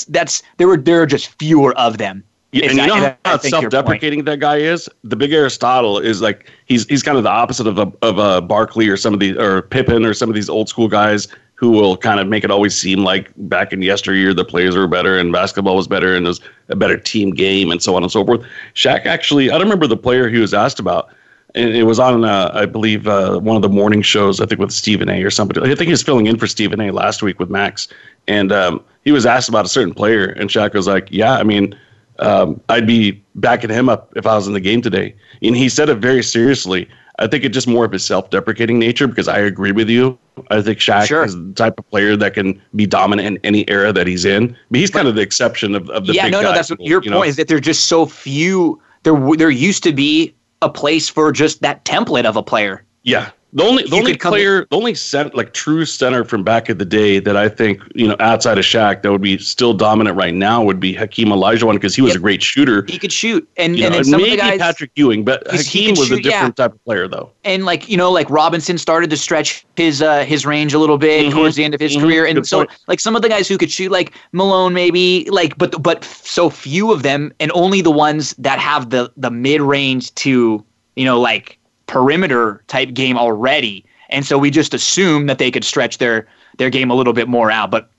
that's 0.10 0.44
there 0.58 0.68
were 0.68 0.78
there 0.78 1.02
are 1.02 1.06
just 1.06 1.28
fewer 1.40 1.74
of 1.78 1.98
them 1.98 2.24
yeah, 2.54 2.70
and 2.70 2.78
you 2.78 2.88
know 2.88 3.16
how 3.26 3.38
self-deprecating 3.38 4.26
that 4.26 4.40
guy 4.40 4.58
is. 4.58 4.90
The 5.04 5.16
big 5.16 5.34
Aristotle 5.34 5.98
is 5.98 6.22
like 6.22 6.50
he's 6.66 6.86
he's 6.88 7.02
kind 7.02 7.18
of 7.18 7.24
the 7.24 7.30
opposite 7.30 7.68
of 7.68 7.78
a 7.80 7.92
of 8.02 8.20
a 8.20 8.42
Barkley 8.42 8.88
or 8.90 8.96
some 8.96 9.14
of 9.14 9.20
these 9.20 9.36
or 9.38 9.64
Pippen 9.64 10.06
or 10.06 10.14
some 10.14 10.30
of 10.30 10.36
these 10.36 10.50
old 10.50 10.70
school 10.70 10.88
guys 10.88 11.28
who 11.56 11.72
will 11.72 11.98
kind 11.98 12.20
of 12.20 12.28
make 12.28 12.44
it 12.44 12.52
always 12.52 12.76
seem 12.76 13.04
like 13.04 13.32
back 13.38 13.74
in 13.74 13.82
yesteryear 13.82 14.34
the 14.34 14.46
players 14.46 14.76
were 14.76 14.88
better 14.88 15.18
and 15.18 15.32
basketball 15.32 15.76
was 15.76 15.88
better 15.88 16.16
and 16.16 16.26
it 16.26 16.30
was 16.30 16.42
a 16.70 16.76
better 16.76 16.98
team 16.98 17.32
game 17.32 17.72
and 17.72 17.82
so 17.82 17.96
on 17.96 18.04
and 18.04 18.12
so 18.12 18.26
forth. 18.26 18.46
Shaq 18.76 19.06
actually, 19.06 19.50
I 19.50 19.54
don't 19.54 19.64
remember 19.64 19.88
the 19.88 19.98
player 19.98 20.30
he 20.30 20.40
was 20.40 20.54
asked 20.54 20.80
about. 20.80 21.10
And 21.56 21.70
it 21.76 21.84
was 21.84 22.00
on, 22.00 22.26
uh, 22.26 22.50
I 22.54 22.66
believe, 22.66 23.08
uh, 23.08 23.38
one 23.40 23.56
of 23.56 23.62
the 23.62 23.70
morning 23.70 24.02
shows. 24.02 24.42
I 24.42 24.48
think 24.48 24.60
with 24.60 24.72
Stephen 24.72 25.08
A. 25.08 25.22
or 25.24 25.30
somebody. 25.30 25.62
I 25.62 25.68
think 25.76 25.82
he 25.82 25.92
was 25.92 26.02
filling 26.02 26.26
in 26.26 26.38
for 26.38 26.48
Stephen 26.48 26.82
A. 26.82 26.90
last 26.90 27.22
week 27.22 27.40
with 27.40 27.52
Max, 27.52 27.88
and 28.28 28.52
um, 28.52 28.84
he 29.06 29.12
was 29.12 29.28
asked 29.28 29.50
about 29.50 29.64
a 29.64 29.70
certain 29.70 29.94
player, 29.94 30.26
and 30.26 30.50
Shaq 30.50 30.74
was 30.74 30.88
like, 30.88 31.08
"Yeah, 31.12 31.34
I 31.34 31.44
mean." 31.44 31.78
Um, 32.20 32.62
I'd 32.70 32.88
be 32.88 33.24
backing 33.36 33.70
him 33.70 33.90
up 33.90 34.14
if 34.16 34.26
I 34.26 34.36
was 34.36 34.48
in 34.48 34.54
the 34.54 34.60
game 34.60 34.82
today. 34.82 35.16
And 35.42 35.56
he 35.56 35.70
said 35.70 35.90
it 35.90 35.96
very 35.96 36.24
seriously. 36.24 36.90
I 37.20 37.28
think 37.28 37.44
it's 37.44 37.54
just 37.54 37.68
more 37.68 37.86
of 37.86 37.92
his 37.92 38.04
self-deprecating 38.04 38.80
nature 38.80 39.08
because 39.08 39.28
I 39.28 39.38
agree 39.38 39.72
with 39.72 39.90
you. 39.90 40.18
I 40.50 40.62
think 40.62 40.80
Shaq 40.80 41.08
sure. 41.08 41.24
is 41.24 41.36
the 41.36 41.54
type 41.54 41.78
of 41.78 41.88
player 41.90 42.16
that 42.16 42.34
can 42.34 42.60
be 42.76 42.88
dominant 42.88 43.28
in 43.28 43.40
any 43.44 43.70
era 43.70 43.94
that 43.94 44.08
he's 44.08 44.26
in. 44.26 44.58
But 44.72 44.80
he's 44.80 44.90
kind 44.90 45.08
of 45.08 45.16
the 45.16 45.22
exception 45.22 45.76
of, 45.76 45.90
of 45.92 46.08
the 46.08 46.14
yeah. 46.14 46.28
no, 46.28 46.42
no, 46.42 46.52
that's 46.52 46.70
people, 46.70 46.88
your 46.88 47.02
point 47.02 47.12
know? 47.12 47.24
is 47.24 47.36
that 47.36 47.48
there's 47.48 47.62
just 47.62 47.86
so 47.86 48.08
few. 48.08 48.82
There, 49.04 49.16
there 49.36 49.52
used 49.52 49.84
to 49.84 49.94
be 49.94 50.34
a 50.64 50.70
place 50.70 51.08
for 51.08 51.32
just 51.32 51.62
that 51.62 51.86
template 51.86 52.26
of 52.26 52.36
a 52.36 52.44
player. 52.44 52.84
Yeah, 53.04 53.30
the 53.54 53.64
only 53.64 53.84
the 53.84 53.96
only 53.96 54.18
player, 54.18 54.66
the 54.72 54.76
only 54.76 54.96
cent, 54.96 55.36
like 55.36 55.54
true 55.54 55.86
center 55.86 56.26
from 56.26 56.44
back 56.44 56.70
of 56.70 56.80
the 56.80 56.86
day 56.86 57.20
that 57.20 57.38
I 57.38 57.48
think 57.48 57.82
you 57.94 58.08
know 58.08 58.16
outside 58.20 58.58
of 58.58 58.66
Shaq 58.66 59.04
that 59.04 59.12
would 59.12 59.22
be 59.22 59.38
still 59.38 59.76
dominant 59.76 60.18
right 60.18 60.34
now 60.34 60.64
would 60.64 60.80
be 60.80 60.94
Hakeem 60.94 61.28
Olajuwon 61.28 61.74
because 61.74 61.96
he 61.96 62.02
was 62.02 62.10
yep. 62.10 62.18
a 62.18 62.22
great 62.22 62.42
shooter. 62.42 62.84
He 62.88 62.98
could 62.98 63.12
shoot, 63.12 63.48
and 63.58 63.78
you 63.78 63.86
and, 63.86 63.94
know, 63.94 64.00
and 64.00 64.10
maybe 64.10 64.38
guys, 64.38 64.58
Patrick 64.58 64.92
Ewing, 64.96 65.24
but 65.24 65.46
Hakeem 65.52 65.92
was 65.92 66.08
shoot, 66.08 66.20
a 66.20 66.22
different 66.24 66.56
yeah. 66.58 66.66
type 66.66 66.74
of 66.74 66.84
player 66.84 67.08
though. 67.08 67.32
And 67.44 67.64
like 67.64 67.88
you 67.88 67.96
know, 67.96 68.12
like 68.12 68.28
Robinson 68.32 68.80
started 68.80 69.12
to 69.12 69.18
stretch 69.18 69.66
his 69.78 70.02
uh, 70.02 70.26
his 70.26 70.48
range 70.48 70.74
a 70.74 70.80
little 70.80 70.98
bit 70.98 71.28
mm-hmm. 71.28 71.38
towards 71.38 71.56
the 71.56 71.64
end 71.64 71.76
of 71.76 71.80
his 71.80 71.96
mm-hmm. 71.96 72.06
career, 72.06 72.26
and 72.26 72.38
Good 72.38 72.48
so 72.48 72.58
point. 72.60 72.72
like 72.88 73.00
some 73.00 73.16
of 73.16 73.22
the 73.22 73.30
guys 73.30 73.48
who 73.48 73.60
could 73.60 73.72
shoot, 73.72 73.92
like 73.92 74.14
Malone, 74.32 74.74
maybe 74.74 75.30
like, 75.30 75.60
but 75.60 75.82
but 75.84 76.04
so 76.04 76.50
few 76.50 76.92
of 76.92 77.04
them, 77.04 77.32
and 77.40 77.52
only 77.54 77.82
the 77.82 77.92
ones 77.92 78.34
that 78.40 78.58
have 78.58 78.90
the 78.90 79.12
the 79.16 79.30
mid 79.30 79.62
range 79.62 80.12
to 80.16 80.66
you 80.96 81.06
know 81.06 81.20
like 81.22 81.60
perimeter 81.94 82.64
type 82.68 82.94
game 82.94 83.18
already 83.18 83.86
and 84.14 84.26
so 84.26 84.38
we 84.38 84.52
just 84.52 84.74
assumed 84.74 85.28
that 85.28 85.40
they 85.40 85.52
could 85.52 85.64
stretch 85.64 85.98
their 85.98 86.28
their 86.58 86.70
game 86.70 86.92
a 86.92 86.96
little 86.96 87.14
bit 87.14 87.28
more 87.28 87.52
out. 87.52 87.72
But 87.72 87.90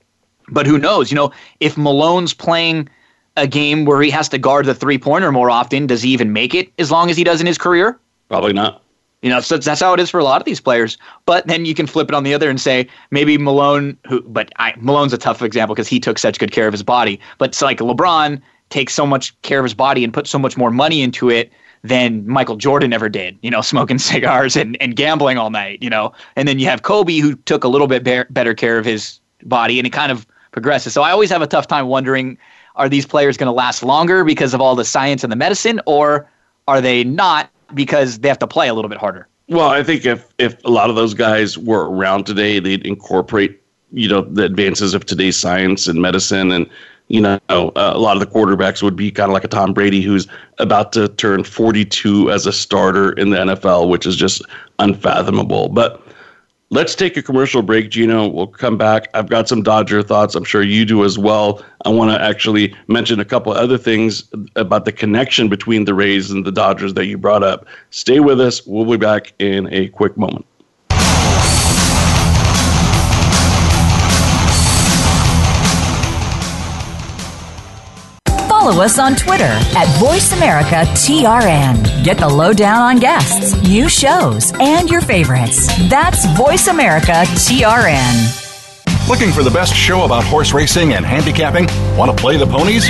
but 0.49 0.65
who 0.65 0.79
knows? 0.79 1.11
You 1.11 1.15
know, 1.15 1.31
if 1.59 1.77
Malone's 1.77 2.33
playing 2.33 2.89
a 3.37 3.45
game 3.45 3.85
where 3.85 4.01
he 4.01 4.09
has 4.11 4.29
to 4.29 4.37
guard 4.37 4.65
the 4.65 4.73
three 4.73 4.97
pointer 4.97 5.31
more 5.31 5.49
often, 5.49 5.87
does 5.87 6.01
he 6.01 6.09
even 6.11 6.31
make 6.31 6.55
it 6.55 6.71
as 6.79 6.89
long 6.89 7.09
as 7.09 7.17
he 7.17 7.23
does 7.23 7.41
in 7.41 7.47
his 7.47 7.57
career? 7.57 7.99
Probably 8.29 8.53
not. 8.53 8.81
You 9.21 9.29
know, 9.29 9.41
so 9.41 9.57
that's 9.57 9.81
how 9.81 9.93
it 9.93 9.99
is 9.99 10.09
for 10.09 10.19
a 10.19 10.23
lot 10.23 10.41
of 10.41 10.45
these 10.45 10.61
players. 10.61 10.97
But 11.25 11.47
then 11.47 11.65
you 11.65 11.73
can 11.73 11.87
flip 11.87 12.09
it 12.09 12.15
on 12.15 12.23
the 12.23 12.33
other 12.33 12.49
and 12.49 12.61
say 12.61 12.87
maybe 13.09 13.37
Malone, 13.37 13.97
who, 14.07 14.21
but 14.21 14.51
I, 14.57 14.73
Malone's 14.77 15.13
a 15.13 15.17
tough 15.17 15.41
example 15.41 15.73
because 15.73 15.87
he 15.87 15.99
took 15.99 16.19
such 16.19 16.37
good 16.37 16.51
care 16.51 16.67
of 16.67 16.73
his 16.73 16.83
body. 16.83 17.19
But 17.39 17.49
it's 17.49 17.61
like 17.61 17.79
LeBron 17.79 18.39
takes 18.69 18.93
so 18.93 19.05
much 19.05 19.39
care 19.41 19.59
of 19.59 19.65
his 19.65 19.73
body 19.73 20.03
and 20.03 20.13
put 20.13 20.27
so 20.27 20.37
much 20.37 20.57
more 20.57 20.69
money 20.69 21.01
into 21.01 21.29
it 21.29 21.51
than 21.87 22.27
Michael 22.27 22.55
Jordan 22.55 22.93
ever 22.93 23.09
did, 23.09 23.37
you 23.41 23.51
know, 23.51 23.61
smoking 23.73 23.97
cigars 23.97 24.55
and, 24.55 24.77
and 24.81 24.95
gambling 24.95 25.37
all 25.37 25.49
night, 25.49 25.81
you 25.81 25.89
know. 25.89 26.13
And 26.35 26.47
then 26.47 26.59
you 26.59 26.65
have 26.67 26.81
Kobe 26.81 27.19
who 27.19 27.35
took 27.35 27.63
a 27.63 27.67
little 27.67 27.87
bit 27.87 28.03
be- 28.03 28.23
better 28.29 28.53
care 28.53 28.77
of 28.77 28.85
his 28.85 29.19
body 29.43 29.79
and 29.79 29.85
it 29.85 29.91
kind 29.91 30.11
of 30.11 30.25
progresses. 30.51 30.93
So 30.93 31.01
I 31.01 31.11
always 31.11 31.29
have 31.29 31.41
a 31.41 31.47
tough 31.47 31.67
time 31.67 31.87
wondering 31.87 32.37
are 32.75 32.89
these 32.89 33.05
players 33.05 33.37
going 33.37 33.47
to 33.47 33.53
last 33.53 33.83
longer 33.83 34.23
because 34.25 34.53
of 34.53 34.59
all 34.59 34.75
the 34.75 34.83
science 34.83 35.23
and 35.23 35.31
the 35.31 35.37
medicine 35.37 35.79
or 35.85 36.29
are 36.67 36.81
they 36.81 37.03
not 37.03 37.49
because 37.73 38.19
they 38.19 38.27
have 38.27 38.39
to 38.39 38.47
play 38.47 38.67
a 38.67 38.73
little 38.73 38.89
bit 38.89 38.97
harder? 38.97 39.27
Well, 39.47 39.69
I 39.69 39.83
think 39.83 40.05
if 40.05 40.33
if 40.39 40.63
a 40.65 40.69
lot 40.69 40.89
of 40.89 40.95
those 40.95 41.13
guys 41.13 41.57
were 41.57 41.89
around 41.89 42.25
today, 42.25 42.59
they'd 42.59 42.85
incorporate 42.85 43.61
you 43.91 44.09
know 44.09 44.21
the 44.21 44.43
advances 44.43 44.93
of 44.93 45.05
today's 45.05 45.37
science 45.37 45.87
and 45.87 46.01
medicine 46.01 46.51
and 46.51 46.67
you 47.07 47.21
know 47.21 47.39
uh, 47.49 47.71
a 47.75 47.99
lot 47.99 48.15
of 48.15 48.19
the 48.19 48.27
quarterbacks 48.27 48.81
would 48.81 48.95
be 48.95 49.11
kind 49.11 49.29
of 49.29 49.33
like 49.33 49.43
a 49.43 49.47
Tom 49.47 49.73
Brady 49.73 50.01
who's 50.01 50.27
about 50.59 50.91
to 50.93 51.07
turn 51.07 51.43
42 51.43 52.31
as 52.31 52.45
a 52.45 52.53
starter 52.53 53.11
in 53.13 53.29
the 53.29 53.37
NFL 53.37 53.89
which 53.89 54.05
is 54.05 54.15
just 54.15 54.41
unfathomable. 54.79 55.69
But 55.69 56.01
let's 56.69 56.95
take 56.95 57.15
a 57.15 57.21
commercial 57.21 57.61
break 57.61 57.89
Gino. 57.89 58.27
We'll 58.27 58.47
come 58.47 58.77
back. 58.77 59.07
I've 59.13 59.29
got 59.29 59.47
some 59.47 59.63
Dodger 59.63 60.01
thoughts. 60.01 60.35
I'm 60.35 60.43
sure 60.43 60.63
you 60.63 60.85
do 60.85 61.05
as 61.05 61.17
well. 61.17 61.63
I 61.85 61.89
want 61.89 62.11
to 62.11 62.21
actually 62.21 62.75
mention 62.87 63.19
a 63.19 63.25
couple 63.25 63.53
other 63.53 63.77
things 63.77 64.23
about 64.55 64.85
the 64.85 64.91
connection 64.91 65.47
between 65.47 65.85
the 65.85 65.93
Rays 65.93 66.31
and 66.31 66.45
the 66.45 66.51
Dodgers 66.51 66.93
that 66.95 67.05
you 67.05 67.17
brought 67.17 67.43
up. 67.43 67.65
Stay 67.91 68.19
with 68.19 68.41
us. 68.41 68.65
We'll 68.65 68.85
be 68.85 68.97
back 68.97 69.33
in 69.39 69.71
a 69.71 69.89
quick 69.89 70.17
moment 70.17 70.45
follow 78.65 78.81
us 78.81 78.97
on 78.97 79.15
Twitter 79.15 79.43
at 79.43 79.85
VoiceAmericaTRN. 79.99 82.03
Get 82.03 82.17
the 82.17 82.27
lowdown 82.27 82.81
on 82.81 82.97
guests, 82.97 83.53
new 83.61 83.87
shows, 83.87 84.51
and 84.59 84.89
your 84.89 85.01
favorites. 85.01 85.67
That's 85.87 86.25
VoiceAmericaTRN. 86.25 88.41
Looking 89.07 89.31
for 89.31 89.43
the 89.43 89.51
best 89.51 89.75
show 89.75 90.03
about 90.03 90.23
horse 90.23 90.51
racing 90.51 90.93
and 90.93 91.05
handicapping? 91.05 91.67
Want 91.95 92.09
to 92.09 92.17
play 92.17 92.37
the 92.37 92.47
ponies? 92.47 92.89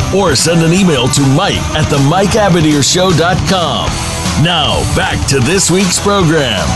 Or 0.15 0.35
send 0.35 0.61
an 0.61 0.73
email 0.73 1.07
to 1.07 1.21
Mike 1.21 1.61
at 1.73 1.89
the 1.89 1.97
MikeAbadirshow.com. 1.97 3.85
Now, 4.43 4.95
back 4.95 5.27
to 5.29 5.39
this 5.39 5.71
week's 5.71 5.99
program. 5.99 6.67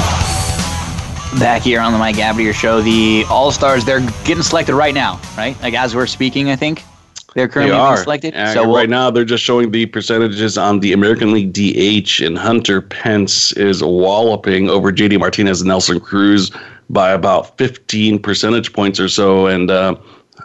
Back 1.39 1.63
here 1.63 1.81
on 1.81 1.91
the 1.91 1.99
Mike 1.99 2.15
Abadir 2.15 2.53
Show, 2.53 2.81
the 2.81 3.25
All 3.29 3.51
Stars, 3.51 3.83
they're 3.83 3.99
getting 4.23 4.43
selected 4.43 4.75
right 4.75 4.93
now, 4.93 5.19
right? 5.37 5.59
Like 5.61 5.73
as 5.73 5.93
we're 5.93 6.07
speaking, 6.07 6.49
I 6.49 6.55
think. 6.55 6.83
They're 7.33 7.49
currently 7.49 7.75
they 7.75 7.83
being 7.83 7.97
selected. 7.97 8.35
Uh, 8.35 8.53
so 8.53 8.65
we'll, 8.65 8.77
right 8.77 8.89
now, 8.89 9.11
they're 9.11 9.25
just 9.25 9.43
showing 9.43 9.71
the 9.71 9.85
percentages 9.87 10.57
on 10.57 10.79
the 10.79 10.93
American 10.93 11.33
League 11.33 11.51
DH, 11.51 12.21
and 12.21 12.37
Hunter 12.37 12.81
Pence 12.81 13.51
is 13.53 13.83
walloping 13.83 14.69
over 14.69 14.93
JD 14.93 15.19
Martinez 15.19 15.59
and 15.59 15.67
Nelson 15.67 15.99
Cruz 15.99 16.51
by 16.89 17.11
about 17.11 17.57
15 17.57 18.19
percentage 18.19 18.71
points 18.71 18.99
or 18.99 19.09
so. 19.09 19.47
And 19.47 19.69
uh, 19.69 19.95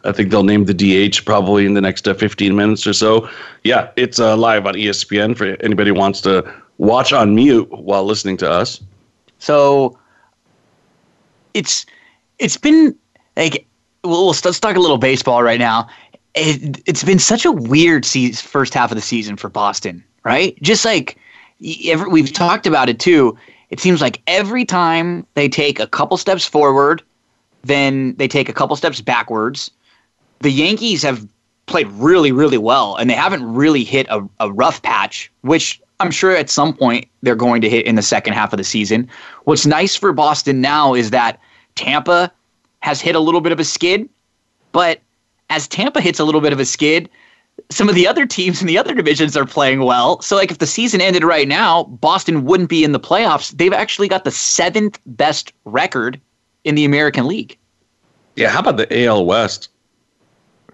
I 0.05 0.13
think 0.13 0.31
they'll 0.31 0.45
name 0.45 0.65
the 0.65 0.75
DH 0.75 1.25
probably 1.25 1.67
in 1.67 1.75
the 1.75 1.81
next 1.81 2.07
uh, 2.07 2.15
15 2.15 2.57
minutes 2.57 2.87
or 2.87 2.93
so. 2.93 3.29
Yeah, 3.65 3.91
it's 3.97 4.19
uh, 4.19 4.37
live 4.37 4.67
on 4.67 4.75
ESPN 4.75 5.37
for 5.37 5.57
anybody 5.63 5.91
who 5.91 5.95
wants 5.95 6.21
to 6.23 6.53
watch 6.79 7.13
on 7.13 7.35
mute 7.35 7.71
while 7.71 8.05
listening 8.05 8.37
to 8.39 8.51
us. 8.51 8.81
So 9.39 9.99
it's 11.55 11.87
it's 12.39 12.57
been 12.57 12.97
like 13.37 13.67
well, 14.03 14.29
let's 14.29 14.61
talk 14.61 14.77
a 14.77 14.81
little 14.81 14.97
baseball 14.97 15.43
right 15.43 15.59
now 15.59 15.89
it, 16.35 16.81
it's 16.87 17.05
been 17.05 17.19
such 17.19 17.45
a 17.45 17.53
weird 17.53 18.05
se- 18.05 18.33
first 18.33 18.75
half 18.75 18.91
of 18.91 18.97
the 18.97 19.03
season 19.03 19.37
for 19.37 19.49
Boston, 19.49 20.05
right? 20.25 20.61
Just 20.63 20.85
like 20.85 21.19
every, 21.87 22.09
we've 22.09 22.33
talked 22.33 22.67
about 22.67 22.89
it 22.89 23.01
too. 23.01 23.37
It 23.71 23.81
seems 23.81 24.01
like 24.01 24.21
every 24.27 24.65
time 24.65 25.27
they 25.35 25.49
take 25.49 25.81
a 25.81 25.87
couple 25.87 26.17
steps 26.17 26.45
forward, 26.45 27.03
then 27.63 28.15
they 28.17 28.29
take 28.29 28.49
a 28.49 28.53
couple 28.53 28.75
steps 28.77 29.01
backwards. 29.01 29.71
The 30.41 30.51
Yankees 30.51 31.03
have 31.03 31.27
played 31.67 31.87
really, 31.89 32.33
really 32.33 32.59
well, 32.59 32.97
and 32.97 33.09
they 33.09 33.15
haven't 33.15 33.45
really 33.45 33.85
hit 33.85 34.07
a, 34.11 34.27
a 34.41 34.53
rough 34.53 34.83
patch, 34.83 35.31
which 35.43 35.81
I'm 36.01 36.11
sure 36.11 36.35
at 36.35 36.51
some 36.51 36.75
point 36.75 37.07
they're 37.23 37.37
going 37.37 37.61
to 37.61 37.69
hit 37.69 37.87
in 37.87 37.95
the 37.95 38.03
second 38.03 38.33
half 38.33 38.53
of 38.53 38.57
the 38.57 38.65
season. 38.65 39.09
What's 39.45 39.67
nice 39.67 39.95
for 39.95 40.13
Boston 40.13 40.61
now 40.61 40.95
is 40.95 41.11
that 41.11 41.39
Tampa 41.75 42.33
has 42.81 43.01
hit 43.01 43.15
a 43.15 43.21
little 43.21 43.41
bit 43.41 43.53
of 43.53 43.61
a 43.61 43.65
skid, 43.65 44.09
but 44.73 45.01
as 45.51 45.69
Tampa 45.69 46.01
hits 46.01 46.19
a 46.19 46.25
little 46.25 46.41
bit 46.41 46.53
of 46.53 46.61
a 46.61 46.65
skid, 46.65 47.09
some 47.69 47.89
of 47.89 47.95
the 47.95 48.07
other 48.07 48.27
teams 48.27 48.61
in 48.61 48.67
the 48.67 48.79
other 48.79 48.95
divisions 48.95 49.37
are 49.37 49.45
playing 49.45 49.81
well. 49.81 50.23
So, 50.23 50.37
like, 50.37 50.51
if 50.51 50.59
the 50.59 50.67
season 50.67 51.01
ended 51.01 51.25
right 51.25 51.47
now, 51.47 51.85
Boston 51.85 52.45
wouldn't 52.45 52.71
be 52.71 52.85
in 52.85 52.93
the 52.93 53.01
playoffs. 53.01 53.51
They've 53.51 53.73
actually 53.73 54.09
got 54.09 54.25
the 54.25 54.31
seventh 54.31 54.99
best 55.05 55.53
record 55.67 56.19
in 56.65 56.75
the 56.75 56.85
American 56.85 57.27
League. 57.27 57.59
Yeah, 58.37 58.49
how 58.49 58.61
about 58.61 58.79
the 58.79 59.05
AL 59.05 59.27
West? 59.27 59.69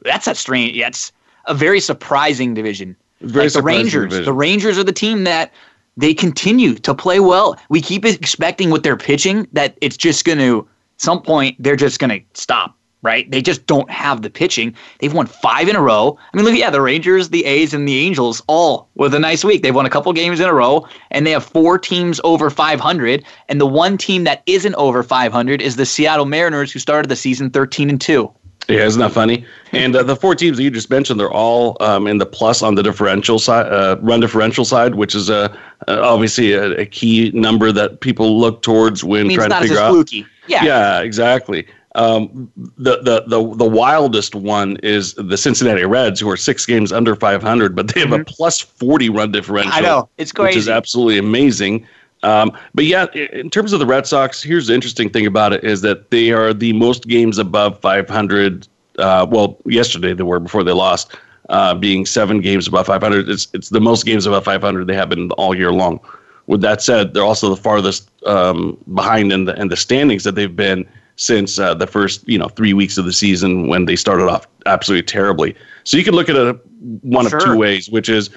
That's 0.06 0.26
a 0.26 0.34
strange. 0.34 0.76
Yeah, 0.76 0.88
it's 0.88 1.12
a 1.46 1.54
very 1.54 1.80
surprising 1.80 2.54
division. 2.54 2.96
Very 3.20 3.46
like 3.46 3.52
the 3.52 3.62
Rangers. 3.62 4.04
division. 4.04 4.24
The 4.24 4.32
Rangers 4.32 4.78
are 4.78 4.84
the 4.84 4.92
team 4.92 5.24
that 5.24 5.52
they 5.96 6.14
continue 6.14 6.74
to 6.74 6.94
play 6.94 7.20
well. 7.20 7.58
We 7.68 7.80
keep 7.80 8.04
expecting 8.04 8.70
with 8.70 8.82
their 8.82 8.96
pitching 8.96 9.48
that 9.52 9.76
it's 9.80 9.96
just 9.96 10.24
going 10.24 10.38
to, 10.38 10.68
some 10.98 11.22
point, 11.22 11.56
they're 11.58 11.76
just 11.76 11.98
going 11.98 12.10
to 12.10 12.40
stop 12.40 12.76
right? 13.06 13.30
They 13.30 13.40
just 13.40 13.66
don't 13.66 13.88
have 13.88 14.22
the 14.22 14.30
pitching. 14.30 14.74
They've 14.98 15.14
won 15.14 15.26
five 15.26 15.68
in 15.68 15.76
a 15.76 15.80
row. 15.80 16.18
I 16.32 16.36
mean, 16.36 16.44
look, 16.44 16.56
yeah, 16.56 16.70
the 16.70 16.80
Rangers, 16.80 17.28
the 17.28 17.44
A's, 17.44 17.72
and 17.72 17.86
the 17.86 17.98
Angels 17.98 18.42
all 18.48 18.88
with 18.96 19.14
a 19.14 19.20
nice 19.20 19.44
week. 19.44 19.62
They've 19.62 19.74
won 19.74 19.86
a 19.86 19.90
couple 19.90 20.12
games 20.12 20.40
in 20.40 20.46
a 20.46 20.52
row, 20.52 20.88
and 21.12 21.24
they 21.24 21.30
have 21.30 21.44
four 21.44 21.78
teams 21.78 22.20
over 22.24 22.50
500. 22.50 23.24
And 23.48 23.60
the 23.60 23.66
one 23.66 23.96
team 23.96 24.24
that 24.24 24.42
isn't 24.46 24.74
over 24.74 25.04
500 25.04 25.62
is 25.62 25.76
the 25.76 25.86
Seattle 25.86 26.26
Mariners, 26.26 26.72
who 26.72 26.80
started 26.80 27.08
the 27.08 27.14
season 27.14 27.50
13 27.50 27.90
and 27.90 28.00
two. 28.00 28.32
Yeah, 28.68 28.84
isn't 28.84 29.00
that 29.00 29.12
funny? 29.12 29.46
And 29.72 29.94
uh, 29.94 30.02
the 30.02 30.16
four 30.16 30.34
teams 30.34 30.56
that 30.56 30.62
you 30.64 30.70
just 30.70 30.90
mentioned, 30.90 31.20
they're 31.20 31.30
all 31.30 31.76
um, 31.80 32.06
in 32.06 32.18
the 32.18 32.26
plus 32.26 32.62
on 32.62 32.74
the 32.74 32.82
differential 32.82 33.38
side, 33.38 33.66
uh, 33.72 33.96
run 34.00 34.20
differential 34.20 34.64
side, 34.64 34.96
which 34.96 35.14
is 35.14 35.30
a 35.30 35.56
uh, 35.88 36.00
obviously 36.00 36.52
a, 36.52 36.72
a, 36.72 36.86
key 36.86 37.30
number 37.32 37.70
that 37.70 38.00
people 38.00 38.40
look 38.40 38.62
towards 38.62 39.04
when 39.04 39.28
trying 39.30 39.50
to 39.50 39.60
figure 39.60 39.78
out. 39.78 39.90
Fluky. 39.90 40.26
Yeah, 40.48 40.64
yeah, 40.64 41.00
exactly. 41.00 41.66
Um, 41.94 42.50
the, 42.56 42.98
the 43.02 43.24
the 43.26 43.54
the 43.56 43.64
wildest 43.64 44.34
one 44.34 44.76
is 44.82 45.14
the 45.14 45.36
Cincinnati 45.36 45.84
Reds, 45.84 46.20
who 46.20 46.28
are 46.28 46.36
six 46.36 46.66
games 46.66 46.92
under 46.92 47.14
500, 47.14 47.74
but 47.74 47.94
they 47.94 48.00
have 48.00 48.10
mm-hmm. 48.10 48.20
a 48.20 48.24
plus 48.24 48.60
40 48.60 49.10
run 49.10 49.32
differential. 49.32 49.72
I 49.72 49.80
know 49.80 50.08
it's 50.18 50.32
crazy, 50.32 50.48
which 50.48 50.56
is 50.56 50.68
absolutely 50.68 51.18
amazing. 51.18 51.86
Um, 52.22 52.56
but 52.74 52.84
yeah, 52.84 53.06
in 53.12 53.50
terms 53.50 53.72
of 53.72 53.80
the 53.80 53.86
Red 53.86 54.06
Sox, 54.06 54.42
here's 54.42 54.66
the 54.66 54.74
interesting 54.74 55.10
thing 55.10 55.26
about 55.26 55.52
it 55.52 55.64
is 55.64 55.82
that 55.82 56.10
they 56.10 56.32
are 56.32 56.52
the 56.52 56.72
most 56.72 57.06
games 57.06 57.38
above 57.38 57.78
500. 57.80 58.66
Uh, 58.98 59.26
well, 59.28 59.58
yesterday 59.66 60.14
they 60.14 60.22
were 60.22 60.40
before 60.40 60.64
they 60.64 60.72
lost, 60.72 61.16
uh, 61.50 61.74
being 61.74 62.06
seven 62.06 62.40
games 62.40 62.66
above 62.66 62.86
500. 62.86 63.28
It's 63.28 63.48
it's 63.52 63.68
the 63.68 63.80
most 63.80 64.04
games 64.04 64.26
above 64.26 64.44
500 64.44 64.86
they 64.86 64.94
have 64.94 65.08
been 65.08 65.30
all 65.32 65.54
year 65.54 65.72
long. 65.72 66.00
With 66.46 66.60
that 66.62 66.80
said, 66.80 67.12
they're 67.12 67.24
also 67.24 67.50
the 67.50 67.60
farthest 67.60 68.08
um, 68.24 68.78
behind 68.94 69.32
in 69.32 69.44
the 69.44 69.60
in 69.60 69.68
the 69.68 69.76
standings 69.76 70.24
that 70.24 70.34
they've 70.34 70.54
been 70.54 70.88
since 71.16 71.58
uh, 71.58 71.74
the 71.74 71.86
first 71.86 72.26
you 72.28 72.38
know 72.38 72.48
three 72.48 72.72
weeks 72.72 72.98
of 72.98 73.04
the 73.04 73.12
season 73.12 73.68
when 73.68 73.84
they 73.84 73.96
started 73.96 74.28
off 74.28 74.46
absolutely 74.64 75.04
terribly. 75.04 75.54
So 75.84 75.96
you 75.96 76.04
can 76.04 76.14
look 76.14 76.28
at 76.28 76.36
it 76.36 76.58
one 77.02 77.28
sure. 77.28 77.38
of 77.38 77.44
two 77.44 77.56
ways, 77.56 77.90
which 77.90 78.08
is 78.08 78.30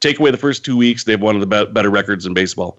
take 0.00 0.18
away 0.18 0.30
the 0.30 0.36
first 0.36 0.64
two 0.64 0.76
weeks, 0.76 1.04
they've 1.04 1.20
one 1.20 1.34
of 1.34 1.40
the 1.40 1.46
be- 1.46 1.72
better 1.72 1.90
records 1.90 2.26
in 2.26 2.34
baseball. 2.34 2.78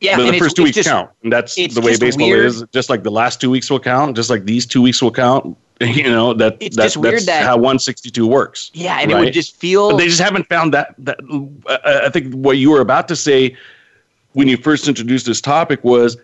Yeah, 0.00 0.16
but 0.16 0.30
the 0.30 0.38
first 0.38 0.56
two 0.56 0.64
weeks 0.64 0.76
just, 0.76 0.88
count. 0.88 1.10
And 1.22 1.32
that's 1.32 1.54
the 1.54 1.80
way 1.80 1.96
baseball 1.96 2.28
weird. 2.28 2.46
is. 2.46 2.64
Just 2.72 2.90
like 2.90 3.02
the 3.02 3.10
last 3.10 3.40
two 3.40 3.50
weeks 3.50 3.70
will 3.70 3.80
count, 3.80 4.16
just 4.16 4.30
like 4.30 4.44
these 4.44 4.66
two 4.66 4.82
weeks 4.82 5.02
will 5.02 5.12
count. 5.12 5.56
You 5.80 6.04
know 6.04 6.34
that 6.34 6.56
it's 6.60 6.76
that, 6.76 6.84
just 6.84 6.96
weird 6.96 7.14
that's 7.14 7.26
that, 7.26 7.42
how 7.42 7.56
162 7.56 8.28
works. 8.28 8.70
Yeah, 8.74 9.00
and 9.00 9.10
right? 9.10 9.20
it 9.20 9.24
would 9.24 9.34
just 9.34 9.56
feel. 9.56 9.90
But 9.90 9.96
they 9.96 10.06
just 10.06 10.20
haven't 10.20 10.48
found 10.48 10.72
that. 10.72 10.94
That 10.98 11.18
uh, 11.66 12.02
I 12.06 12.10
think 12.10 12.32
what 12.32 12.58
you 12.58 12.70
were 12.70 12.80
about 12.80 13.08
to 13.08 13.16
say 13.16 13.56
when 14.34 14.46
you 14.46 14.56
first 14.56 14.86
introduced 14.86 15.26
this 15.26 15.40
topic 15.40 15.82
was 15.82 16.16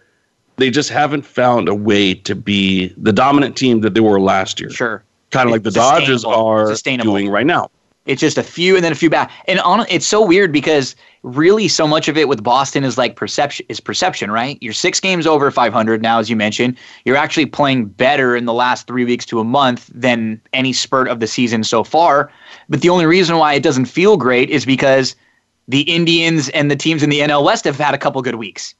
they 0.56 0.70
just 0.70 0.90
haven't 0.90 1.22
found 1.22 1.68
a 1.68 1.74
way 1.74 2.14
to 2.14 2.36
be 2.36 2.94
the 2.96 3.12
dominant 3.12 3.56
team 3.56 3.80
that 3.80 3.94
they 3.94 4.00
were 4.00 4.20
last 4.20 4.60
year. 4.60 4.70
Sure. 4.70 5.02
Kind 5.30 5.48
of 5.48 5.52
like 5.52 5.62
the 5.62 5.70
Dodgers 5.70 6.24
are 6.24 6.72
doing 6.74 7.28
right 7.28 7.46
now. 7.46 7.70
It's 8.06 8.20
just 8.20 8.38
a 8.38 8.42
few 8.42 8.76
and 8.76 8.84
then 8.84 8.92
a 8.92 8.96
few 8.96 9.10
back. 9.10 9.30
And 9.46 9.60
on 9.60 9.84
it's 9.88 10.06
so 10.06 10.24
weird 10.24 10.52
because 10.52 10.96
really 11.22 11.68
so 11.68 11.86
much 11.86 12.08
of 12.08 12.16
it 12.16 12.28
with 12.28 12.42
Boston 12.42 12.82
is 12.82 12.96
like 12.96 13.14
perception 13.14 13.66
is 13.68 13.78
perception, 13.78 14.30
right? 14.30 14.56
You're 14.62 14.72
6 14.72 15.00
games 15.00 15.26
over 15.26 15.50
500 15.50 16.00
now 16.00 16.18
as 16.18 16.30
you 16.30 16.36
mentioned. 16.36 16.76
You're 17.04 17.16
actually 17.16 17.46
playing 17.46 17.86
better 17.86 18.34
in 18.34 18.46
the 18.46 18.54
last 18.54 18.86
3 18.86 19.04
weeks 19.04 19.26
to 19.26 19.40
a 19.40 19.44
month 19.44 19.90
than 19.94 20.40
any 20.52 20.72
spurt 20.72 21.08
of 21.08 21.20
the 21.20 21.26
season 21.26 21.62
so 21.62 21.84
far. 21.84 22.32
But 22.68 22.80
the 22.80 22.88
only 22.88 23.06
reason 23.06 23.36
why 23.36 23.52
it 23.54 23.62
doesn't 23.62 23.84
feel 23.84 24.16
great 24.16 24.48
is 24.48 24.64
because 24.64 25.14
the 25.68 25.82
Indians 25.82 26.48
and 26.50 26.70
the 26.70 26.76
teams 26.76 27.02
in 27.02 27.10
the 27.10 27.20
NL 27.20 27.44
West 27.44 27.64
have 27.64 27.76
had 27.76 27.94
a 27.94 27.98
couple 27.98 28.20
good 28.22 28.36
weeks. 28.36 28.74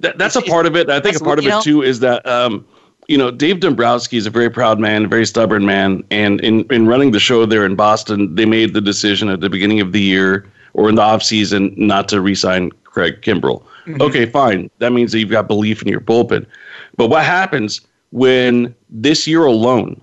That, 0.00 0.18
that's 0.18 0.36
it's, 0.36 0.46
a 0.46 0.50
part 0.50 0.66
of 0.66 0.76
it. 0.76 0.88
I 0.88 1.00
think 1.00 1.16
a 1.16 1.20
part 1.20 1.38
of 1.38 1.46
it 1.46 1.50
know, 1.50 1.60
too 1.60 1.82
is 1.82 2.00
that 2.00 2.26
um, 2.26 2.66
you 3.08 3.18
know, 3.18 3.30
Dave 3.30 3.60
Dombrowski 3.60 4.16
is 4.16 4.26
a 4.26 4.30
very 4.30 4.50
proud 4.50 4.78
man, 4.78 5.04
a 5.04 5.08
very 5.08 5.26
stubborn 5.26 5.66
man, 5.66 6.04
and 6.10 6.40
in 6.40 6.64
in 6.70 6.86
running 6.86 7.10
the 7.10 7.20
show 7.20 7.46
there 7.46 7.66
in 7.66 7.74
Boston, 7.74 8.34
they 8.34 8.44
made 8.44 8.74
the 8.74 8.80
decision 8.80 9.28
at 9.28 9.40
the 9.40 9.50
beginning 9.50 9.80
of 9.80 9.92
the 9.92 10.00
year 10.00 10.46
or 10.74 10.88
in 10.88 10.94
the 10.94 11.02
off 11.02 11.22
season 11.22 11.74
not 11.76 12.08
to 12.08 12.20
re-sign 12.20 12.70
Craig 12.84 13.22
Kimbrel. 13.22 13.64
Mm-hmm. 13.86 14.02
Okay, 14.02 14.26
fine. 14.26 14.70
That 14.78 14.92
means 14.92 15.12
that 15.12 15.18
you've 15.18 15.30
got 15.30 15.48
belief 15.48 15.82
in 15.82 15.88
your 15.88 16.00
bullpen. 16.00 16.46
But 16.96 17.08
what 17.08 17.24
happens 17.24 17.80
when 18.12 18.74
this 18.88 19.26
year 19.26 19.44
alone 19.44 20.00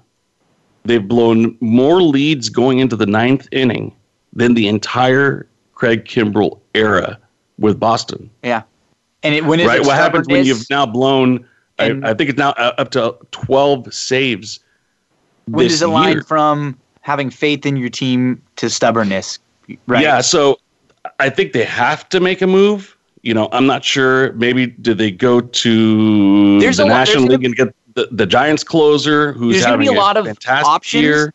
they've 0.84 1.08
blown 1.08 1.58
more 1.60 2.02
leads 2.02 2.50
going 2.50 2.80
into 2.80 2.96
the 2.96 3.06
ninth 3.06 3.48
inning 3.52 3.94
than 4.34 4.54
the 4.54 4.68
entire 4.68 5.48
Craig 5.76 6.06
Kimbrel 6.06 6.60
era 6.74 7.20
with 7.60 7.80
Boston? 7.80 8.30
Yeah. 8.44 8.64
And 9.24 9.36
it, 9.36 9.46
when 9.46 9.66
right, 9.66 9.82
what 9.82 9.96
happens 9.96 10.28
when 10.28 10.46
you've 10.46 10.70
now 10.70 10.86
blown 10.86 11.46
I, 11.80 12.00
I, 12.04 12.14
think 12.14 12.30
it's 12.30 12.40
now 12.40 12.52
uh, 12.52 12.74
up 12.78 12.92
to 12.92 13.16
12 13.32 13.94
saves. 13.94 14.60
When 15.46 15.68
does 15.68 15.82
it 15.82 15.88
line 15.88 16.24
from 16.24 16.78
having 17.02 17.30
faith 17.30 17.66
in 17.66 17.78
your 17.78 17.90
team 17.90 18.42
to 18.58 18.70
stubbornness? 18.70 19.40
Right. 19.86 20.04
Yeah. 20.04 20.22
So 20.22 20.60
I 21.20 21.30
think 21.30 21.54
they 21.54 21.64
have 21.64 22.08
to 22.10 22.20
make 22.20 22.42
a 22.42 22.48
move. 22.48 22.98
You 23.22 23.34
know, 23.34 23.50
I'm 23.52 23.66
not 23.66 23.84
sure. 23.84 24.34
Maybe 24.34 24.68
did 24.68 24.98
they 24.98 25.12
go 25.12 25.42
to 25.42 26.60
there's 26.60 26.78
the 26.78 26.86
National 26.86 27.24
League 27.24 27.44
and 27.44 27.56
get 27.56 27.76
the, 27.96 28.08
the 28.12 28.26
Giants 28.26 28.64
closer 28.64 29.34
who's 29.34 29.64
having 29.64 29.88
a, 29.88 29.92
a 29.92 29.94
lot 29.94 30.18
of 30.18 30.28
options, 30.48 31.04
year? 31.04 31.34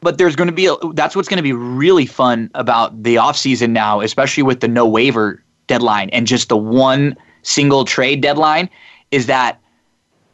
But 0.00 0.18
there's 0.18 0.36
going 0.36 0.48
to 0.48 0.54
be 0.54 0.66
a, 0.66 0.76
that's 0.94 1.14
what's 1.14 1.28
going 1.28 1.38
to 1.38 1.42
be 1.42 1.52
really 1.52 2.06
fun 2.06 2.50
about 2.54 3.02
the 3.02 3.16
offseason 3.16 3.70
now, 3.70 4.00
especially 4.00 4.42
with 4.42 4.60
the 4.60 4.68
no 4.68 4.86
waiver 4.86 5.42
deadline 5.66 6.08
and 6.10 6.26
just 6.26 6.48
the 6.48 6.56
one 6.56 7.16
single 7.42 7.84
trade 7.84 8.20
deadline, 8.20 8.70
is 9.10 9.26
that 9.26 9.60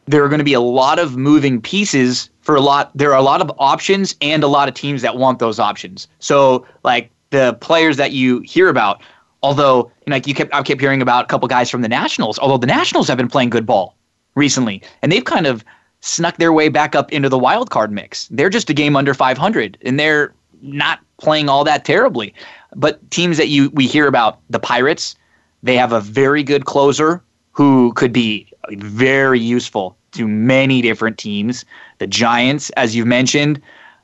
there 0.07 0.23
are 0.23 0.29
going 0.29 0.39
to 0.39 0.45
be 0.45 0.53
a 0.53 0.61
lot 0.61 0.99
of 0.99 1.17
moving 1.17 1.61
pieces 1.61 2.29
for 2.41 2.55
a 2.55 2.61
lot. 2.61 2.91
There 2.95 3.11
are 3.11 3.17
a 3.17 3.23
lot 3.23 3.41
of 3.41 3.51
options 3.57 4.15
and 4.21 4.43
a 4.43 4.47
lot 4.47 4.67
of 4.67 4.75
teams 4.75 5.01
that 5.01 5.17
want 5.17 5.39
those 5.39 5.59
options. 5.59 6.07
So, 6.19 6.65
like 6.83 7.11
the 7.31 7.57
players 7.61 7.97
that 7.97 8.11
you 8.11 8.39
hear 8.41 8.69
about, 8.69 9.01
although 9.41 9.91
like 10.07 10.27
you 10.27 10.33
kept, 10.33 10.53
I 10.53 10.61
kept 10.61 10.81
hearing 10.81 11.01
about 11.01 11.25
a 11.25 11.27
couple 11.27 11.47
guys 11.47 11.69
from 11.69 11.81
the 11.81 11.89
Nationals. 11.89 12.37
Although 12.39 12.57
the 12.57 12.67
Nationals 12.67 13.07
have 13.07 13.17
been 13.17 13.27
playing 13.27 13.49
good 13.49 13.65
ball 13.65 13.95
recently, 14.35 14.81
and 15.01 15.11
they've 15.11 15.25
kind 15.25 15.47
of 15.47 15.63
snuck 16.01 16.37
their 16.37 16.53
way 16.53 16.69
back 16.69 16.95
up 16.95 17.11
into 17.11 17.29
the 17.29 17.39
wild 17.39 17.71
card 17.71 17.91
mix. 17.91 18.27
They're 18.27 18.49
just 18.49 18.69
a 18.69 18.73
game 18.73 18.95
under 18.95 19.13
500, 19.13 19.77
and 19.81 19.99
they're 19.99 20.33
not 20.61 20.99
playing 21.17 21.49
all 21.49 21.63
that 21.63 21.83
terribly. 21.83 22.33
But 22.75 23.09
teams 23.09 23.37
that 23.37 23.47
you 23.47 23.69
we 23.71 23.87
hear 23.87 24.07
about, 24.07 24.39
the 24.49 24.59
Pirates, 24.59 25.15
they 25.63 25.75
have 25.77 25.91
a 25.91 26.01
very 26.01 26.43
good 26.43 26.65
closer 26.65 27.23
who 27.55 27.93
could 27.93 28.11
be 28.11 28.51
very 28.71 29.39
useful 29.39 29.97
to 30.11 30.27
many 30.27 30.81
different 30.81 31.17
teams. 31.17 31.63
The 31.99 32.07
Giants, 32.07 32.69
as 32.71 32.95
you've 32.95 33.07
mentioned, 33.07 33.61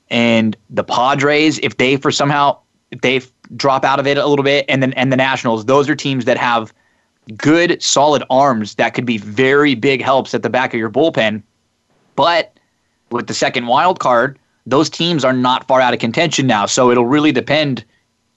and 0.09 0.55
the 0.69 0.85
Padres, 0.85 1.59
if 1.59 1.75
they 1.75 1.97
for 1.97 2.11
somehow 2.11 2.57
if 2.91 3.01
they 3.01 3.21
drop 3.55 3.83
out 3.83 3.99
of 3.99 4.07
it 4.07 4.17
a 4.17 4.25
little 4.25 4.43
bit, 4.43 4.65
and 4.69 4.81
then 4.81 4.93
and 4.93 5.11
the 5.11 5.17
Nationals, 5.17 5.65
those 5.65 5.89
are 5.89 5.95
teams 5.95 6.25
that 6.25 6.37
have 6.37 6.73
good, 7.37 7.81
solid 7.83 8.23
arms 8.29 8.75
that 8.75 8.93
could 8.93 9.05
be 9.05 9.17
very 9.17 9.75
big 9.75 10.01
helps 10.01 10.33
at 10.33 10.43
the 10.43 10.49
back 10.49 10.73
of 10.73 10.79
your 10.79 10.89
bullpen. 10.89 11.43
But 12.15 12.57
with 13.09 13.27
the 13.27 13.33
second 13.33 13.67
wild 13.67 13.99
card, 13.99 14.39
those 14.65 14.89
teams 14.89 15.25
are 15.25 15.33
not 15.33 15.67
far 15.67 15.81
out 15.81 15.93
of 15.93 15.99
contention 15.99 16.47
now. 16.47 16.65
So 16.65 16.89
it'll 16.89 17.05
really 17.05 17.31
depend, 17.33 17.83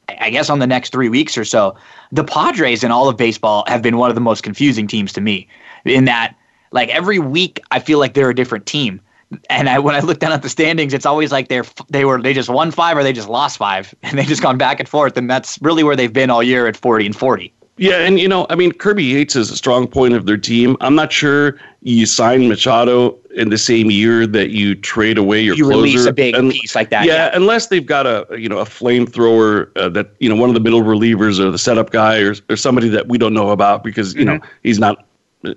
I 0.09 0.31
guess, 0.31 0.51
on 0.51 0.59
the 0.59 0.67
next 0.67 0.93
three 0.93 1.09
weeks 1.09 1.37
or 1.37 1.45
so. 1.45 1.77
The 2.13 2.25
Padres 2.25 2.85
in 2.85 2.91
all 2.91 3.09
of 3.09 3.17
baseball 3.17 3.65
have 3.67 3.83
been 3.83 3.97
one 3.97 4.11
of 4.11 4.15
the 4.15 4.21
most 4.21 4.43
confusing 4.43 4.87
teams 4.87 5.13
to 5.15 5.21
me 5.21 5.49
in 5.85 6.05
that 6.05 6.37
like 6.73 6.89
every 6.91 7.19
week 7.19 7.61
I 7.71 7.79
feel 7.79 7.99
like 7.99 8.15
they're 8.15 8.31
a 8.31 8.35
different 8.35 8.67
team. 8.67 9.01
And 9.49 9.69
I, 9.69 9.79
when 9.79 9.95
I 9.95 10.01
look 10.01 10.19
down 10.19 10.33
at 10.33 10.43
the 10.43 10.49
standings, 10.49 10.93
it's 10.93 11.07
always 11.07 11.33
like 11.33 11.49
they're 11.49 11.65
they 11.89 12.05
were 12.05 12.21
they 12.21 12.35
just 12.35 12.49
won 12.49 12.71
five 12.71 12.97
or 12.97 13.03
they 13.03 13.13
just 13.13 13.29
lost 13.29 13.57
five, 13.57 13.95
and 14.03 14.19
they 14.19 14.25
just 14.25 14.43
gone 14.43 14.59
back 14.59 14.79
and 14.81 14.89
forth, 14.89 15.17
and 15.17 15.29
that's 15.31 15.59
really 15.63 15.83
where 15.83 15.97
they've 15.97 16.13
been 16.13 16.31
all 16.31 16.43
year 16.43 16.67
at 16.67 16.77
forty 16.77 17.07
and 17.07 17.17
forty. 17.17 17.53
Yeah, 17.77 17.99
and 17.99 18.21
you 18.21 18.29
know, 18.29 18.47
I 18.51 18.55
mean, 18.55 18.71
Kirby 18.71 19.03
Yates 19.03 19.35
is 19.35 19.51
a 19.51 19.57
strong 19.57 19.89
point 19.89 20.15
of 20.15 20.27
their 20.27 20.37
team. 20.37 20.77
I'm 20.81 20.95
not 20.95 21.13
sure 21.13 21.59
you 21.83 22.07
sign 22.07 22.49
Machado 22.49 23.19
in 23.35 23.49
the 23.51 23.59
same 23.59 23.91
year 23.91 24.29
that 24.29 24.51
you 24.51 24.77
trade 24.77 25.19
away 25.19 25.41
your 25.41 25.57
you 25.57 25.65
closer. 25.65 25.79
release 25.79 26.07
a 26.07 26.13
big 26.13 26.37
and, 26.37 26.53
piece 26.53 26.77
like 26.77 26.91
that. 26.91 27.05
Yeah, 27.05 27.15
yeah, 27.15 27.31
unless 27.35 27.67
they've 27.67 27.85
got 27.85 28.07
a 28.07 28.27
you 28.39 28.49
know 28.49 28.59
a 28.59 28.65
flamethrower 28.65 29.77
uh, 29.77 29.89
that 29.89 30.15
you 30.21 30.29
know 30.29 30.37
one 30.37 30.51
of 30.51 30.55
the 30.55 30.61
middle 30.61 30.83
relievers 30.83 31.41
or 31.41 31.51
the 31.51 31.59
setup 31.59 31.91
guy 31.91 32.21
or 32.21 32.37
or 32.49 32.57
somebody 32.57 32.89
that 32.91 33.09
we 33.09 33.19
don't 33.19 33.35
know 33.35 33.51
about 33.51 33.83
because 33.83 34.15
you 34.15 34.25
mm-hmm. 34.25 34.37
know 34.37 34.49
he's 34.63 34.79
not 34.79 35.05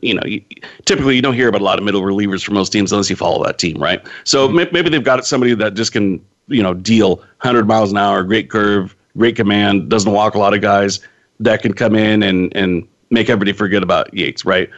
you 0.01 0.13
know, 0.13 0.21
typically 0.83 1.15
you 1.15 1.21
don't 1.21 1.35
hear 1.35 1.47
about 1.47 1.61
a 1.61 1.63
lot 1.63 1.77
of 1.77 1.85
middle 1.85 2.01
relievers 2.01 2.43
for 2.43 2.51
most 2.51 2.73
teams 2.73 2.91
unless 2.91 3.09
you 3.09 3.15
follow 3.15 3.41
that 3.45 3.57
team, 3.57 3.81
right? 3.81 4.05
So 4.25 4.49
mm-hmm. 4.49 4.73
maybe 4.73 4.89
they've 4.89 5.01
got 5.01 5.25
somebody 5.25 5.53
that 5.53 5.75
just 5.75 5.93
can, 5.93 6.21
you 6.49 6.61
know, 6.61 6.73
deal 6.73 7.15
100 7.15 7.65
miles 7.65 7.91
an 7.91 7.97
hour, 7.97 8.21
great 8.23 8.49
curve, 8.49 8.93
great 9.15 9.37
command, 9.37 9.87
doesn't 9.87 10.11
walk 10.11 10.35
a 10.35 10.39
lot 10.39 10.53
of 10.53 10.59
guys 10.59 10.99
that 11.39 11.61
can 11.61 11.73
come 11.73 11.95
in 11.95 12.23
and 12.23 12.55
and 12.55 12.87
make 13.09 13.29
everybody 13.29 13.53
forget 13.53 13.83
about 13.83 14.13
Yates, 14.13 14.45
right? 14.45 14.69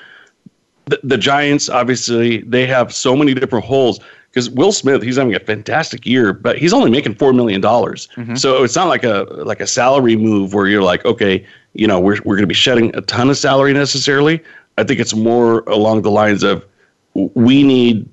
The, 0.86 1.00
the 1.04 1.18
Giants, 1.18 1.70
obviously, 1.70 2.42
they 2.42 2.66
have 2.66 2.94
so 2.94 3.16
many 3.16 3.34
different 3.34 3.66
holes 3.66 4.00
because 4.30 4.50
Will 4.50 4.72
Smith, 4.72 5.02
he's 5.02 5.18
having 5.18 5.34
a 5.34 5.40
fantastic 5.40 6.06
year, 6.06 6.34
but 6.34 6.58
he's 6.58 6.74
only 6.74 6.92
making 6.92 7.16
four 7.16 7.34
million 7.34 7.62
dollars. 7.62 8.08
Mm-hmm. 8.16 8.36
So 8.36 8.64
it's 8.64 8.76
not 8.76 8.88
like 8.88 9.04
a 9.04 9.26
like 9.30 9.60
a 9.60 9.68
salary 9.68 10.16
move 10.16 10.54
where 10.54 10.68
you're 10.68 10.84
like, 10.84 11.06
okay, 11.06 11.46
you 11.74 11.88
know, 11.88 12.00
we're 12.00 12.18
we're 12.26 12.36
going 12.36 12.44
to 12.44 12.48
be 12.48 12.54
shedding 12.54 12.96
a 12.96 13.02
ton 13.02 13.30
of 13.30 13.38
salary 13.38 13.74
necessarily. 13.74 14.44
I 14.78 14.84
think 14.84 15.00
it's 15.00 15.14
more 15.14 15.62
along 15.62 16.04
the 16.04 16.12
lines 16.12 16.44
of 16.44 16.66
we 17.14 17.64
need 17.64 18.08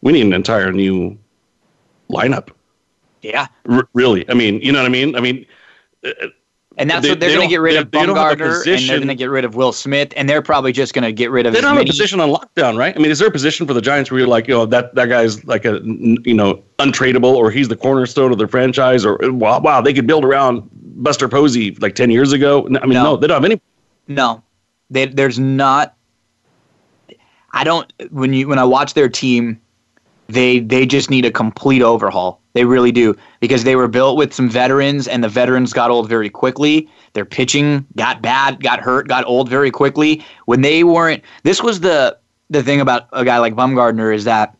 we 0.00 0.12
need 0.12 0.26
an 0.26 0.32
entire 0.32 0.72
new 0.72 1.18
lineup. 2.10 2.48
Yeah, 3.22 3.46
R- 3.68 3.88
really. 3.94 4.28
I 4.28 4.34
mean, 4.34 4.60
you 4.60 4.72
know 4.72 4.80
what 4.80 4.86
I 4.86 4.90
mean. 4.90 5.14
I 5.14 5.20
mean, 5.20 5.46
uh, 6.04 6.10
And 6.78 6.88
that's 6.88 7.02
They- 7.02 7.10
what 7.10 7.20
they're 7.20 7.28
they 7.28 7.34
going 7.36 7.48
to 7.48 7.52
get 7.52 7.60
rid 7.60 7.74
they- 7.74 7.78
of 7.78 7.90
they 7.90 8.06
don't 8.06 8.16
have 8.16 8.32
a 8.32 8.36
Bumgarner, 8.36 8.66
and 8.66 8.88
they're 8.88 8.96
going 8.98 9.08
to 9.08 9.14
get 9.14 9.28
rid 9.30 9.44
of 9.44 9.54
Will 9.54 9.72
Smith, 9.72 10.12
and 10.16 10.26
they're 10.28 10.40
probably 10.42 10.72
just 10.72 10.94
going 10.94 11.04
to 11.04 11.12
get 11.12 11.30
rid 11.30 11.44
of. 11.46 11.52
They 11.52 11.60
don't 11.60 11.74
have 11.74 11.82
a 11.82 11.86
position 11.86 12.18
on 12.20 12.30
lockdown, 12.30 12.78
right? 12.78 12.94
I 12.96 12.98
mean, 12.98 13.10
is 13.10 13.18
there 13.18 13.28
a 13.28 13.32
position 13.32 13.66
for 13.66 13.74
the 13.74 13.82
Giants 13.82 14.10
where 14.10 14.20
you're 14.20 14.28
like, 14.28 14.48
you 14.48 14.54
know, 14.54 14.64
that 14.66 14.94
that 14.94 15.08
guy's 15.10 15.44
like 15.44 15.64
a 15.66 15.80
you 15.84 16.32
know 16.34 16.62
untradeable, 16.78 17.34
or 17.34 17.50
he's 17.50 17.68
the 17.68 17.76
cornerstone 17.76 18.32
of 18.32 18.38
their 18.38 18.48
franchise, 18.48 19.04
or 19.04 19.18
wow, 19.22 19.60
wow, 19.60 19.80
they 19.82 19.92
could 19.92 20.06
build 20.06 20.24
around 20.24 20.62
Buster 20.72 21.28
Posey 21.28 21.74
like 21.80 21.94
ten 21.94 22.10
years 22.10 22.32
ago. 22.32 22.64
I 22.66 22.86
mean, 22.86 22.94
No. 22.94 23.02
no, 23.04 23.16
they 23.16 23.26
don't 23.26 23.36
have 23.42 23.44
any. 23.44 23.60
No, 24.08 24.42
they, 24.90 25.06
there's 25.06 25.38
not. 25.38 25.94
I 27.52 27.64
don't. 27.64 27.92
When 28.10 28.32
you 28.32 28.48
when 28.48 28.58
I 28.58 28.64
watch 28.64 28.94
their 28.94 29.08
team, 29.08 29.60
they 30.28 30.58
they 30.60 30.86
just 30.86 31.10
need 31.10 31.24
a 31.26 31.30
complete 31.30 31.82
overhaul. 31.82 32.40
They 32.54 32.64
really 32.64 32.92
do 32.92 33.16
because 33.40 33.64
they 33.64 33.76
were 33.76 33.88
built 33.88 34.16
with 34.16 34.34
some 34.34 34.48
veterans, 34.48 35.08
and 35.08 35.24
the 35.24 35.28
veterans 35.28 35.72
got 35.72 35.90
old 35.90 36.08
very 36.08 36.28
quickly. 36.28 36.88
Their 37.14 37.24
pitching 37.24 37.86
got 37.96 38.20
bad, 38.20 38.62
got 38.62 38.80
hurt, 38.80 39.08
got 39.08 39.24
old 39.26 39.48
very 39.48 39.70
quickly. 39.70 40.24
When 40.44 40.60
they 40.60 40.84
weren't, 40.84 41.22
this 41.44 41.62
was 41.62 41.80
the 41.80 42.18
the 42.50 42.62
thing 42.62 42.80
about 42.80 43.08
a 43.12 43.24
guy 43.24 43.38
like 43.38 43.54
Bumgardner 43.54 44.14
is 44.14 44.24
that 44.24 44.54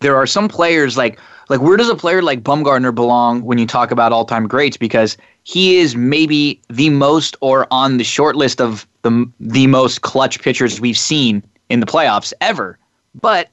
there 0.00 0.16
are 0.16 0.26
some 0.26 0.48
players 0.48 0.96
like 0.96 1.18
like 1.48 1.60
where 1.60 1.76
does 1.76 1.88
a 1.88 1.94
player 1.94 2.22
like 2.22 2.42
Bumgardner 2.42 2.94
belong 2.94 3.42
when 3.42 3.58
you 3.58 3.66
talk 3.66 3.90
about 3.90 4.12
all 4.12 4.24
time 4.24 4.48
greats? 4.48 4.76
Because 4.76 5.16
he 5.44 5.76
is 5.76 5.94
maybe 5.94 6.60
the 6.68 6.90
most 6.90 7.36
or 7.40 7.66
on 7.70 7.98
the 7.98 8.04
short 8.04 8.34
list 8.34 8.60
of 8.60 8.86
the 9.02 9.30
the 9.38 9.66
most 9.66 10.02
clutch 10.02 10.42
pitchers 10.42 10.80
we've 10.80 10.98
seen 10.98 11.42
in 11.68 11.80
the 11.80 11.86
playoffs 11.86 12.32
ever. 12.40 12.78
But 13.20 13.48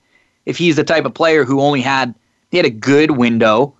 if 0.45 0.57
he's 0.57 0.75
the 0.75 0.83
type 0.83 1.05
of 1.05 1.13
player 1.13 1.45
who 1.45 1.61
only 1.61 1.81
had 1.81 2.15
he 2.51 2.57
had 2.57 2.65
a 2.65 2.69
good 2.69 3.11
window, 3.11 3.73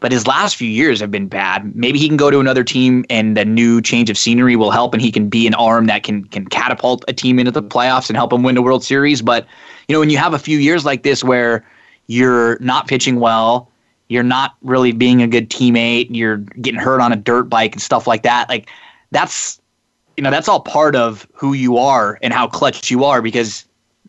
but 0.00 0.12
his 0.12 0.26
last 0.26 0.56
few 0.56 0.68
years 0.68 1.00
have 1.00 1.10
been 1.10 1.26
bad. 1.26 1.74
Maybe 1.74 1.98
he 1.98 2.06
can 2.06 2.16
go 2.16 2.30
to 2.30 2.38
another 2.38 2.62
team 2.62 3.04
and 3.10 3.36
a 3.36 3.44
new 3.44 3.80
change 3.80 4.10
of 4.10 4.18
scenery 4.18 4.54
will 4.54 4.70
help 4.70 4.94
and 4.94 5.02
he 5.02 5.10
can 5.10 5.28
be 5.28 5.46
an 5.46 5.54
arm 5.54 5.86
that 5.86 6.04
can 6.04 6.24
can 6.24 6.46
catapult 6.46 7.04
a 7.08 7.12
team 7.12 7.38
into 7.38 7.50
the 7.50 7.62
playoffs 7.62 8.08
and 8.08 8.16
help 8.16 8.30
them 8.30 8.42
win 8.42 8.54
the 8.54 8.62
World 8.62 8.84
Series. 8.84 9.22
But 9.22 9.46
you 9.88 9.94
know, 9.94 10.00
when 10.00 10.10
you 10.10 10.18
have 10.18 10.34
a 10.34 10.38
few 10.38 10.58
years 10.58 10.84
like 10.84 11.02
this 11.02 11.24
where 11.24 11.66
you're 12.06 12.58
not 12.60 12.86
pitching 12.86 13.18
well, 13.18 13.70
you're 14.08 14.22
not 14.22 14.54
really 14.62 14.92
being 14.92 15.22
a 15.22 15.26
good 15.26 15.50
teammate, 15.50 16.08
you're 16.10 16.36
getting 16.36 16.80
hurt 16.80 17.00
on 17.00 17.12
a 17.12 17.16
dirt 17.16 17.44
bike 17.44 17.72
and 17.72 17.82
stuff 17.82 18.06
like 18.06 18.22
that, 18.22 18.48
like 18.48 18.68
that's 19.10 19.60
you 20.16 20.22
know, 20.22 20.30
that's 20.30 20.48
all 20.48 20.60
part 20.60 20.96
of 20.96 21.26
who 21.32 21.52
you 21.52 21.78
are 21.78 22.18
and 22.22 22.32
how 22.32 22.48
clutch 22.48 22.90
you 22.90 23.04
are 23.04 23.22
because 23.22 23.64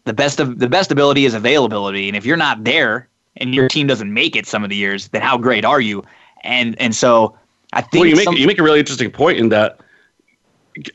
the 0.06 0.14
best 0.14 0.40
of 0.40 0.60
the 0.60 0.68
best 0.68 0.92
ability 0.92 1.26
is 1.26 1.34
availability. 1.34 2.08
And 2.08 2.18
if 2.18 2.26
you're 2.26 2.38
not 2.38 2.64
there 2.64 3.08
and 3.38 3.54
your 3.56 3.68
team 3.68 3.88
doesn't 3.88 4.14
make 4.14 4.36
it 4.36 4.46
some 4.46 4.64
of 4.64 4.70
the 4.70 4.76
years, 4.76 5.08
then 5.10 5.22
how 5.22 5.38
great 5.38 5.66
are 5.66 5.82
you? 5.82 6.04
And 6.44 6.80
and 6.80 6.96
so 6.96 7.36
I 7.74 7.82
think 7.82 8.02
Well, 8.02 8.10
you 8.10 8.16
make 8.16 8.26
some- 8.26 8.36
you 8.38 8.48
make 8.48 8.60
a 8.60 8.64
really 8.64 8.80
interesting 8.80 9.12
point 9.12 9.38
in 9.38 9.50
that 9.50 9.80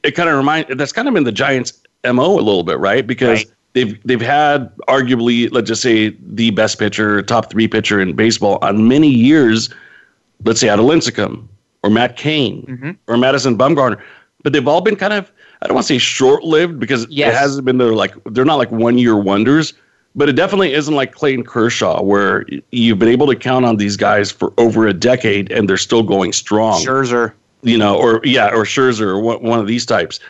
it 0.03 0.13
kind 0.13 0.29
of 0.29 0.37
remind 0.37 0.67
that's 0.79 0.93
kind 0.93 1.09
of 1.09 1.15
been 1.15 1.25
the 1.25 1.33
Giants' 1.33 1.73
mo 2.05 2.35
a 2.35 2.41
little 2.41 2.63
bit, 2.63 2.79
right? 2.79 3.07
Because 3.07 3.41
Right. 3.41 3.47
they've 3.75 3.99
they've 4.05 4.21
had 4.21 4.75
arguably, 4.89 5.49
let's 5.53 5.69
just 5.69 5.83
say, 5.83 6.15
the 6.21 6.51
best 6.51 6.79
pitcher, 6.79 7.23
top 7.23 7.51
three 7.51 7.69
pitcher 7.69 8.01
in 8.01 8.15
baseball 8.15 8.59
on 8.63 8.89
many 8.89 9.09
years. 9.09 9.71
Let's 10.45 10.61
say 10.61 10.69
out 10.69 10.79
of 10.79 10.85
Lincecum 10.85 11.47
or 11.83 11.91
Matt 11.91 12.17
Cain 12.17 12.65
Mm-hmm. 12.69 12.91
or 13.09 13.17
Madison 13.17 13.57
Bumgarner, 13.57 13.99
but 14.43 14.53
they've 14.53 14.67
all 14.69 14.81
been 14.81 14.97
kind 14.97 15.13
of 15.13 15.31
I 15.63 15.67
don't 15.67 15.75
want 15.77 15.87
to 15.87 15.95
say 15.95 15.99
short 15.99 16.45
lived 16.45 16.79
because 16.79 17.07
Yes. 17.09 17.33
it 17.33 17.39
hasn't 17.39 17.65
been 17.65 17.79
their 17.79 17.93
like 17.93 18.15
they're 18.31 18.45
not 18.45 18.57
like 18.57 18.71
one 18.71 18.99
year 18.99 19.17
wonders. 19.17 19.73
But 20.17 20.29
it 20.29 20.35
definitely 20.35 20.73
isn't 20.75 20.95
like 20.95 21.13
Clayton 21.13 21.45
Kershaw, 21.45 22.01
where 22.03 22.47
you've 22.71 22.99
been 23.01 23.09
able 23.09 23.27
to 23.27 23.35
count 23.35 23.65
on 23.65 23.77
these 23.79 23.97
guys 23.97 24.31
for 24.31 24.53
over 24.59 24.87
a 24.87 24.93
decade 24.93 25.51
and 25.51 25.69
they're 25.69 25.77
still 25.77 26.05
going 26.05 26.33
strong 26.33 26.81
Scherzer. 26.85 27.33
you 27.63 27.77
know, 27.77 27.97
or 27.97 28.21
yeah, 28.25 28.49
or 28.51 28.65
Scherzer, 28.65 29.07
or 29.07 29.19
one, 29.19 29.59
of 29.59 29.67
these 29.67 29.85
types. 29.85 30.21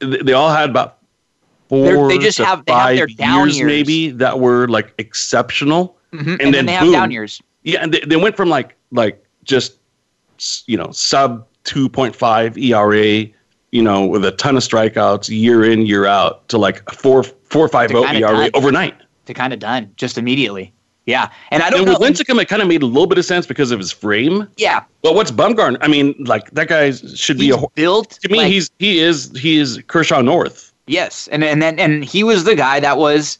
They, 0.00 0.32
all 0.32 0.48
had 0.50 0.70
about 0.70 0.98
4 1.68 1.84
They're- 1.84 2.08
they 2.08 2.18
just 2.18 2.38
to 2.38 2.44
have- 2.46 2.64
they 2.64 2.72
have 2.72 2.80
five 2.82 2.96
their 2.96 3.06
down 3.06 3.50
years. 3.50 3.62
maybe 3.62 4.10
that 4.12 4.40
were 4.40 4.66
like 4.68 4.94
exceptional, 4.98 5.96
Mhm. 6.14 6.38
And, 6.40 6.54
then, 6.54 6.64
they 6.64 6.72
have 6.72 6.90
down 6.90 7.10
years. 7.10 7.42
Yeah, 7.64 7.80
and 7.82 7.92
they, 7.92 8.00
they 8.00 8.16
went 8.16 8.34
from 8.36 8.48
like 8.48 8.76
like 8.92 9.22
just 9.44 9.74
you 10.66 10.78
know 10.78 10.90
sub 10.90 11.44
two 11.64 11.88
point 11.90 12.16
five 12.16 12.56
ERA, 12.56 13.26
you 13.72 13.82
know, 13.82 14.06
with 14.06 14.24
a 14.24 14.30
ton 14.32 14.56
of 14.56 14.62
strikeouts 14.62 15.28
year 15.28 15.70
in 15.70 15.84
year 15.84 16.06
out 16.06 16.48
to 16.48 16.56
like 16.56 16.88
four 16.90 17.22
four 17.24 17.68
five 17.68 17.90
To 17.90 18.00
zero 18.08 18.30
ERA 18.30 18.50
overnight. 18.54 18.94
To 19.28 19.34
kind 19.34 19.52
of 19.52 19.58
done 19.58 19.92
just 19.96 20.16
immediately. 20.16 20.72
Yeah. 21.04 21.28
And 21.50 21.62
I 21.62 21.68
don't 21.68 21.80
And 21.80 21.88
know. 21.92 21.98
with 21.98 22.18
Lincecum, 22.18 22.40
it 22.40 22.46
kind 22.48 22.62
of 22.62 22.68
made 22.68 22.82
a 22.82 22.86
little 22.86 23.06
bit 23.06 23.18
of 23.18 23.26
sense 23.26 23.46
because 23.46 23.70
of 23.70 23.78
his 23.78 23.92
frame. 23.92 24.48
yeah. 24.56 24.84
But 25.02 25.14
what's 25.14 25.30
Bumgarner? 25.30 25.76
I 25.82 25.88
mean, 25.88 26.14
like 26.20 26.50
that 26.52 26.68
guy 26.68 26.92
should 26.92 27.38
be 27.38 27.50
a. 27.50 27.58
built 27.74 28.12
To 28.22 28.28
me, 28.30 28.38
like- 28.38 28.46
he's 28.50 28.70
he 28.78 29.00
is 29.00 29.30
he 29.36 29.58
is 29.58 29.82
Kershaw 29.86 30.22
North. 30.22 30.72
Yes, 30.86 31.28
and 31.30 31.44
and 31.44 31.60
then 31.60 31.78
and 31.78 32.02
he 32.02 32.24
was 32.24 32.44
the 32.44 32.54
guy 32.56 32.80
that 32.80 32.96
was. 32.96 33.38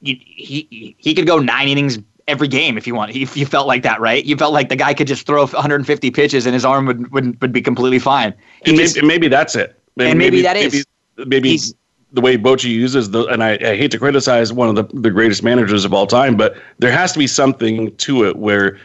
He 0.00 0.14
he 0.26 0.96
he 0.98 1.14
could 1.14 1.26
go 1.28 1.38
nine 1.38 1.68
innings 1.68 2.00
every 2.26 2.48
game 2.48 2.76
if 2.76 2.84
you 2.84 2.96
want. 2.96 3.14
If 3.14 3.36
you 3.36 3.46
felt 3.46 3.68
like 3.68 3.84
that, 3.84 4.00
right? 4.00 4.24
You 4.24 4.36
felt 4.36 4.52
like 4.52 4.70
the 4.70 4.76
guy 4.76 4.94
could 4.94 5.06
just 5.06 5.24
throw 5.24 5.46
150 5.46 6.10
pitches 6.10 6.46
and 6.46 6.54
his 6.54 6.64
arm 6.64 6.86
would 6.86 7.12
would, 7.12 7.40
would 7.40 7.52
be 7.52 7.62
completely 7.62 8.00
fine. 8.00 8.34
He 8.64 8.72
And 8.72 8.80
just- 8.80 8.96
maybe, 8.96 9.06
maybe 9.06 9.28
that's 9.28 9.54
it. 9.54 9.78
And 10.00 10.18
maybe 10.18 10.42
that 10.42 10.56
is. 10.56 10.84
Maybe, 11.16 11.28
maybe 11.28 11.48
He's- 11.50 11.74
the 12.12 12.20
way 12.20 12.38
Bochy 12.38 12.70
uses 12.70 13.10
the, 13.10 13.26
and 13.26 13.42
I, 13.42 13.52
I 13.60 13.76
hate 13.76 13.90
to 13.90 13.98
criticize 13.98 14.52
one 14.52 14.68
of 14.68 14.76
the, 14.76 15.00
the 15.00 15.10
greatest 15.10 15.42
managers 15.42 15.84
of 15.84 15.92
all 15.92 16.06
time, 16.06 16.36
but 16.36 16.56
there 16.78 16.90
has 16.90 17.12
to 17.12 17.18
be 17.18 17.26
something 17.26 17.94
to 17.96 18.24
it 18.24 18.36
where, 18.36 18.78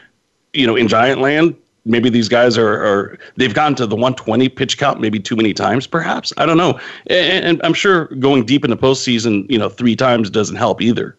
you 0.53 0.67
know, 0.67 0.75
in 0.75 0.87
Giant 0.87 1.21
Land, 1.21 1.55
maybe 1.85 2.09
these 2.09 2.29
guys 2.29 2.57
are, 2.57 2.83
are 2.83 3.17
they've 3.37 3.53
gotten 3.53 3.75
to 3.75 3.85
the 3.85 3.95
120 3.95 4.49
pitch 4.49 4.77
count 4.77 4.99
maybe 4.99 5.19
too 5.19 5.35
many 5.35 5.53
times, 5.53 5.87
perhaps. 5.87 6.33
I 6.37 6.45
don't 6.45 6.57
know. 6.57 6.79
And, 7.07 7.45
and 7.45 7.61
I'm 7.63 7.73
sure 7.73 8.05
going 8.05 8.45
deep 8.45 8.63
in 8.65 8.71
the 8.71 8.77
postseason, 8.77 9.49
you 9.49 9.57
know, 9.57 9.69
three 9.69 9.95
times 9.95 10.29
doesn't 10.29 10.55
help 10.55 10.81
either, 10.81 11.17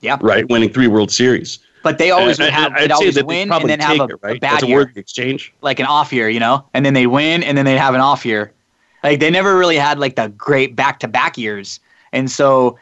yeah, 0.00 0.18
right? 0.20 0.48
Winning 0.48 0.72
three 0.72 0.86
World 0.88 1.10
Series. 1.10 1.60
but 1.84 1.98
they 1.98 2.10
always 2.10 2.38
would 2.38 2.50
have 2.50 2.72
I'd 2.72 2.90
always 2.90 3.14
that 3.14 3.26
win 3.26 3.42
and 3.42 3.50
probably 3.50 3.68
then 3.68 3.80
have 3.80 4.00
a, 4.00 4.04
it, 4.14 4.18
right? 4.22 4.36
a 4.36 4.40
bad 4.40 4.52
That's 4.54 4.62
a 4.64 4.68
year, 4.68 4.92
exchange. 4.96 5.52
like 5.62 5.78
an 5.78 5.86
off 5.86 6.12
year, 6.12 6.28
you 6.28 6.40
know, 6.40 6.64
and 6.74 6.84
then 6.84 6.94
they 6.94 7.06
win 7.06 7.42
and 7.44 7.56
then 7.56 7.64
they'd 7.64 7.76
have 7.78 7.94
an 7.94 8.00
off 8.00 8.26
year. 8.26 8.52
Like 9.02 9.20
they 9.20 9.30
never 9.30 9.56
really 9.56 9.76
had 9.76 9.98
like 9.98 10.16
the 10.16 10.28
great 10.28 10.74
back 10.74 10.98
to 11.00 11.08
back 11.08 11.38
years, 11.38 11.80
and 12.12 12.30
so 12.30 12.78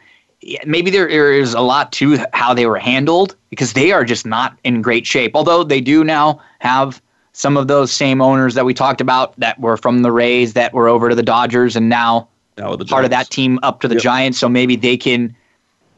maybe 0.65 0.89
there 0.91 1.07
is 1.07 1.53
a 1.53 1.61
lot 1.61 1.91
to 1.93 2.19
how 2.33 2.53
they 2.53 2.65
were 2.65 2.79
handled 2.79 3.35
because 3.49 3.73
they 3.73 3.91
are 3.91 4.05
just 4.05 4.25
not 4.25 4.57
in 4.63 4.81
great 4.81 5.05
shape. 5.05 5.31
Although 5.35 5.63
they 5.63 5.81
do 5.81 6.03
now 6.03 6.39
have 6.59 7.01
some 7.33 7.57
of 7.57 7.67
those 7.67 7.91
same 7.91 8.21
owners 8.21 8.55
that 8.55 8.65
we 8.65 8.73
talked 8.73 9.01
about 9.01 9.39
that 9.39 9.59
were 9.59 9.77
from 9.77 10.01
the 10.01 10.11
Rays 10.11 10.53
that 10.53 10.73
were 10.73 10.87
over 10.87 11.09
to 11.09 11.15
the 11.15 11.23
Dodgers 11.23 11.75
and 11.75 11.89
now 11.89 12.27
Now 12.57 12.75
part 12.77 13.05
of 13.05 13.11
that 13.11 13.29
team 13.29 13.59
up 13.61 13.81
to 13.81 13.87
the 13.87 13.95
Yep. 13.95 14.03
Giants. 14.03 14.39
So 14.39 14.49
maybe 14.49 14.75
they 14.75 14.97
can 14.97 15.35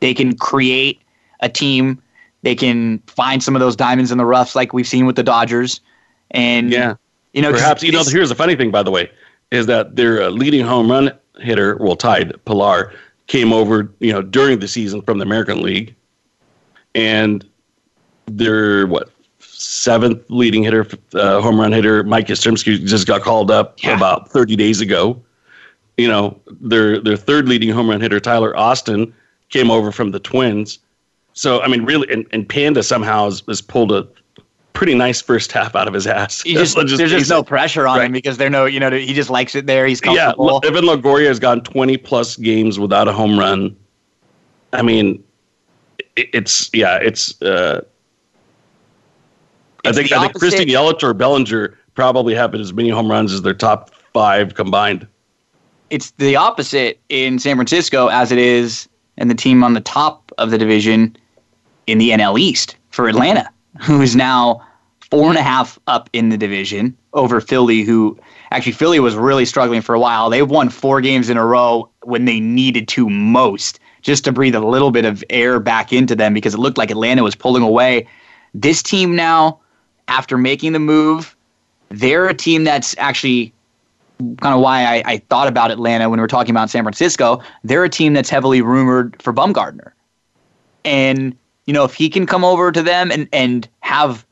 they 0.01 0.13
can 0.13 0.36
create 0.38 1.01
a 1.39 1.49
team. 1.49 2.01
They 2.41 2.55
can 2.55 2.99
find 3.08 3.41
some 3.43 3.55
of 3.55 3.60
those 3.60 3.75
diamonds 3.75 4.12
in 4.12 4.17
the 4.17 4.25
roughs 4.25 4.55
like 4.55 4.73
we've 4.73 4.88
seen 4.88 5.05
with 5.05 5.15
the 5.15 5.23
Dodgers. 5.23 5.79
And 6.32 6.71
Yeah. 6.71 6.95
you 7.34 7.41
know, 7.41 7.51
Perhaps 7.51 7.84
you 7.84 7.91
know. 7.91 8.03
Here's 8.03 8.29
the 8.29 8.36
funny 8.36 8.55
thing, 8.55 8.71
by 8.71 8.84
the 8.84 8.91
way, 8.91 9.10
is 9.51 9.65
that 9.67 9.95
their 9.95 10.23
uh, 10.23 10.29
leading 10.29 10.65
home 10.65 10.91
run 10.91 11.12
hitter, 11.39 11.77
well, 11.77 11.95
tied 11.95 12.33
Pillar, 12.45 12.93
came 13.27 13.53
over, 13.53 13.91
you 13.99 14.12
know, 14.12 14.21
during 14.21 14.59
the 14.59 14.67
season 14.67 15.01
from 15.01 15.17
the 15.19 15.25
American 15.25 15.62
League, 15.62 15.95
and 16.95 17.45
their 18.25 18.88
what 18.88 19.09
seventh 19.39 20.21
leading 20.29 20.63
hitter, 20.63 20.88
uh, 21.13 21.41
home 21.41 21.59
run 21.59 21.71
hitter, 21.71 22.03
Mike 22.03 22.27
Yastrzemski, 22.27 22.85
just 22.85 23.07
got 23.07 23.21
called 23.21 23.51
up 23.51 23.81
Yeah. 23.83 23.95
about 23.95 24.29
30 24.29 24.55
days 24.55 24.81
ago. 24.81 25.21
You 25.97 26.07
know, 26.07 26.39
their 26.62 26.99
their 26.99 27.17
third 27.17 27.49
leading 27.49 27.69
home 27.69 27.89
run 27.89 27.99
hitter, 28.01 28.19
Tyler 28.19 28.55
Austin, 28.55 29.13
came 29.49 29.69
over 29.69 29.91
from 29.91 30.12
the 30.12 30.19
Twins. 30.19 30.79
So 31.33 31.62
I 31.62 31.67
mean, 31.67 31.83
really, 31.85 32.12
and, 32.12 32.25
and 32.31 32.47
Panda 32.47 32.83
somehow 32.83 33.25
has, 33.25 33.43
has 33.47 33.62
pulled 33.62 33.91
a 33.91 34.07
pretty 34.79 34.95
nice 34.95 35.19
first 35.21 35.51
half 35.51 35.75
out 35.75 35.89
of 35.89 35.93
his 35.93 36.07
ass. 36.07 36.41
He 36.41 36.53
just, 36.53 36.77
Let's 36.77 36.95
there's 36.95 37.11
just 37.11 37.29
no 37.29 37.39
it. 37.39 37.47
pressure 37.47 37.85
on 37.85 37.99
him 37.99 38.13
because 38.13 38.37
they're 38.37 38.49
no, 38.49 38.63
you 38.63 38.79
know, 38.79 38.89
he 38.91 39.13
just 39.13 39.29
likes 39.29 39.53
it 39.53 39.65
there. 39.65 39.85
He's 39.85 39.99
Yeah, 40.05 40.27
comfortable. 40.27 40.45
look, 40.45 40.65
Evan 40.65 40.85
Longoria 40.85 41.27
has 41.27 41.37
gone 41.37 41.59
20 41.61 41.97
plus 41.97 42.37
games 42.37 42.79
without 42.79 43.09
a 43.09 43.11
home 43.11 43.37
run. 43.37 43.75
I 44.71 44.81
mean, 44.81 45.21
it, 46.15 46.29
it's 46.33 46.69
yeah, 46.73 46.95
it's. 46.95 47.41
Uh, 47.41 47.81
I 49.84 49.91
think 49.91 50.13
I 50.13 50.19
think 50.21 50.36
opposite- 50.38 50.67
Yelich 50.69 51.03
or 51.03 51.13
Bellinger 51.13 51.77
probably 51.95 52.34
have 52.36 52.55
as 52.55 52.71
many 52.71 52.88
home 52.89 53.11
runs 53.11 53.34
as 53.34 53.41
their 53.41 53.53
top 53.53 53.91
five 54.13 54.55
combined. 54.55 55.05
it's 55.89 56.11
the 56.11 56.38
opposite 56.38 57.01
in 57.09 57.38
San 57.39 57.57
Francisco 57.57 58.07
as 58.07 58.32
it 58.32 58.38
is 58.38 58.88
in 59.17 59.27
the 59.27 59.36
team 59.36 59.61
on 59.61 59.73
the 59.73 59.82
top 59.82 60.32
of 60.38 60.51
the 60.51 60.57
division 60.57 61.17
in 61.88 61.97
the 61.97 62.11
NL 62.11 62.39
East 62.39 62.77
for 62.91 63.09
Atlanta, 63.09 63.49
who 63.82 64.01
is 64.01 64.15
now 64.15 64.61
four 65.10 65.30
and 65.30 65.38
a 65.38 65.41
half 65.41 65.80
up 65.88 66.10
in 66.14 66.30
the 66.30 66.38
division 66.38 66.95
over 67.14 67.41
Philly, 67.41 67.82
who 67.82 68.18
actually 68.51 68.74
Philly 68.74 68.99
was 68.99 69.16
really 69.16 69.45
struggling 69.45 69.82
for 69.82 69.95
a 69.95 69.99
while. 69.99 70.30
They've 70.30 70.49
won 70.49 70.70
four 70.70 71.01
games 71.01 71.30
in 71.30 71.38
a 71.38 71.45
row 71.45 71.89
when 72.03 72.26
they 72.26 72.39
needed 72.39 72.88
to 72.89 73.10
most, 73.10 73.80
just 74.01 74.24
to 74.26 74.32
breathe 74.32 74.55
a 74.55 74.60
little 74.60 74.91
bit 74.91 75.05
of 75.05 75.24
air 75.30 75.60
back 75.60 75.91
into 75.91 76.16
them 76.16 76.34
because 76.34 76.53
it 76.53 76.60
looked 76.60 76.78
like 76.78 76.91
Atlanta 76.91 77.24
was 77.24 77.36
pulling 77.36 77.64
away. 77.64 78.07
This 78.53 78.84
team 78.84 79.16
now, 79.16 79.60
after 80.07 80.38
making 80.38 80.74
the 80.74 80.80
move 80.80 81.36
they're 81.89 82.28
a 82.28 82.34
team 82.34 82.64
that's 82.64 82.95
actually 82.97 83.53
kind 84.20 84.53
of 84.53 84.62
why 84.62 84.84
I, 84.84 85.03
I 85.05 85.18
thought 85.30 85.47
about 85.47 85.72
Atlanta 85.72 86.10
when 86.10 86.20
we 86.20 86.22
were 86.22 86.28
talking 86.28 86.51
about 86.51 86.70
San 86.70 86.84
Francisco. 86.84 87.41
They're 87.64 87.84
a 87.84 87.89
team 87.89 88.14
that's 88.14 88.30
heavily 88.30 88.62
rumored 88.62 89.22
for 89.22 89.34
Bumgardner. 89.34 89.91
And, 90.86 91.36
you 91.66 91.74
know, 91.74 91.84
if 91.84 91.93
he 91.93 92.10
can 92.10 92.26
come 92.26 92.43
over 92.43 92.72
to 92.72 92.82
them 92.82 93.12
and, 93.12 93.28
and 93.34 93.68
have 93.82 94.26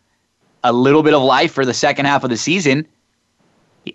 a 0.68 0.74
little 0.74 1.04
bit 1.04 1.14
of 1.14 1.22
life 1.22 1.54
for 1.54 1.66
the 1.66 1.74
second 1.74 2.06
half 2.06 2.24
of 2.24 2.30
the 2.30 2.38
season, 2.38 2.88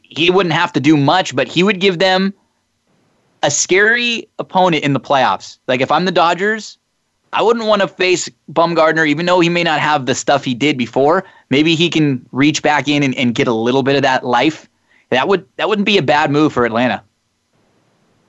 he 0.02 0.30
wouldn't 0.30 0.54
have 0.54 0.72
to 0.72 0.80
do 0.80 0.96
much, 0.96 1.36
but 1.36 1.46
he 1.46 1.62
would 1.62 1.80
give 1.80 1.98
them 1.98 2.32
a 3.42 3.50
scary 3.50 4.28
opponent 4.38 4.84
in 4.84 4.92
the 4.92 5.00
playoffs. 5.00 5.58
Like 5.68 5.80
if 5.80 5.90
I'm 5.90 6.04
the 6.04 6.12
Dodgers, 6.12 6.78
I 7.32 7.42
wouldn't 7.42 7.66
want 7.66 7.82
to 7.82 7.88
face 7.88 8.28
Bumgardner, 8.50 9.06
even 9.06 9.26
though 9.26 9.40
he 9.40 9.48
may 9.48 9.62
not 9.62 9.80
have 9.80 10.06
the 10.06 10.14
stuff 10.14 10.44
he 10.44 10.54
did 10.54 10.78
before. 10.78 11.24
Maybe 11.50 11.74
he 11.74 11.90
can 11.90 12.26
reach 12.32 12.62
back 12.62 12.88
in 12.88 13.02
and, 13.02 13.14
and 13.16 13.34
get 13.34 13.48
a 13.48 13.52
little 13.52 13.82
bit 13.82 13.96
of 13.96 14.02
that 14.02 14.24
life. 14.24 14.68
That 15.10 15.28
would 15.28 15.46
that 15.56 15.68
wouldn't 15.68 15.86
be 15.86 15.98
a 15.98 16.02
bad 16.02 16.30
move 16.30 16.52
for 16.52 16.64
Atlanta. 16.64 17.02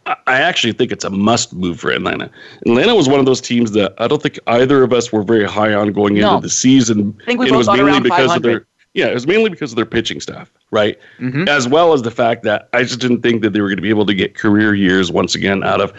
I 0.05 0.41
actually 0.41 0.73
think 0.73 0.91
it's 0.91 1.05
a 1.05 1.09
must 1.09 1.53
move 1.53 1.79
for 1.79 1.89
Atlanta. 1.91 2.29
Atlanta 2.65 2.93
was 2.95 3.07
one 3.07 3.19
of 3.19 3.25
those 3.25 3.39
teams 3.39 3.71
that 3.71 3.93
I 3.99 4.07
don't 4.07 4.21
think 4.21 4.37
either 4.47 4.83
of 4.83 4.91
us 4.91 5.11
were 5.13 5.23
very 5.23 5.45
high 5.45 5.73
on 5.73 5.93
going 5.93 6.15
No. 6.15 6.35
into 6.35 6.41
the 6.43 6.49
season. 6.49 7.15
I 7.21 7.25
think 7.25 7.39
we 7.39 7.47
it 7.47 7.49
both 7.51 7.59
was 7.59 7.67
mainly 7.67 7.99
because 8.01 8.35
of 8.35 8.41
their 8.41 8.65
yeah, 8.93 9.07
it 9.07 9.13
was 9.15 9.25
mainly 9.25 9.49
because 9.49 9.71
of 9.71 9.75
their 9.75 9.87
pitching 9.87 10.19
staff, 10.21 10.51
right? 10.69 10.99
Mhm. 11.19 11.47
As 11.49 11.67
well 11.67 11.93
as 11.93 12.03
the 12.03 12.11
fact 12.11 12.43
that 12.43 12.69
I 12.73 12.83
just 12.83 12.99
didn't 12.99 13.21
think 13.21 13.41
that 13.41 13.51
they 13.53 13.59
were 13.61 13.67
going 13.67 13.77
to 13.77 13.81
be 13.81 13.89
able 13.89 14.05
to 14.05 14.13
get 14.13 14.35
career 14.35 14.75
years 14.75 15.11
once 15.11 15.33
again 15.33 15.63
out 15.63 15.81
of 15.81 15.91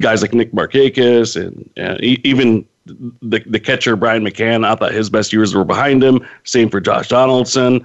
guys 0.00 0.22
like 0.22 0.32
Nick 0.32 0.52
Markakis 0.52 1.34
and 1.34 1.68
uh, 1.76 1.96
even 2.00 2.64
the 2.86 3.42
the 3.46 3.58
catcher 3.58 3.96
Brian 3.96 4.22
McCann. 4.24 4.64
I 4.64 4.74
thought 4.76 4.92
his 4.92 5.10
best 5.10 5.32
years 5.32 5.54
were 5.56 5.64
behind 5.64 6.04
him. 6.04 6.24
Same 6.44 6.68
for 6.68 6.80
Josh 6.80 7.08
Donaldson. 7.08 7.84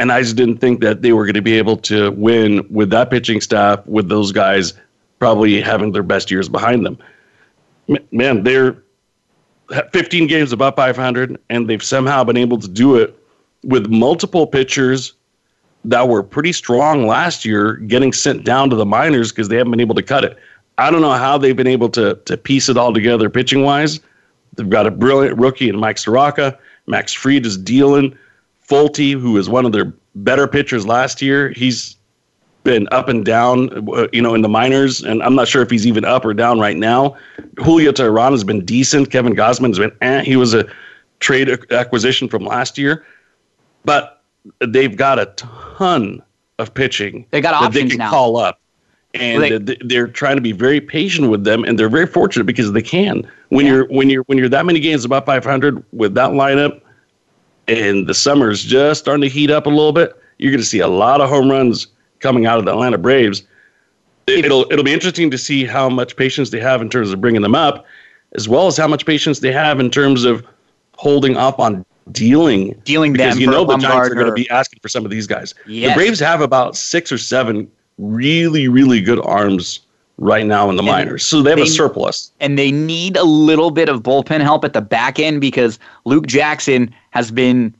And 0.00 0.10
I 0.10 0.22
just 0.22 0.34
didn't 0.34 0.56
think 0.58 0.80
that 0.80 1.02
they 1.02 1.12
were 1.12 1.26
going 1.26 1.34
to 1.34 1.42
be 1.42 1.58
able 1.58 1.76
to 1.76 2.10
win 2.12 2.66
with 2.70 2.88
that 2.90 3.10
pitching 3.10 3.40
staff, 3.42 3.86
with 3.86 4.08
those 4.08 4.32
guys 4.32 4.72
probably 5.20 5.60
having 5.60 5.92
their 5.92 6.02
best 6.02 6.30
years 6.30 6.48
behind 6.48 6.84
them. 6.84 6.98
Man, 8.10 8.42
they're 8.42 8.82
15 9.92 10.26
games 10.26 10.52
above 10.52 10.74
500, 10.74 11.38
and 11.48 11.68
they've 11.68 11.82
somehow 11.82 12.24
been 12.24 12.36
able 12.36 12.58
to 12.58 12.66
do 12.66 12.96
it 12.96 13.16
with 13.62 13.88
multiple 13.88 14.46
pitchers 14.46 15.12
that 15.84 16.08
were 16.08 16.22
pretty 16.22 16.52
strong 16.52 17.06
last 17.06 17.44
year 17.44 17.74
getting 17.76 18.12
sent 18.12 18.44
down 18.44 18.70
to 18.70 18.76
the 18.76 18.84
minors 18.84 19.30
because 19.30 19.48
they 19.48 19.56
haven't 19.56 19.70
been 19.70 19.80
able 19.80 19.94
to 19.94 20.02
cut 20.02 20.24
it. 20.24 20.36
I 20.78 20.90
don't 20.90 21.02
know 21.02 21.12
how 21.12 21.38
they've 21.38 21.56
been 21.56 21.66
able 21.66 21.90
to 21.90 22.14
to 22.24 22.36
piece 22.36 22.68
it 22.68 22.76
all 22.76 22.92
together 22.92 23.28
pitching 23.28 23.62
wise. 23.62 24.00
They've 24.56 24.68
got 24.68 24.86
a 24.86 24.90
brilliant 24.90 25.38
rookie 25.38 25.68
in 25.68 25.76
Mike 25.76 25.98
Soroka. 25.98 26.58
Max 26.86 27.12
Fried 27.12 27.46
is 27.46 27.56
dealing. 27.56 28.16
Folty, 28.66 29.12
who 29.12 29.36
is 29.36 29.48
one 29.48 29.66
of 29.66 29.72
their 29.72 29.92
better 30.14 30.48
pitchers 30.48 30.86
last 30.86 31.20
year, 31.20 31.50
he's 31.50 31.96
been 32.64 32.86
up 32.90 33.08
and 33.08 33.24
down, 33.24 33.88
uh, 33.94 34.06
you 34.12 34.20
know, 34.20 34.34
in 34.34 34.42
the 34.42 34.48
minors, 34.48 35.02
and 35.02 35.22
I'm 35.22 35.34
not 35.34 35.48
sure 35.48 35.62
if 35.62 35.70
he's 35.70 35.86
even 35.86 36.04
up 36.04 36.24
or 36.24 36.34
down 36.34 36.58
right 36.60 36.76
now. 36.76 37.16
Julio 37.58 37.92
Teheran 37.92 38.32
has 38.32 38.44
been 38.44 38.64
decent. 38.64 39.10
Kevin 39.10 39.34
Gausman 39.34 39.68
has 39.68 39.78
been, 39.78 39.92
eh, 40.02 40.22
he 40.22 40.36
was 40.36 40.52
a 40.54 40.66
trade 41.20 41.48
acquisition 41.72 42.28
from 42.28 42.44
last 42.44 42.76
year, 42.78 43.04
but 43.84 44.22
they've 44.66 44.96
got 44.96 45.18
a 45.18 45.26
ton 45.36 46.22
of 46.58 46.72
pitching 46.74 47.24
They 47.30 47.40
got 47.40 47.54
options 47.54 47.74
that 47.74 47.80
they 47.82 47.88
can 47.88 47.98
now. 47.98 48.10
call 48.10 48.36
up. 48.36 48.60
And 49.14 49.40
Well, 49.42 49.58
they, 49.60 49.76
they're 49.80 50.06
trying 50.06 50.36
to 50.36 50.42
be 50.42 50.52
very 50.52 50.80
patient 50.80 51.30
with 51.30 51.44
them, 51.44 51.64
and 51.64 51.78
they're 51.78 51.88
very 51.88 52.06
fortunate 52.06 52.44
because 52.44 52.72
they 52.72 52.82
can. 52.82 53.28
When 53.48 53.66
Yeah. 53.66 53.72
you're 53.72 53.86
when 53.88 54.08
you're 54.08 54.22
when 54.24 54.38
you're 54.38 54.48
that 54.50 54.64
many 54.66 54.78
games 54.78 55.04
about 55.04 55.26
500 55.26 55.82
with 55.92 56.14
that 56.14 56.30
lineup, 56.30 56.80
and 57.66 58.06
the 58.06 58.14
summer's 58.14 58.62
just 58.62 59.00
starting 59.00 59.22
to 59.22 59.28
heat 59.28 59.50
up 59.50 59.66
a 59.66 59.68
little 59.68 59.92
bit, 59.92 60.14
you're 60.38 60.52
going 60.52 60.60
to 60.60 60.66
see 60.66 60.78
a 60.78 60.86
lot 60.88 61.20
of 61.20 61.28
home 61.28 61.50
runs 61.50 61.88
coming 62.20 62.46
out 62.46 62.58
of 62.58 62.64
the 62.64 62.70
Atlanta 62.72 62.98
Braves. 62.98 63.42
It- 64.26 64.44
It'll 64.44 64.66
it'll 64.70 64.84
be 64.84 64.92
interesting 64.92 65.30
to 65.32 65.38
see 65.38 65.64
how 65.64 65.88
much 65.88 66.14
patience 66.16 66.50
they 66.50 66.60
have 66.60 66.80
in 66.80 66.88
terms 66.88 67.10
of 67.12 67.20
bringing 67.20 67.42
them 67.42 67.54
up, 67.54 67.84
as 68.36 68.48
well 68.48 68.68
as 68.68 68.76
how 68.76 68.86
much 68.86 69.04
patience 69.04 69.40
they 69.40 69.50
have 69.52 69.80
in 69.80 69.90
terms 69.90 70.24
of 70.24 70.44
holding 70.96 71.36
up 71.36 71.58
on 71.58 71.84
dealing 72.12 72.80
Dealing 72.84 73.12
because 73.12 73.34
them 73.34 73.40
you 73.40 73.46
know 73.50 73.64
the 73.64 73.76
Giants 73.78 74.10
are 74.10 74.14
going 74.14 74.26
to 74.26 74.32
be 74.32 74.48
asking 74.50 74.78
for 74.82 74.88
some 74.88 75.04
of 75.04 75.10
these 75.10 75.26
guys. 75.26 75.54
Yes. 75.66 75.90
The 75.92 75.94
Braves 75.98 76.20
have 76.20 76.40
about 76.40 76.76
six 76.76 77.10
or 77.10 77.18
seven 77.18 77.68
really 77.98 78.68
really 78.68 79.00
good 79.00 79.20
arms 79.24 79.80
right 80.18 80.44
now 80.46 80.68
in 80.70 80.76
the 80.76 80.82
minors, 80.82 81.24
so 81.24 81.42
they 81.42 81.50
have 81.50 81.56
they- 81.58 81.62
a 81.64 81.66
surplus. 81.66 82.30
and 82.40 82.58
they 82.58 82.70
need 82.70 83.16
a 83.16 83.24
little 83.24 83.70
bit 83.70 83.88
of 83.88 84.02
bullpen 84.02 84.40
help 84.42 84.64
at 84.64 84.74
the 84.74 84.80
back 84.82 85.18
end 85.18 85.40
because 85.40 85.78
Luke 86.04 86.26
Jackson 86.26 86.94
has 87.10 87.30
been 87.30 87.74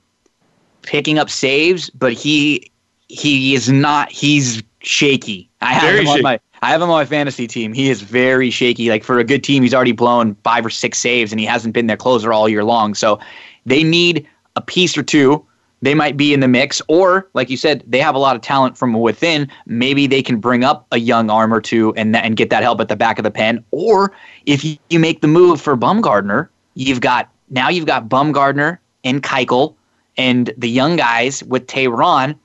picking 0.82 1.18
up 1.18 1.28
saves, 1.30 1.90
but 1.90 2.12
he 2.12 2.70
he 3.10 3.54
is 3.54 3.68
not 3.68 4.10
he's 4.10 4.62
shaky. 4.80 5.50
I 5.60 5.74
have 5.74 5.82
Very 5.82 6.00
him 6.00 6.08
on 6.08 6.22
my 6.22 6.40
I 6.62 6.70
have 6.70 6.80
him 6.80 6.90
on 6.90 6.96
my 6.96 7.04
fantasy 7.04 7.46
team. 7.46 7.72
He 7.72 7.90
is 7.90 8.02
very 8.02 8.50
shaky. 8.50 8.88
Like 8.88 9.02
for 9.02 9.18
a 9.18 9.24
good 9.24 9.42
team, 9.42 9.62
he's 9.62 9.74
already 9.74 9.92
blown 9.92 10.36
five 10.44 10.64
or 10.64 10.70
six 10.70 10.98
saves 10.98 11.32
and 11.32 11.40
he 11.40 11.46
hasn't 11.46 11.74
been 11.74 11.86
their 11.86 11.96
closer 11.96 12.32
all 12.32 12.48
year 12.48 12.64
long. 12.64 12.94
So 12.94 13.18
they 13.66 13.82
need 13.82 14.28
a 14.56 14.60
piece 14.60 14.96
or 14.96 15.02
two. 15.02 15.44
They 15.82 15.94
might 15.94 16.18
be 16.18 16.34
in 16.34 16.40
the 16.40 16.48
mix, 16.48 16.82
or 16.88 17.30
like 17.32 17.48
you 17.48 17.56
said, 17.56 17.82
they 17.86 18.00
have 18.00 18.14
a 18.14 18.18
lot 18.18 18.36
of 18.36 18.42
talent 18.42 18.76
from 18.76 18.92
within. 18.92 19.48
Maybe 19.64 20.06
they 20.06 20.22
can 20.22 20.38
bring 20.38 20.62
up 20.62 20.86
a 20.92 20.98
young 20.98 21.30
arm 21.30 21.54
or 21.54 21.60
two 21.62 21.94
and 21.96 22.14
and 22.14 22.36
get 22.36 22.50
that 22.50 22.62
help 22.62 22.80
at 22.82 22.88
the 22.88 22.96
back 22.96 23.18
of 23.18 23.22
the 23.22 23.30
pen. 23.30 23.64
Or 23.70 24.12
if 24.44 24.62
you, 24.62 24.76
you 24.90 25.00
make 25.00 25.22
the 25.22 25.28
move 25.28 25.60
for 25.60 25.76
Bumgardner, 25.76 26.48
you've 26.74 27.00
got 27.00 27.30
now 27.48 27.70
you've 27.70 27.86
got 27.86 28.08
Bumgardner 28.08 28.78
and 29.04 29.22
Keuchel 29.22 29.74
and 30.18 30.52
the 30.58 30.68
young 30.68 30.96
guys 30.96 31.42
with 31.44 31.66
Teheran. 31.66 32.36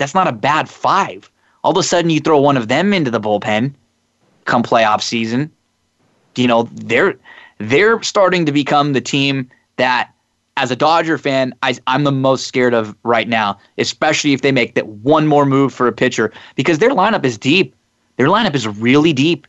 That's 0.00 0.14
not 0.14 0.26
a 0.26 0.32
bad 0.32 0.68
five. 0.68 1.30
All 1.62 1.72
of 1.72 1.76
a 1.76 1.82
sudden, 1.82 2.10
you 2.10 2.20
throw 2.20 2.40
one 2.40 2.56
of 2.56 2.68
them 2.68 2.94
into 2.94 3.10
the 3.10 3.20
bullpen 3.20 3.74
come 4.46 4.62
playoff 4.62 5.02
season. 5.02 5.50
You 6.36 6.46
know 6.46 6.62
they're 6.72 7.16
they're 7.58 8.02
starting 8.02 8.46
to 8.46 8.52
become 8.52 8.94
the 8.94 9.00
team 9.02 9.50
that, 9.76 10.10
as 10.56 10.70
a 10.70 10.76
Dodger 10.76 11.18
fan, 11.18 11.54
I, 11.62 11.76
I'm 11.86 12.04
the 12.04 12.12
most 12.12 12.46
scared 12.46 12.72
of 12.72 12.96
right 13.02 13.28
now. 13.28 13.58
Especially 13.76 14.32
if 14.32 14.40
they 14.40 14.52
make 14.52 14.74
that 14.74 14.86
one 14.86 15.26
more 15.26 15.44
move 15.44 15.74
for 15.74 15.86
a 15.86 15.92
pitcher 15.92 16.32
because 16.54 16.78
their 16.78 16.90
lineup 16.90 17.24
is 17.24 17.36
deep. 17.36 17.74
Their 18.16 18.28
lineup 18.28 18.54
is 18.54 18.66
really 18.66 19.12
deep, 19.12 19.46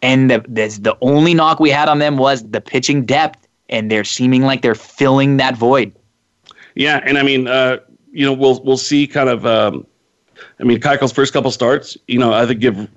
and 0.00 0.30
the 0.30 0.38
the, 0.38 0.96
only 1.00 1.34
knock 1.34 1.58
we 1.58 1.70
had 1.70 1.88
on 1.88 1.98
them 1.98 2.18
was 2.18 2.48
the 2.48 2.60
pitching 2.60 3.04
depth, 3.04 3.48
and 3.68 3.90
they're 3.90 4.04
seeming 4.04 4.42
like 4.42 4.62
they're 4.62 4.76
filling 4.76 5.38
that 5.38 5.56
void. 5.56 5.92
Yeah, 6.76 7.00
and 7.04 7.18
I 7.18 7.24
mean, 7.24 7.48
uh, 7.48 7.78
you 8.12 8.24
know, 8.24 8.32
we'll 8.32 8.62
we'll 8.62 8.76
see 8.76 9.08
kind 9.08 9.28
of. 9.28 9.44
Um, 9.44 9.87
I 10.60 10.64
mean, 10.64 10.80
Keuchel's 10.80 11.12
first 11.12 11.32
couple 11.32 11.50
starts, 11.50 11.96
you 12.06 12.18
know, 12.18 12.32
I 12.32 12.46
think 12.46 12.60
give 12.60 12.88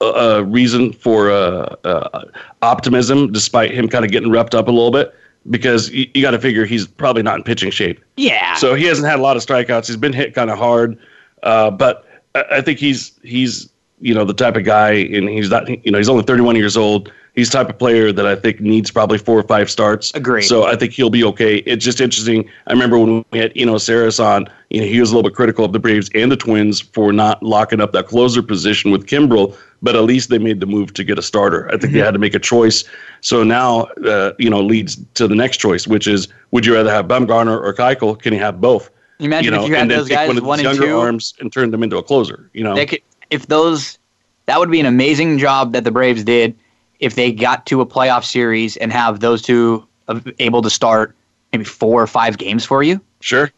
a, 0.00 0.44
reason 0.44 0.92
for 0.92 1.30
uh, 1.30 1.76
uh, 1.84 2.24
optimism, 2.62 3.32
despite 3.32 3.70
him 3.70 3.88
kind 3.88 4.04
of 4.04 4.10
getting 4.10 4.30
repped 4.30 4.54
up 4.54 4.68
a 4.68 4.70
little 4.70 4.90
bit, 4.90 5.14
because 5.48 5.90
you, 5.90 6.08
you 6.14 6.22
got 6.22 6.32
to 6.32 6.38
figure 6.38 6.64
he's 6.64 6.86
probably 6.86 7.22
not 7.22 7.36
in 7.36 7.42
pitching 7.42 7.70
shape. 7.70 8.02
Yeah. 8.16 8.54
So 8.54 8.74
he 8.74 8.84
hasn't 8.84 9.06
had 9.06 9.18
a 9.18 9.22
lot 9.22 9.36
of 9.36 9.44
strikeouts. 9.44 9.86
He's 9.86 9.96
been 9.96 10.12
hit 10.12 10.34
kind 10.34 10.50
of 10.50 10.58
hard, 10.58 10.98
uh, 11.42 11.70
but 11.70 12.06
I, 12.34 12.44
I 12.52 12.60
think 12.60 12.78
he's 12.78 13.18
he's 13.22 13.70
you 14.00 14.14
know 14.14 14.24
the 14.24 14.34
type 14.34 14.56
of 14.56 14.64
guy, 14.64 14.90
and 14.90 15.28
he's 15.28 15.50
not 15.50 15.68
you 15.84 15.90
know 15.90 15.98
he's 15.98 16.08
only 16.08 16.22
31 16.24 16.56
years 16.56 16.76
old. 16.76 17.12
He's 17.34 17.50
the 17.50 17.58
type 17.58 17.68
of 17.68 17.78
player 17.78 18.12
that 18.12 18.26
I 18.26 18.34
think 18.34 18.60
needs 18.60 18.90
probably 18.90 19.18
four 19.18 19.38
or 19.38 19.42
five 19.42 19.70
starts. 19.70 20.10
Agree. 20.14 20.40
So 20.40 20.64
I 20.64 20.74
think 20.74 20.92
he'll 20.92 21.10
be 21.10 21.22
okay. 21.24 21.56
It's 21.58 21.84
just 21.84 22.00
interesting. 22.00 22.48
I 22.66 22.72
remember 22.72 22.98
when 22.98 23.26
we 23.30 23.38
had 23.38 23.52
Eno 23.54 23.74
Sarris 23.74 24.18
on, 24.24 24.46
you 24.70 24.80
know, 24.80 24.86
he 24.86 25.00
was 25.00 25.10
a 25.10 25.14
little 25.14 25.28
bit 25.28 25.36
critical 25.36 25.62
of 25.62 25.74
the 25.74 25.78
Braves 25.78 26.08
and 26.14 26.32
the 26.32 26.36
Twins 26.38 26.80
for 26.80 27.12
not 27.12 27.42
locking 27.42 27.78
up 27.78 27.92
that 27.92 28.06
closer 28.06 28.42
position 28.42 28.90
with 28.90 29.04
Kimbrel, 29.04 29.54
but 29.82 29.94
at 29.94 30.04
least 30.04 30.30
they 30.30 30.38
made 30.38 30.60
the 30.60 30.66
move 30.66 30.94
to 30.94 31.04
get 31.04 31.18
a 31.18 31.22
starter. 31.22 31.68
I 31.70 31.76
think 31.76 31.92
they 31.92 31.98
had 31.98 32.12
to 32.14 32.18
make 32.18 32.34
a 32.34 32.38
choice. 32.38 32.84
So 33.20 33.44
now, 33.44 33.82
uh, 34.06 34.32
you 34.38 34.48
know, 34.48 34.62
leads 34.62 34.96
to 35.14 35.28
the 35.28 35.34
next 35.34 35.58
choice, 35.58 35.86
which 35.86 36.06
is 36.06 36.28
would 36.52 36.64
you 36.64 36.72
rather 36.72 36.90
have 36.90 37.04
Bumgarner 37.06 37.60
or 37.62 37.74
Keuchel? 37.74 38.18
Can 38.18 38.32
you 38.32 38.40
have 38.40 38.62
both? 38.62 38.88
Imagine 39.18 39.52
if 39.52 39.68
you 39.68 39.74
had 39.74 39.90
those 39.90 40.08
guys 40.08 40.28
one 40.28 40.38
of 40.38 40.44
one 40.44 40.58
and 40.58 40.64
younger 40.64 40.86
two. 40.86 40.98
arms 40.98 41.34
and 41.38 41.52
turn 41.52 41.70
them 41.70 41.82
into 41.82 41.98
a 41.98 42.02
closer. 42.02 42.50
You 42.54 42.64
know, 42.64 42.74
They 42.74 42.86
could, 42.86 43.00
if 43.30 43.46
those, 43.46 43.98
that 44.46 44.58
would 44.58 44.70
be 44.70 44.80
an 44.80 44.86
amazing 44.86 45.38
job 45.38 45.72
that 45.72 45.84
the 45.84 45.90
Braves 45.90 46.24
did 46.24 46.56
if 47.00 47.14
they 47.14 47.32
got 47.32 47.66
to 47.66 47.80
a 47.80 47.86
playoff 47.86 48.24
series 48.24 48.76
and 48.76 48.92
have 48.92 49.20
those 49.20 49.42
two 49.42 49.86
able 50.38 50.62
to 50.62 50.70
start 50.70 51.14
maybe 51.52 51.64
four 51.64 52.02
or 52.02 52.06
five 52.06 52.38
games 52.38 52.64
for 52.64 52.82
you, 52.82 53.00
sure. 53.20 53.50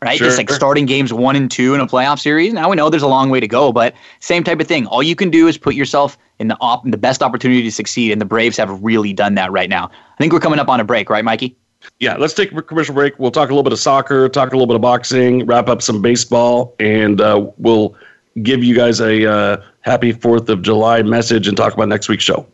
right? 0.00 0.18
Sure. 0.18 0.26
Just 0.26 0.38
like 0.38 0.50
starting 0.50 0.86
games 0.86 1.12
one 1.12 1.36
and 1.36 1.50
two 1.50 1.74
in 1.74 1.80
a 1.80 1.86
playoff 1.86 2.20
series. 2.20 2.52
Now 2.52 2.70
we 2.70 2.76
know 2.76 2.88
there's 2.88 3.02
a 3.02 3.08
long 3.08 3.30
way 3.30 3.40
to 3.40 3.48
go, 3.48 3.72
but 3.72 3.94
same 4.20 4.44
type 4.44 4.60
of 4.60 4.66
thing. 4.66 4.86
All 4.86 5.02
you 5.02 5.16
can 5.16 5.30
do 5.30 5.48
is 5.48 5.58
put 5.58 5.74
yourself 5.74 6.16
in 6.38 6.48
the 6.48 6.56
op- 6.60 6.84
the 6.88 6.96
best 6.96 7.22
opportunity 7.22 7.62
to 7.62 7.72
succeed, 7.72 8.12
and 8.12 8.20
the 8.20 8.26
Braves 8.26 8.56
have 8.58 8.82
really 8.82 9.12
done 9.12 9.34
that 9.34 9.50
right 9.52 9.70
now. 9.70 9.86
I 9.86 10.16
think 10.18 10.32
we're 10.32 10.40
coming 10.40 10.58
up 10.58 10.68
on 10.68 10.80
a 10.80 10.84
break, 10.84 11.10
right, 11.10 11.24
Mikey? 11.24 11.56
Yeah, 11.98 12.16
let's 12.16 12.34
take 12.34 12.52
a 12.52 12.62
commercial 12.62 12.94
break. 12.94 13.18
We'll 13.18 13.30
talk 13.30 13.48
a 13.48 13.52
little 13.52 13.62
bit 13.62 13.72
of 13.72 13.78
soccer, 13.78 14.28
talk 14.28 14.52
a 14.52 14.56
little 14.56 14.66
bit 14.66 14.76
of 14.76 14.82
boxing, 14.82 15.46
wrap 15.46 15.68
up 15.68 15.82
some 15.82 16.02
baseball, 16.02 16.74
and 16.78 17.20
uh, 17.20 17.50
we'll 17.58 17.94
give 18.42 18.62
you 18.62 18.74
guys 18.74 19.00
a 19.00 19.30
uh, 19.30 19.62
happy 19.80 20.12
4th 20.12 20.48
of 20.48 20.62
July 20.62 21.02
message 21.02 21.48
and 21.48 21.56
talk 21.56 21.74
about 21.74 21.88
next 21.88 22.08
week's 22.08 22.24
show. 22.24 22.46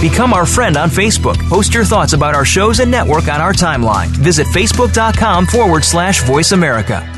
Become 0.00 0.32
our 0.32 0.46
friend 0.46 0.76
on 0.76 0.90
Facebook. 0.90 1.36
Post 1.48 1.74
your 1.74 1.84
thoughts 1.84 2.12
about 2.12 2.32
our 2.32 2.44
shows 2.44 2.78
and 2.78 2.88
network 2.88 3.26
on 3.26 3.40
our 3.40 3.52
timeline. 3.52 4.06
Visit 4.06 4.46
facebook.com 4.46 5.46
forward 5.46 5.84
slash 5.84 6.22
voice 6.22 6.52
America. 6.52 7.17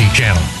Channel. 0.09 0.60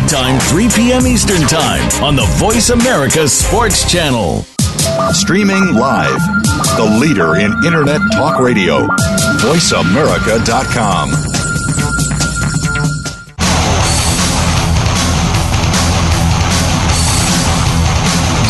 Time, 0.00 0.40
3 0.40 0.68
p.m. 0.70 1.06
Eastern 1.06 1.42
Time 1.42 1.82
on 2.02 2.16
the 2.16 2.24
Voice 2.36 2.70
America 2.70 3.28
Sports 3.28 3.90
Channel. 3.90 4.40
Streaming 5.12 5.74
live, 5.74 6.18
the 6.76 6.98
leader 6.98 7.36
in 7.36 7.52
Internet 7.66 8.00
talk 8.12 8.40
radio, 8.40 8.86
voiceamerica.com. 9.42 11.51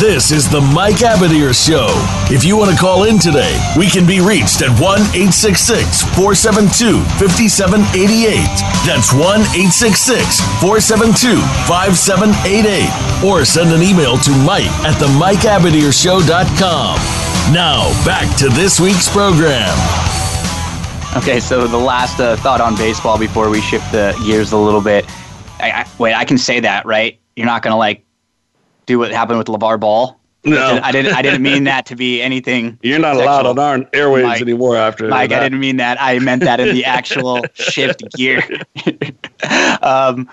This 0.02 0.32
is 0.32 0.50
the 0.50 0.60
Mike 0.60 0.96
Abadir 0.96 1.54
Show. 1.54 1.86
If 2.26 2.42
you 2.42 2.56
want 2.56 2.72
to 2.72 2.76
call 2.76 3.04
in 3.04 3.20
today, 3.20 3.54
we 3.78 3.86
can 3.86 4.04
be 4.04 4.18
reached 4.18 4.60
at 4.60 4.74
1 4.82 4.98
866 5.14 6.02
472 6.18 6.98
5788. 7.22 8.34
That's 8.82 9.14
1 9.14 9.22
866 9.54 10.42
472 10.58 11.38
5788. 11.70 13.22
Or 13.22 13.46
send 13.46 13.70
an 13.70 13.78
email 13.78 14.18
to 14.26 14.34
Mike 14.42 14.66
at 14.82 14.98
the 14.98 15.06
Mike 15.22 15.46
MikeAbadirshow.com. 15.46 16.98
Now, 17.54 17.86
back 18.02 18.26
to 18.38 18.48
this 18.48 18.80
week's 18.82 19.08
program. 19.08 19.70
Okay, 21.14 21.38
so 21.38 21.68
the 21.68 21.78
last 21.78 22.18
uh, 22.18 22.34
thought 22.42 22.60
on 22.60 22.74
baseball 22.74 23.20
before 23.20 23.48
we 23.50 23.60
shift 23.60 23.86
the 23.92 24.20
gears 24.26 24.50
a 24.50 24.58
little 24.58 24.82
bit. 24.82 25.06
I, 25.62 25.86
I, 25.86 25.90
wait, 26.02 26.14
I 26.14 26.24
can 26.24 26.38
say 26.38 26.58
that, 26.58 26.86
right? 26.86 27.20
You're 27.36 27.46
not 27.46 27.62
going 27.62 27.70
to 27.70 27.78
like 27.78 28.04
do 28.86 28.98
what 28.98 29.12
happened 29.12 29.38
with 29.38 29.46
LeVar 29.48 29.80
Ball? 29.80 30.18
No. 30.44 30.80
I 30.82 30.90
didn't. 30.90 31.14
I 31.14 31.22
didn't 31.22 31.42
mean 31.42 31.64
that 31.64 31.86
to 31.86 31.96
be 31.96 32.20
anything. 32.22 32.78
You're 32.82 32.98
not 32.98 33.16
sexual. 33.16 33.28
allowed 33.28 33.46
on 33.46 33.58
our 33.58 33.78
airwaves 33.90 34.22
Mike, 34.24 34.42
anymore 34.42 34.76
after 34.76 35.08
Mike, 35.08 35.30
that. 35.30 35.40
I 35.40 35.42
didn't 35.44 35.60
mean 35.60 35.76
that. 35.76 35.98
I 36.00 36.18
meant 36.18 36.42
that 36.42 36.60
in 36.60 36.74
the 36.74 36.84
actual 36.98 37.42
shift 37.54 38.02
gear. 38.16 38.42
um, 39.82 40.28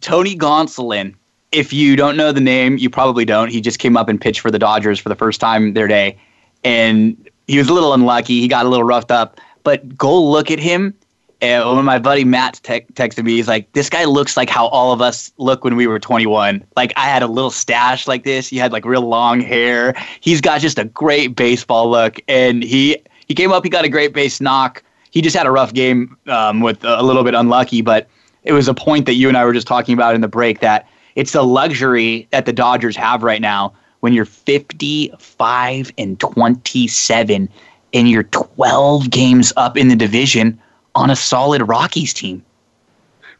Tony 0.00 0.36
Gonsolin. 0.36 1.14
If 1.50 1.72
you 1.72 1.96
don't 1.96 2.18
know 2.18 2.30
the 2.30 2.42
name, 2.42 2.76
you 2.76 2.90
probably 2.90 3.24
don't. 3.24 3.50
He 3.50 3.62
just 3.62 3.78
came 3.78 3.96
up 3.96 4.10
and 4.10 4.20
pitched 4.20 4.40
for 4.40 4.50
the 4.50 4.58
Dodgers 4.58 4.98
for 4.98 5.08
the 5.08 5.16
first 5.16 5.40
time 5.40 5.72
their 5.72 5.88
day, 5.88 6.18
and 6.62 7.16
he 7.46 7.56
was 7.56 7.70
a 7.70 7.72
little 7.72 7.94
unlucky. 7.94 8.40
He 8.40 8.48
got 8.48 8.66
a 8.66 8.68
little 8.68 8.84
roughed 8.84 9.10
up. 9.10 9.40
But 9.64 9.96
go 9.96 10.22
look 10.22 10.50
at 10.50 10.58
him. 10.58 10.94
And 11.40 11.76
when 11.76 11.84
my 11.84 11.98
buddy 12.00 12.24
Matt 12.24 12.60
te- 12.64 12.86
texted 12.94 13.24
me, 13.24 13.36
he's 13.36 13.46
like, 13.46 13.72
"This 13.72 13.88
guy 13.88 14.04
looks 14.04 14.36
like 14.36 14.50
how 14.50 14.66
all 14.68 14.92
of 14.92 15.00
us 15.00 15.32
look 15.38 15.62
when 15.62 15.76
we 15.76 15.86
were 15.86 16.00
21. 16.00 16.64
Like 16.76 16.92
I 16.96 17.06
had 17.06 17.22
a 17.22 17.28
little 17.28 17.50
stash 17.50 18.08
like 18.08 18.24
this. 18.24 18.48
He 18.48 18.56
had 18.56 18.72
like 18.72 18.84
real 18.84 19.02
long 19.02 19.40
hair. 19.40 19.94
He's 20.20 20.40
got 20.40 20.60
just 20.60 20.78
a 20.78 20.84
great 20.84 21.36
baseball 21.36 21.88
look, 21.90 22.18
and 22.26 22.62
he 22.62 22.96
he 23.26 23.34
came 23.34 23.52
up. 23.52 23.62
He 23.62 23.70
got 23.70 23.84
a 23.84 23.88
great 23.88 24.12
base 24.12 24.40
knock. 24.40 24.82
He 25.10 25.22
just 25.22 25.36
had 25.36 25.46
a 25.46 25.50
rough 25.50 25.72
game 25.72 26.16
um, 26.26 26.60
with 26.60 26.84
a 26.84 27.02
little 27.02 27.22
bit 27.24 27.34
unlucky, 27.34 27.82
but 27.82 28.08
it 28.42 28.52
was 28.52 28.68
a 28.68 28.74
point 28.74 29.06
that 29.06 29.14
you 29.14 29.28
and 29.28 29.36
I 29.36 29.44
were 29.44 29.52
just 29.52 29.66
talking 29.66 29.94
about 29.94 30.14
in 30.14 30.20
the 30.20 30.28
break 30.28 30.60
that 30.60 30.88
it's 31.14 31.34
a 31.34 31.42
luxury 31.42 32.26
that 32.30 32.46
the 32.46 32.52
Dodgers 32.52 32.96
have 32.96 33.22
right 33.22 33.40
now 33.40 33.74
when 34.00 34.12
you're 34.12 34.24
55 34.24 35.92
and 35.98 36.20
27 36.20 37.48
and 37.94 38.08
you're 38.08 38.22
12 38.24 39.10
games 39.10 39.52
up 39.56 39.76
in 39.76 39.88
the 39.88 39.96
division 39.96 40.60
on 40.98 41.10
a 41.10 41.16
solid 41.16 41.62
Rockies 41.66 42.12
team. 42.12 42.42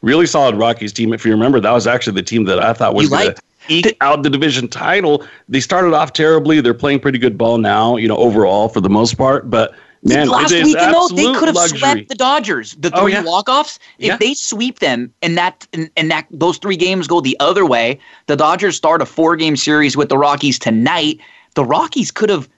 really 0.00 0.26
solid 0.26 0.54
Rockies 0.54 0.92
team. 0.92 1.12
If 1.12 1.24
you 1.24 1.32
remember, 1.32 1.58
that 1.60 1.72
was 1.72 1.86
actually 1.88 2.14
the 2.14 2.22
team 2.22 2.44
that 2.44 2.60
I 2.60 2.72
thought 2.72 2.94
was 2.94 3.08
going 3.08 3.34
to 3.34 3.42
eke 3.68 3.96
out 4.00 4.22
the 4.22 4.30
division 4.30 4.68
title. 4.68 5.26
They 5.48 5.58
started 5.60 5.92
off 5.92 6.12
terribly. 6.12 6.60
They're 6.60 6.72
playing 6.72 7.00
pretty 7.00 7.18
good 7.18 7.36
ball 7.36 7.58
now, 7.58 7.96
you 7.96 8.06
know, 8.06 8.16
overall 8.16 8.68
for 8.68 8.80
the 8.80 8.88
most 8.88 9.18
part. 9.18 9.50
But 9.50 9.74
man, 10.04 10.28
last 10.28 10.52
weekend 10.52 10.94
though, 10.94 11.08
they 11.08 11.24
could 11.34 11.48
have 11.48 11.56
luxury. 11.56 11.78
swept 11.80 12.08
the 12.08 12.14
Dodgers. 12.14 12.76
The 12.78 12.92
Oh, 12.94 13.02
three 13.02 13.12
yeah. 13.14 13.24
walk-offs. 13.24 13.80
If 13.98 14.06
Yeah. 14.06 14.16
they 14.18 14.34
sweep 14.34 14.78
them 14.78 15.12
and 15.20 15.36
that 15.36 15.66
and, 15.72 15.90
and 15.96 16.08
that 16.12 16.26
those 16.30 16.58
three 16.58 16.76
games 16.76 17.08
go 17.08 17.20
the 17.20 17.36
other 17.40 17.66
way, 17.66 17.98
the 18.28 18.36
Dodgers 18.36 18.76
start 18.76 19.02
a 19.02 19.06
four-game 19.06 19.56
series 19.56 19.96
with 19.96 20.08
the 20.10 20.16
Rockies 20.18 20.60
tonight. 20.60 21.18
The 21.54 21.64
Rockies 21.64 22.12
could 22.12 22.30
have 22.30 22.48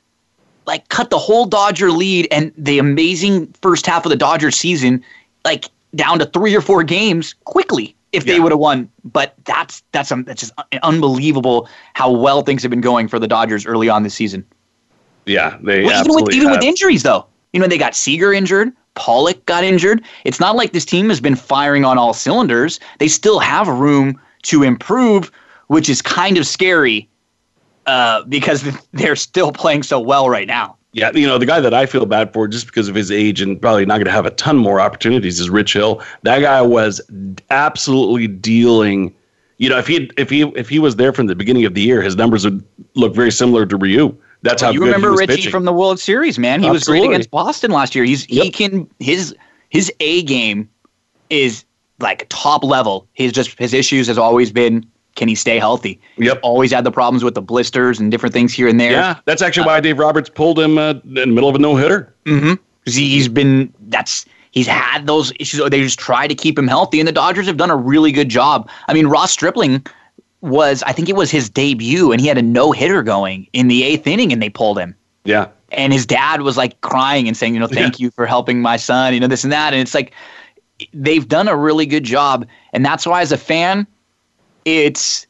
like 0.71 0.89
cut 0.89 1.11
the 1.11 1.19
whole 1.19 1.47
Dodger 1.47 1.91
lead 1.91 2.29
and 2.31 2.53
the 2.57 2.79
amazing 2.79 3.53
first 3.61 3.87
half 3.87 4.07
of 4.07 4.11
the 4.11 4.17
Dodgers 4.17 4.57
season 4.57 5.05
like 5.45 5.67
down 5.97 6.21
to 6.21 6.27
three 6.27 6.55
or 6.55 6.61
four 6.61 6.85
games 6.85 7.35
quickly 7.45 7.97
if 8.13 8.25
they 8.25 8.37
Yeah. 8.37 8.43
would 8.43 8.53
have 8.53 8.61
won. 8.61 8.89
But 9.05 9.35
that's 9.45 9.83
that's 9.91 10.13
um, 10.13 10.23
that's 10.25 10.41
just 10.41 10.53
unbelievable 10.85 11.69
how 11.95 12.13
well 12.13 12.43
things 12.43 12.63
have 12.63 12.71
been 12.71 12.81
going 12.81 13.09
for 13.09 13.19
the 13.19 13.27
Dodgers 13.27 13.67
early 13.67 13.89
on 13.89 14.05
this 14.05 14.15
season. 14.15 14.45
Yeah, 15.27 15.59
they 15.61 15.85
Well, 15.85 16.01
even 16.01 16.15
with 16.25 16.33
even 16.35 16.51
with 16.51 16.63
injuries 16.63 17.03
though. 17.03 17.27
You 17.53 17.59
know, 17.59 17.67
they 17.67 17.79
got 17.79 17.97
Seager 17.97 18.33
injured, 18.33 18.73
Pollock 18.95 19.45
got 19.47 19.65
injured. 19.65 20.05
It's 20.25 20.39
not 20.39 20.55
like 20.55 20.73
this 20.73 20.85
team 20.85 21.09
has 21.09 21.21
been 21.21 21.35
firing 21.35 21.85
on 21.85 21.99
all 21.99 22.15
cylinders. 22.15 22.79
They 23.01 23.09
still 23.09 23.41
have 23.41 23.67
room 23.67 24.21
to 24.45 24.63
improve, 24.63 25.33
which 25.67 25.89
is 25.91 26.01
kind 26.01 26.39
of 26.39 26.47
scary 26.47 27.09
uh, 27.91 28.23
because 28.29 28.79
they're 28.93 29.17
still 29.17 29.53
playing 29.53 29.83
so 29.83 29.99
well 29.99 30.31
right 30.31 30.47
now. 30.47 30.77
Yeah, 30.93 31.11
you 31.13 31.27
know, 31.27 31.39
the 31.39 31.47
guy 31.47 31.61
that 31.61 31.75
I 31.75 31.87
feel 31.87 32.07
bad 32.07 32.33
for 32.33 32.49
just 32.49 32.67
because 32.67 32.89
of 32.89 32.95
his 32.95 33.13
age 33.13 33.41
and 33.41 33.61
probably 33.61 33.87
not 33.87 33.97
going 33.97 34.07
to 34.07 34.13
have 34.13 34.27
a 34.27 34.31
ton 34.31 34.57
more 34.57 34.81
opportunities 34.81 35.39
is 35.39 35.49
Rich 35.49 35.73
Hill. 35.73 36.03
That 36.23 36.41
guy 36.41 36.63
was 36.63 37.01
absolutely 37.51 38.27
dealing. 38.27 39.15
You 39.59 39.69
know, 39.69 39.79
if 39.79 39.87
he 39.87 40.11
if 40.17 40.31
he 40.31 40.43
if 40.57 40.69
he 40.69 40.81
was 40.81 40.97
there 40.97 41.13
from 41.13 41.27
the 41.27 41.37
beginning 41.37 41.65
of 41.65 41.75
the 41.75 41.81
year, 41.81 42.03
his 42.03 42.17
numbers 42.17 42.45
would 42.45 42.65
look 42.95 43.15
very 43.15 43.31
similar 43.31 43.67
to 43.67 43.77
Ryu. 43.77 44.17
That's 44.43 44.63
how 44.63 44.71
you 44.71 44.81
remember 44.81 45.13
Richie 45.13 45.37
pitching. 45.37 45.51
from 45.51 45.65
the 45.65 45.73
World 45.73 46.01
Series, 46.01 46.39
man. 46.39 46.63
He 46.63 46.71
was 46.71 46.85
great 46.85 47.05
against 47.05 47.31
Boston 47.31 47.71
last 47.71 47.95
year. 47.95 48.05
He's 48.05 48.25
he 48.25 48.51
can 48.51 48.89
his 48.99 49.35
his 49.69 49.93
A 50.01 50.23
game 50.23 50.69
is 51.29 51.65
like 52.01 52.27
top 52.31 52.65
level. 52.65 53.07
He's 53.13 53.33
just 53.33 53.57
his 53.59 53.75
issues 53.75 54.09
has 54.09 54.19
always 54.19 54.51
been 54.51 54.91
can 55.17 55.29
he 55.29 55.35
stay 55.35 55.59
healthy? 55.59 56.01
Yep. 56.19 56.41
Always 56.43 56.73
had 56.73 56.85
the 56.85 56.93
problems 56.93 57.25
with 57.25 57.35
the 57.35 57.43
blisters 57.43 57.99
and 57.99 58.11
different 58.11 58.33
things 58.33 58.53
here 58.53 58.69
and 58.69 58.81
there. 58.81 58.93
yeah, 58.93 59.19
that's 59.25 59.43
actually 59.43 59.67
why 59.67 59.81
Dave 59.81 59.99
Roberts 59.99 60.29
pulled 60.29 60.59
him 60.59 60.79
uh, 60.79 60.95
in 61.05 61.15
the 61.15 61.27
middle 61.27 61.49
of 61.49 61.57
a 61.57 61.59
no 61.59 61.77
hitter. 61.77 62.15
he, 62.85 63.11
he's 63.11 63.29
been 63.29 63.73
that's 63.89 64.27
he's 64.51 64.67
had 64.67 65.07
those 65.07 65.33
issues. 65.39 65.69
They 65.71 65.81
just 65.83 65.99
try 65.99 66.27
to 66.27 66.35
keep 66.35 66.59
him 66.59 66.69
healthy, 66.69 67.01
and 67.01 67.09
the 67.09 67.13
Dodgers 67.13 67.47
have 67.47 67.57
done 67.57 67.71
a 67.71 67.77
really 67.77 68.13
good 68.13 68.29
job. 68.29 68.69
I 68.89 68.95
mean, 68.95 69.07
Ross 69.07 69.33
Stripling 69.33 69.85
was 70.41 70.83
I 70.85 70.93
think 70.93 71.09
it 71.09 71.17
was 71.17 71.31
his 71.31 71.51
debut, 71.51 72.13
and 72.13 72.21
he 72.21 72.27
had 72.27 72.39
a 72.39 72.43
no 72.43 72.73
hitter 72.73 73.03
going 73.03 73.47
in 73.53 73.69
the 73.69 73.83
eighth 73.83 74.07
inning, 74.07 74.33
and 74.33 74.43
they 74.43 74.51
pulled 74.51 74.79
him. 74.79 74.95
Yeah. 75.25 75.49
And 75.73 75.93
his 75.93 76.07
dad 76.07 76.43
was 76.43 76.57
like 76.57 76.81
crying 76.81 77.29
and 77.29 77.37
saying, 77.37 77.55
you 77.55 77.61
know, 77.61 77.69
thank 77.69 78.01
yeah. 78.01 78.07
you 78.07 78.11
for 78.11 78.27
helping 78.27 78.61
my 78.61 78.77
son, 78.77 79.15
you 79.15 79.21
know, 79.21 79.29
this 79.29 79.45
and 79.45 79.53
that. 79.53 79.73
And 79.73 79.81
it's 79.81 79.95
like 79.95 80.13
they've 80.93 81.29
done 81.29 81.47
a 81.47 81.57
really 81.57 81.87
good 81.87 82.05
job, 82.05 82.47
and 82.73 82.85
that's 82.85 83.07
why 83.07 83.21
as 83.21 83.33
a 83.33 83.39
fan, 83.39 83.87
it's 84.79 85.27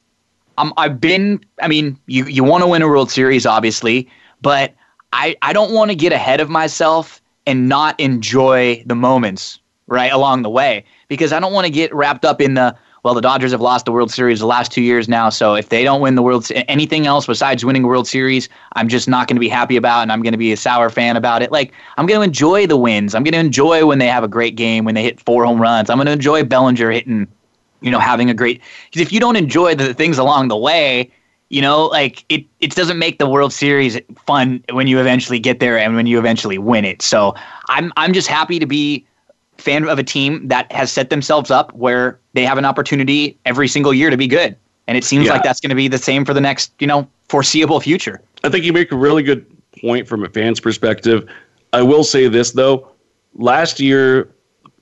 um, 0.59 0.74
I've 0.76 1.01
been. 1.01 1.45
I 1.62 1.68
mean, 1.68 1.99
you 2.07 2.26
you 2.26 2.45
want 2.45 2.62
to 2.62 2.68
win 2.68 2.82
a 2.82 2.88
World 2.88 3.11
Series, 3.11 3.47
obviously, 3.47 4.09
but 4.43 4.74
I 5.12 5.36
I 5.43 5.53
don't 5.53 5.72
want 5.72 5.91
to 5.91 5.95
get 5.95 6.12
ahead 6.12 6.41
of 6.41 6.51
myself 6.51 7.20
and 7.47 7.68
not 7.68 7.99
enjoy 7.99 8.82
the 8.86 8.95
moments 8.95 9.59
right 9.86 10.12
along 10.12 10.43
the 10.43 10.51
way 10.51 10.84
because 11.09 11.32
I 11.32 11.41
don't 11.41 11.53
want 11.53 11.66
to 11.66 11.72
get 11.72 11.95
wrapped 11.95 12.24
up 12.24 12.41
in 12.41 12.55
the 12.55 12.76
well, 13.03 13.14
the 13.14 13.22
Dodgers 13.22 13.53
have 13.53 13.62
lost 13.62 13.86
the 13.86 13.93
World 13.93 14.11
Series 14.11 14.41
the 14.41 14.47
last 14.47 14.70
two 14.70 14.82
years 14.82 15.09
now. 15.09 15.30
So 15.30 15.55
if 15.55 15.70
they 15.70 15.84
don't 15.84 16.03
win 16.03 16.16
the 16.16 16.22
World, 16.22 16.47
anything 16.68 17.07
else 17.07 17.26
besides 17.26 17.64
winning 17.64 17.84
World 17.84 18.07
Series, 18.07 18.49
I'm 18.74 18.88
just 18.88 19.09
not 19.09 19.26
going 19.26 19.36
to 19.36 19.41
be 19.41 19.49
happy 19.49 19.76
about, 19.76 20.03
and 20.03 20.12
I'm 20.12 20.22
going 20.22 20.32
to 20.32 20.38
be 20.38 20.53
a 20.53 20.57
sour 20.57 20.91
fan 20.91 21.16
about 21.16 21.43
it. 21.43 21.51
Like 21.51 21.72
I'm 21.97 22.07
going 22.07 22.20
to 22.20 22.24
enjoy 22.24 22.66
the 22.66 22.76
wins. 22.76 23.14
I'm 23.14 23.24
going 23.24 23.32
to 23.32 23.38
enjoy 23.38 23.86
when 23.86 23.99
they 23.99 24.07
have 24.07 24.22
a 24.22 24.28
great 24.28 24.55
game, 24.55 24.84
when 24.84 24.95
they 24.95 25.03
hit 25.03 25.18
four 25.18 25.47
home 25.47 25.61
runs. 25.61 25.88
I'm 25.88 25.97
going 25.97 26.07
to 26.07 26.12
enjoy 26.12 26.45
Bellinger 26.45 26.91
hitting, 26.91 27.26
you 27.81 27.91
know, 27.91 27.99
having 27.99 28.31
a 28.31 28.35
great. 28.35 28.61
Because 28.87 29.01
if 29.03 29.12
you 29.12 29.20
don't 29.20 29.37
enjoy 29.37 29.74
the 29.74 29.95
things 29.95 30.18
along 30.18 30.49
the 30.49 30.57
way, 30.57 31.11
you 31.49 31.61
know, 31.61 31.87
like 31.87 32.24
it, 32.28 32.45
it 32.61 32.74
doesn't 32.74 32.99
make 32.99 33.18
the 33.18 33.28
World 33.28 33.53
Series 33.53 33.99
fun 34.24 34.62
when 34.72 34.87
you 34.87 35.01
eventually 35.01 35.39
get 35.39 35.61
there 35.61 35.78
and 35.78 35.97
when 35.97 36.07
you 36.07 36.18
eventually 36.18 36.59
win 36.59 36.85
it. 36.85 37.03
So 37.03 37.35
I'm, 37.68 37.93
I'm 37.97 38.12
just 38.12 38.28
happy 38.28 38.59
to 38.59 38.66
be 38.66 39.05
fan 39.59 39.87
of 39.89 39.99
a 39.99 40.05
team 40.05 40.47
that 40.49 40.70
has 40.72 40.91
set 40.91 41.11
themselves 41.11 41.51
up 41.51 41.72
where 41.74 42.18
they 42.33 42.45
have 42.45 42.57
an 42.57 42.64
opportunity 42.64 43.39
every 43.45 43.68
single 43.68 43.93
year 43.93 44.11
to 44.11 44.16
be 44.16 44.26
good. 44.26 44.57
And 44.87 44.97
it 44.97 45.05
seems 45.05 45.26
yeah. 45.26 45.33
like 45.33 45.43
that's 45.43 45.61
going 45.61 45.70
to 45.70 45.76
be 45.76 45.89
the 45.89 45.99
same 45.99 46.24
for 46.24 46.35
the 46.35 46.41
next, 46.41 46.72
you 46.78 46.87
know, 46.87 47.09
foreseeable 47.28 47.81
future. 47.81 48.22
I 48.43 48.49
think 48.49 48.64
you 48.64 48.72
make 48.72 48.91
a 48.91 48.97
really 48.97 49.22
good 49.22 49.47
point 49.81 50.09
from 50.09 50.24
a 50.24 50.28
fan's 50.28 50.61
perspective. 50.61 51.28
I 51.72 51.83
will 51.83 52.05
say 52.05 52.26
this 52.28 52.53
though, 52.53 52.89
last 53.35 53.78
year, 53.78 54.33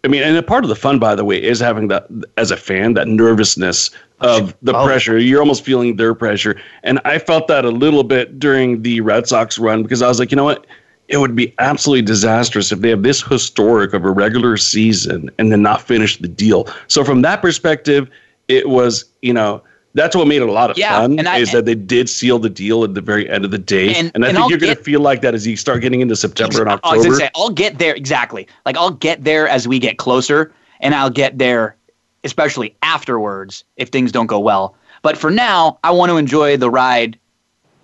I 0.05 0.09
mean, 0.09 0.23
and 0.23 0.37
a 0.37 0.43
part 0.43 0.65
of 0.65 0.69
the 0.69 0.77
fun, 0.77 0.99
by 0.99 1.15
the 1.15 1.25
way, 1.25 1.43
is 1.43 1.59
having 1.59 1.89
that 1.89 2.07
as 2.37 2.51
a 2.51 2.57
fan, 2.57 2.95
that 2.95 3.09
nervousness 3.09 3.91
of 4.21 4.55
the 4.63 4.77
oh. 4.77 4.87
pressure. 4.87 5.19
You're 5.19 5.41
almost 5.41 5.65
feeling 5.65 5.97
their 5.97 6.15
pressure. 6.15 6.61
And 6.85 7.01
I 7.05 7.19
felt 7.19 7.49
that 7.49 7.65
a 7.65 7.71
little 7.71 8.05
bit 8.05 8.39
during 8.39 8.83
the 8.83 9.01
Red 9.01 9.27
Sox 9.27 9.59
run 9.59 9.83
because 9.83 10.01
I 10.01 10.09
was 10.09 10.19
like, 10.19 10.31
you 10.31 10.37
know 10.37 10.45
what? 10.45 10.67
it 11.09 11.17
would 11.17 11.35
be 11.35 11.55
absolutely 11.59 12.03
disastrous 12.03 12.71
if 12.71 12.81
they 12.81 12.91
have 12.91 13.03
this 13.03 13.23
historic 13.23 13.95
of 13.95 14.05
a 14.05 14.11
regular 14.11 14.57
season 14.57 15.31
and 15.39 15.51
then 15.51 15.63
not 15.63 15.81
finish 15.81 16.19
the 16.19 16.29
deal. 16.29 16.69
So 16.87 17.03
from 17.03 17.23
that 17.23 17.41
perspective, 17.41 18.11
it 18.47 18.69
was, 18.69 19.07
you 19.23 19.33
know, 19.33 19.63
that's 19.95 20.14
what 20.14 20.26
made 20.26 20.43
it 20.43 20.49
a 20.49 20.53
lot 20.53 20.70
of 20.70 20.78
yeah, 20.78 21.01
fun 21.01 21.26
I, 21.26 21.39
is 21.39 21.53
that 21.53 21.64
they 21.64 21.74
did 21.74 22.09
seal 22.09 22.39
the 22.39 22.51
deal 22.51 22.84
at 22.84 22.95
the 22.95 23.01
very 23.01 23.28
end 23.28 23.45
of 23.45 23.51
the 23.51 23.59
day. 23.59 23.95
And, 23.95 24.12
and 24.14 24.24
I 24.24 24.28
and 24.28 24.36
think 24.36 24.45
I'll 24.45 24.51
you're 24.51 24.59
going 24.59 24.76
to 24.76 24.82
feel 24.82 25.01
like 25.01 25.22
that 25.22 25.34
as 25.34 25.47
you 25.47 25.57
start 25.57 25.80
getting 25.80 26.01
into 26.01 26.16
September 26.16 26.61
and 26.61 26.70
October. 26.70 26.97
Oh, 26.97 27.05
I 27.05 27.09
was 27.09 27.18
say, 27.18 27.30
I'll 27.34 27.51
get 27.51 27.78
there 27.78 27.95
exactly. 27.95 28.47
Like 28.66 28.76
I'll 28.76 28.91
get 28.91 29.24
there 29.24 29.49
as 29.49 29.66
we 29.66 29.78
get 29.78 29.99
closer, 29.99 30.53
and 30.80 30.95
I'll 30.95 31.11
get 31.11 31.39
there, 31.39 31.76
especially 32.24 32.76
afterwards 32.82 33.64
if 33.76 33.89
things 33.89 34.12
don't 34.12 34.26
go 34.26 34.39
well. 34.39 34.76
But 35.03 35.16
for 35.16 35.30
now, 35.30 35.78
I 35.84 35.91
want 35.91 36.11
to 36.11 36.16
enjoy 36.16 36.57
the 36.57 36.70
ride 36.70 37.18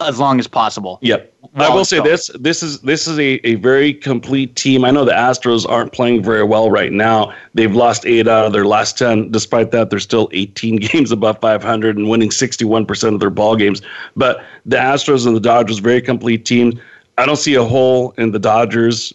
as 0.01 0.19
long 0.19 0.39
as 0.39 0.47
possible. 0.47 0.99
Yep. 1.03 1.33
I 1.57 1.69
will 1.73 1.85
say 1.85 2.01
this: 2.01 2.31
this 2.39 2.63
is 2.63 2.81
this 2.81 3.07
is 3.07 3.19
a, 3.19 3.47
a 3.47 3.55
very 3.57 3.95
complete 3.95 4.57
team. 4.57 4.85
I 4.85 4.91
know 4.91 5.05
the 5.05 5.13
Astros 5.13 5.69
aren't 5.69 5.93
playing 5.93 6.23
very 6.23 6.43
well 6.43 6.71
right 6.71 6.93
now. 6.93 7.33
They've 7.55 7.75
lost 7.75 8.05
eight 8.05 8.27
out 8.27 8.47
of 8.47 8.53
their 8.53 8.65
last 8.65 8.99
ten. 8.99 9.31
Despite 9.31 9.71
that, 9.71 9.91
they're 9.91 10.01
still 10.01 10.29
18 10.33 10.77
games 10.93 11.13
above 11.13 11.41
500 11.41 11.97
and 11.97 12.09
winning 12.09 12.31
61 12.31 12.87
percent 12.87 13.15
of 13.15 13.21
their 13.21 13.31
ball 13.31 13.57
games. 13.57 13.83
But 14.17 14.45
the 14.67 14.77
Astros 14.77 15.27
and 15.27 15.37
the 15.37 15.41
Dodgers, 15.41 15.79
very 15.79 16.03
complete 16.03 16.45
team. 16.45 16.81
I 17.17 17.27
don't 17.27 17.37
see 17.37 17.55
a 17.55 17.65
hole 17.65 18.13
in 18.19 18.33
the 18.33 18.41
Dodgers 18.41 19.13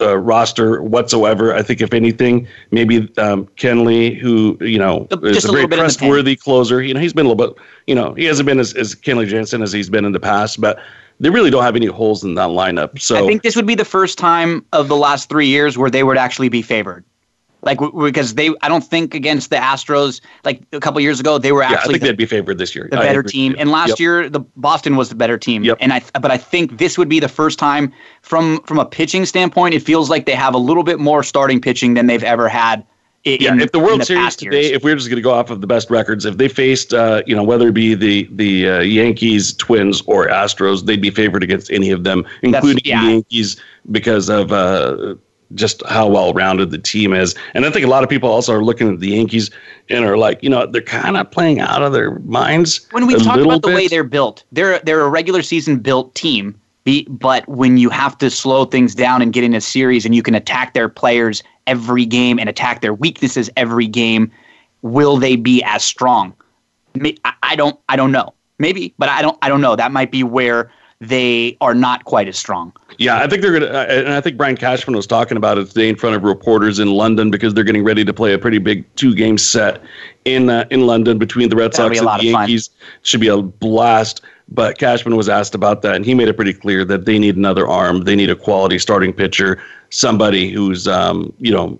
uh, 0.00 0.16
roster 0.18 0.82
whatsoever. 0.82 1.54
I 1.54 1.62
think 1.62 1.80
if 1.80 1.92
anything, 1.92 2.46
maybe 2.70 3.12
um, 3.18 3.46
Kenley, 3.56 4.16
who 4.16 4.56
you 4.60 4.78
know 4.78 5.06
is 5.22 5.44
a, 5.44 5.48
a 5.48 5.52
very 5.52 5.66
trustworthy 5.66 6.36
closer. 6.36 6.82
You 6.82 6.94
know, 6.94 7.00
he's 7.00 7.12
been 7.12 7.26
a 7.26 7.28
little 7.28 7.54
bit. 7.54 7.62
You 7.86 7.94
know, 7.94 8.14
he 8.14 8.24
hasn't 8.24 8.46
been 8.46 8.60
as, 8.60 8.74
as 8.74 8.94
Kenley 8.94 9.26
Jansen 9.26 9.62
as 9.62 9.72
he's 9.72 9.90
been 9.90 10.04
in 10.04 10.12
the 10.12 10.20
past, 10.20 10.60
but 10.60 10.78
they 11.20 11.30
really 11.30 11.50
don't 11.50 11.64
have 11.64 11.76
any 11.76 11.86
holes 11.86 12.24
in 12.24 12.34
that 12.36 12.48
lineup. 12.48 13.00
So 13.00 13.16
I 13.16 13.26
think 13.26 13.42
this 13.42 13.56
would 13.56 13.66
be 13.66 13.74
the 13.74 13.84
first 13.84 14.18
time 14.18 14.64
of 14.72 14.88
the 14.88 14.96
last 14.96 15.28
three 15.28 15.46
years 15.46 15.76
where 15.76 15.90
they 15.90 16.04
would 16.04 16.18
actually 16.18 16.48
be 16.48 16.62
favored. 16.62 17.04
Like 17.62 17.78
because 17.80 18.34
they, 18.34 18.50
I 18.62 18.68
don't 18.68 18.84
think 18.84 19.14
against 19.14 19.50
the 19.50 19.56
Astros 19.56 20.20
like 20.44 20.62
a 20.72 20.78
couple 20.78 21.00
years 21.00 21.18
ago 21.18 21.38
they 21.38 21.50
were 21.50 21.62
actually. 21.62 21.74
Yeah, 21.74 21.80
I 21.80 21.86
think 21.86 22.00
the, 22.00 22.06
they'd 22.06 22.16
be 22.16 22.26
favored 22.26 22.58
this 22.58 22.74
year. 22.74 22.88
The 22.90 22.98
better 22.98 23.22
team, 23.22 23.56
and 23.58 23.70
last 23.70 23.90
yep. 23.90 23.98
year 23.98 24.28
the 24.28 24.40
Boston 24.56 24.96
was 24.96 25.08
the 25.08 25.16
better 25.16 25.36
team. 25.36 25.64
Yep. 25.64 25.78
And 25.80 25.92
I, 25.92 26.02
but 26.20 26.30
I 26.30 26.38
think 26.38 26.78
this 26.78 26.96
would 26.96 27.08
be 27.08 27.18
the 27.18 27.28
first 27.28 27.58
time 27.58 27.92
from 28.22 28.62
from 28.62 28.78
a 28.78 28.86
pitching 28.86 29.26
standpoint, 29.26 29.74
it 29.74 29.82
feels 29.82 30.08
like 30.08 30.26
they 30.26 30.34
have 30.34 30.54
a 30.54 30.58
little 30.58 30.84
bit 30.84 31.00
more 31.00 31.22
starting 31.22 31.60
pitching 31.60 31.94
than 31.94 32.06
they've 32.06 32.22
ever 32.22 32.48
had. 32.48 32.84
In, 33.24 33.38
yeah, 33.40 33.60
if 33.60 33.72
the 33.72 33.80
World 33.80 34.00
the 34.00 34.04
Series 34.04 34.36
today, 34.36 34.62
years. 34.62 34.76
if 34.76 34.84
we're 34.84 34.94
just 34.94 35.08
going 35.08 35.16
to 35.16 35.22
go 35.22 35.32
off 35.32 35.50
of 35.50 35.60
the 35.60 35.66
best 35.66 35.90
records, 35.90 36.24
if 36.24 36.36
they 36.36 36.48
faced, 36.48 36.94
uh, 36.94 37.22
you 37.26 37.34
know, 37.34 37.42
whether 37.42 37.68
it 37.68 37.74
be 37.74 37.94
the 37.94 38.28
the 38.32 38.68
uh, 38.68 38.78
Yankees, 38.80 39.52
Twins, 39.54 40.02
or 40.06 40.28
Astros, 40.28 40.86
they'd 40.86 41.02
be 41.02 41.10
favored 41.10 41.42
against 41.42 41.70
any 41.72 41.90
of 41.90 42.04
them, 42.04 42.24
including 42.42 42.82
yeah. 42.84 43.02
the 43.02 43.10
Yankees, 43.10 43.60
because 43.90 44.30
of 44.30 44.52
uh, 44.52 45.16
just 45.54 45.82
how 45.86 46.08
well 46.08 46.32
rounded 46.32 46.70
the 46.70 46.78
team 46.78 47.12
is. 47.12 47.34
And 47.54 47.64
I 47.64 47.70
think 47.70 47.84
a 47.84 47.88
lot 47.88 48.02
of 48.02 48.10
people 48.10 48.28
also 48.28 48.54
are 48.54 48.64
looking 48.64 48.92
at 48.92 49.00
the 49.00 49.08
Yankees 49.08 49.50
and 49.88 50.04
are 50.04 50.18
like, 50.18 50.42
you 50.42 50.50
know, 50.50 50.66
they're 50.66 50.82
kind 50.82 51.16
of 51.16 51.30
playing 51.30 51.60
out 51.60 51.82
of 51.82 51.92
their 51.92 52.18
minds. 52.20 52.86
When 52.90 53.06
we 53.06 53.14
talk 53.16 53.38
about 53.38 53.62
the 53.62 53.68
way 53.68 53.88
they're 53.88 54.04
built, 54.04 54.44
they're 54.52 54.78
they're 54.80 55.00
a 55.00 55.08
regular 55.08 55.42
season 55.42 55.78
built 55.78 56.14
team. 56.14 56.58
But 57.08 57.46
when 57.46 57.76
you 57.76 57.90
have 57.90 58.16
to 58.18 58.30
slow 58.30 58.64
things 58.64 58.94
down 58.94 59.20
and 59.20 59.30
get 59.30 59.44
in 59.44 59.52
a 59.52 59.60
series, 59.60 60.06
and 60.06 60.14
you 60.14 60.22
can 60.22 60.34
attack 60.34 60.72
their 60.72 60.88
players 60.88 61.42
every 61.66 62.06
game 62.06 62.38
and 62.38 62.48
attack 62.48 62.80
their 62.80 62.94
weaknesses 62.94 63.50
every 63.58 63.86
game, 63.86 64.32
will 64.80 65.18
they 65.18 65.36
be 65.36 65.62
as 65.64 65.84
strong? 65.84 66.34
I 67.42 67.56
don't. 67.56 67.78
I 67.90 67.96
don't 67.96 68.10
know. 68.10 68.32
Maybe, 68.58 68.94
but 68.98 69.10
I 69.10 69.20
don't. 69.20 69.36
I 69.42 69.48
don't 69.48 69.60
know. 69.60 69.76
That 69.76 69.92
might 69.92 70.10
be 70.10 70.22
where 70.22 70.70
they 71.00 71.56
are 71.60 71.74
not 71.74 72.04
quite 72.04 72.26
as 72.28 72.38
strong. 72.38 72.72
Yeah, 72.98 73.22
I 73.22 73.28
think 73.28 73.42
they're 73.42 73.58
going 73.58 73.72
to, 73.72 73.78
and 73.78 74.08
I 74.08 74.20
think 74.20 74.36
Brian 74.36 74.56
Cashman 74.56 74.96
was 74.96 75.06
talking 75.06 75.36
about 75.36 75.56
it 75.56 75.68
today 75.68 75.88
in 75.88 75.96
front 75.96 76.16
of 76.16 76.24
reporters 76.24 76.80
in 76.80 76.88
London 76.88 77.30
because 77.30 77.54
they're 77.54 77.64
getting 77.64 77.84
ready 77.84 78.04
to 78.04 78.12
play 78.12 78.32
a 78.32 78.38
pretty 78.38 78.58
big 78.58 78.84
two 78.96 79.14
game 79.14 79.38
set 79.38 79.80
in 80.24 80.50
uh, 80.50 80.66
in 80.70 80.86
London 80.86 81.18
between 81.18 81.48
the 81.48 81.56
Red 81.56 81.72
That'll 81.72 81.94
Sox 81.94 82.00
and 82.00 82.20
the 82.20 82.32
Yankees. 82.32 82.70
Should 83.02 83.20
be 83.20 83.28
a 83.28 83.40
blast. 83.40 84.22
But 84.50 84.78
Cashman 84.78 85.14
was 85.14 85.28
asked 85.28 85.54
about 85.54 85.82
that, 85.82 85.94
and 85.94 86.06
he 86.06 86.14
made 86.14 86.28
it 86.28 86.34
pretty 86.34 86.54
clear 86.54 86.82
that 86.86 87.04
they 87.04 87.18
need 87.18 87.36
another 87.36 87.68
arm. 87.68 88.04
They 88.04 88.16
need 88.16 88.30
a 88.30 88.34
quality 88.34 88.78
starting 88.78 89.12
pitcher, 89.12 89.62
somebody 89.90 90.50
who's, 90.50 90.88
um, 90.88 91.34
you 91.38 91.52
know, 91.52 91.78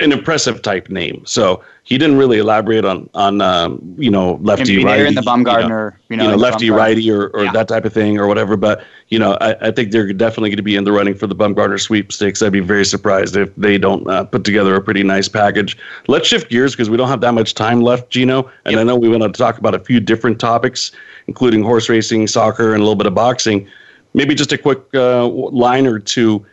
an 0.00 0.12
impressive 0.12 0.62
type 0.62 0.88
name. 0.90 1.24
So 1.26 1.62
he 1.84 1.98
didn't 1.98 2.18
really 2.18 2.38
elaborate 2.38 2.84
on 2.84 3.08
on 3.14 3.40
um, 3.40 3.94
you 3.98 4.10
know 4.10 4.34
lefty 4.42 4.84
righty 4.84 5.08
in 5.08 5.14
the 5.14 5.22
Bumgarner, 5.22 5.96
you 6.08 6.16
know, 6.16 6.16
you 6.16 6.16
know, 6.16 6.24
you 6.24 6.30
know 6.30 6.36
lefty 6.36 6.70
righty 6.70 7.10
or, 7.10 7.28
or 7.28 7.44
yeah. 7.44 7.52
that 7.52 7.68
type 7.68 7.84
of 7.84 7.92
thing 7.92 8.18
or 8.18 8.26
whatever. 8.26 8.56
But 8.56 8.84
you 9.08 9.18
know, 9.18 9.36
I, 9.40 9.68
I 9.68 9.70
think 9.70 9.90
they're 9.90 10.12
definitely 10.12 10.50
going 10.50 10.58
to 10.58 10.62
be 10.62 10.76
in 10.76 10.84
the 10.84 10.92
running 10.92 11.14
for 11.14 11.26
the 11.26 11.34
Bumgarner 11.34 11.80
sweepstakes. 11.80 12.42
I'd 12.42 12.52
be 12.52 12.60
very 12.60 12.84
surprised 12.84 13.36
if 13.36 13.54
they 13.56 13.78
don't 13.78 14.08
uh, 14.08 14.24
put 14.24 14.44
together 14.44 14.74
a 14.74 14.80
pretty 14.80 15.02
nice 15.02 15.28
package. 15.28 15.76
Let's 16.08 16.28
shift 16.28 16.50
gears 16.50 16.72
because 16.72 16.90
we 16.90 16.96
don't 16.96 17.08
have 17.08 17.20
that 17.22 17.34
much 17.34 17.54
time 17.54 17.80
left, 17.80 18.10
Gino. 18.10 18.50
And 18.64 18.72
yep. 18.72 18.80
I 18.80 18.84
know 18.84 18.96
we 18.96 19.08
want 19.08 19.22
to 19.22 19.30
talk 19.30 19.58
about 19.58 19.74
a 19.74 19.80
few 19.80 20.00
different 20.00 20.38
topics, 20.38 20.92
including 21.26 21.62
horse 21.62 21.88
racing, 21.88 22.26
soccer, 22.26 22.74
and 22.74 22.80
a 22.80 22.84
little 22.84 22.96
bit 22.96 23.06
of 23.06 23.14
boxing. 23.14 23.68
Maybe 24.14 24.34
just 24.34 24.52
a 24.52 24.58
quick 24.58 24.80
uh, 24.94 25.26
line 25.26 25.86
or 25.86 25.98
two. 25.98 26.44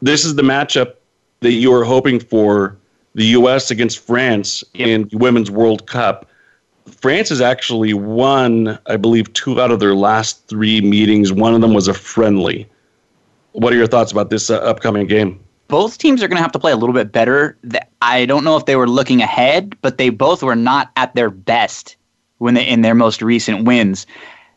This 0.00 0.24
is 0.24 0.34
the 0.34 0.42
matchup 0.42 0.94
that 1.42 1.52
you 1.52 1.70
were 1.70 1.84
hoping 1.84 2.18
for 2.18 2.76
the 3.14 3.24
U.S. 3.26 3.70
against 3.70 3.98
France 3.98 4.64
in 4.74 5.08
Women's 5.12 5.50
World 5.50 5.86
Cup. 5.86 6.28
France 6.86 7.28
has 7.28 7.40
actually 7.40 7.94
won, 7.94 8.78
I 8.86 8.96
believe, 8.96 9.32
two 9.34 9.60
out 9.60 9.70
of 9.70 9.80
their 9.80 9.94
last 9.94 10.46
three 10.48 10.80
meetings. 10.80 11.32
One 11.32 11.54
of 11.54 11.60
them 11.60 11.74
was 11.74 11.88
a 11.88 11.94
friendly. 11.94 12.68
What 13.52 13.72
are 13.72 13.76
your 13.76 13.86
thoughts 13.86 14.10
about 14.10 14.30
this 14.30 14.50
uh, 14.50 14.56
upcoming 14.58 15.06
game? 15.06 15.38
Both 15.68 15.98
teams 15.98 16.22
are 16.22 16.28
going 16.28 16.36
to 16.36 16.42
have 16.42 16.52
to 16.52 16.58
play 16.58 16.72
a 16.72 16.76
little 16.76 16.94
bit 16.94 17.12
better. 17.12 17.56
I 18.00 18.26
don't 18.26 18.44
know 18.44 18.56
if 18.56 18.66
they 18.66 18.76
were 18.76 18.88
looking 18.88 19.22
ahead, 19.22 19.76
but 19.80 19.98
they 19.98 20.10
both 20.10 20.42
were 20.42 20.56
not 20.56 20.90
at 20.96 21.14
their 21.14 21.30
best 21.30 21.96
when 22.38 22.54
they 22.54 22.66
in 22.66 22.82
their 22.82 22.94
most 22.94 23.22
recent 23.22 23.64
wins. 23.64 24.06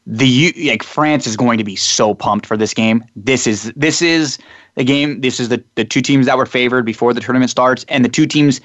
The 0.07 0.53
like 0.67 0.83
France 0.83 1.25
is 1.25 1.37
going 1.37 1.57
to 1.57 1.63
be 1.63 1.75
so 1.75 2.13
pumped 2.13 2.45
for 2.45 2.57
this 2.57 2.73
game. 2.73 3.03
This 3.15 3.47
is 3.47 3.71
this 3.75 4.01
is 4.01 4.37
the 4.75 4.83
game. 4.83 5.21
This 5.21 5.39
is 5.39 5.49
the, 5.49 5.63
the 5.75 5.85
two 5.85 6.01
teams 6.01 6.25
that 6.25 6.37
were 6.37 6.45
favored 6.45 6.85
before 6.85 7.13
the 7.13 7.21
tournament 7.21 7.49
starts, 7.49 7.85
and 7.89 8.05
the 8.05 8.09
two 8.09 8.25
teams, 8.25 8.61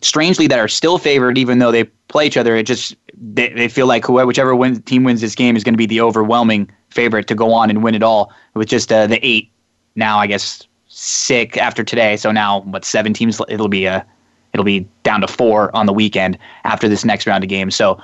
strangely, 0.00 0.46
that 0.46 0.58
are 0.58 0.68
still 0.68 0.98
favored, 0.98 1.36
even 1.38 1.58
though 1.58 1.72
they 1.72 1.84
play 1.84 2.26
each 2.26 2.36
other. 2.36 2.56
It 2.56 2.64
just 2.64 2.94
they, 3.14 3.48
they 3.50 3.68
feel 3.68 3.86
like 3.86 4.04
whoever, 4.04 4.26
whichever 4.26 4.74
team 4.80 5.04
wins 5.04 5.20
this 5.20 5.34
game 5.34 5.56
is 5.56 5.64
going 5.64 5.74
to 5.74 5.78
be 5.78 5.86
the 5.86 6.00
overwhelming 6.00 6.70
favorite 6.90 7.26
to 7.28 7.34
go 7.34 7.52
on 7.52 7.70
and 7.70 7.82
win 7.82 7.94
it 7.94 8.02
all. 8.02 8.32
With 8.54 8.68
just 8.68 8.92
uh, 8.92 9.06
the 9.06 9.24
eight 9.26 9.50
now, 9.94 10.18
I 10.18 10.26
guess 10.26 10.66
sick 10.88 11.56
after 11.56 11.84
today. 11.84 12.16
So 12.16 12.32
now 12.32 12.60
what? 12.60 12.84
Seven 12.84 13.12
teams. 13.12 13.40
It'll 13.48 13.68
be 13.68 13.86
a 13.86 14.06
it'll 14.52 14.64
be 14.64 14.88
down 15.02 15.20
to 15.20 15.28
four 15.28 15.74
on 15.76 15.86
the 15.86 15.92
weekend 15.92 16.38
after 16.64 16.88
this 16.88 17.04
next 17.04 17.26
round 17.26 17.44
of 17.44 17.50
games. 17.50 17.76
So 17.76 18.00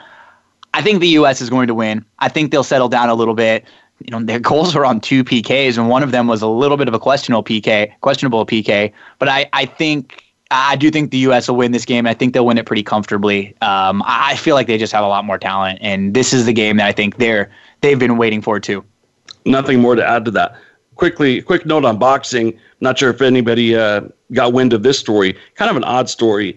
I 0.75 0.83
think 0.83 1.01
the 1.01 1.09
U.S. 1.09 1.41
is 1.41 1.51
going 1.51 1.67
to 1.67 1.75
win. 1.75 2.05
I 2.19 2.29
think 2.29 2.51
they'll 2.51 2.65
settle 2.65 2.89
down 2.89 3.09
a 3.09 3.15
little 3.15 3.35
bit. 3.35 3.65
You 4.07 4.11
know, 4.11 4.25
their 4.25 4.41
goals 4.41 4.75
were 4.75 4.85
on 4.85 5.01
two 5.01 5.25
PKs, 5.25 5.79
and 5.79 5.89
one 5.89 6.03
of 6.03 6.11
them 6.11 6.27
was 6.27 6.43
a 6.43 6.49
little 6.49 6.77
bit 6.77 6.89
of 6.89 6.95
a 6.95 6.99
questionable 6.99 7.45
PK, 7.45 7.93
questionable 8.01 8.45
PK. 8.47 8.93
But 9.19 9.29
I, 9.29 9.49
I 9.53 9.67
think 9.67 10.25
I 10.53 10.77
do 10.77 10.91
think 10.91 11.11
the 11.11 11.19
U.S. 11.19 11.49
will 11.49 11.57
win 11.57 11.73
this 11.73 11.85
game. 11.85 12.07
I 12.07 12.15
think 12.15 12.35
they'll 12.35 12.47
win 12.47 12.59
it 12.59 12.67
pretty 12.67 12.83
comfortably. 12.83 13.57
Um, 13.63 14.03
I 14.07 14.37
feel 14.37 14.55
like 14.55 14.67
they 14.67 14.79
just 14.79 14.93
have 14.93 15.05
a 15.05 15.09
lot 15.09 15.25
more 15.25 15.39
talent, 15.39 15.79
and 15.81 16.15
this 16.15 16.33
is 16.33 16.45
the 16.47 16.53
game 16.53 16.77
that 16.77 16.87
I 16.87 16.93
think 16.93 17.17
they're 17.17 17.51
they've 17.81 17.99
been 17.99 18.19
waiting 18.19 18.43
for 18.43 18.61
too. 18.61 18.85
Nothing 19.45 19.81
more 19.81 19.95
to 19.95 20.07
add 20.07 20.25
to 20.27 20.31
that. 20.33 20.57
Quickly, 20.97 21.41
quick 21.43 21.65
note 21.65 21.85
on 21.85 21.99
boxing. 21.99 22.59
Not 22.81 22.99
sure 22.99 23.11
if 23.11 23.23
anybody 23.23 23.75
uh, 23.75 24.03
got 24.33 24.53
wind 24.53 24.73
of 24.73 24.83
this 24.83 24.99
story. 24.99 25.37
Kind 25.55 25.71
of 25.71 25.77
an 25.77 25.85
odd 25.85 26.09
story. 26.09 26.57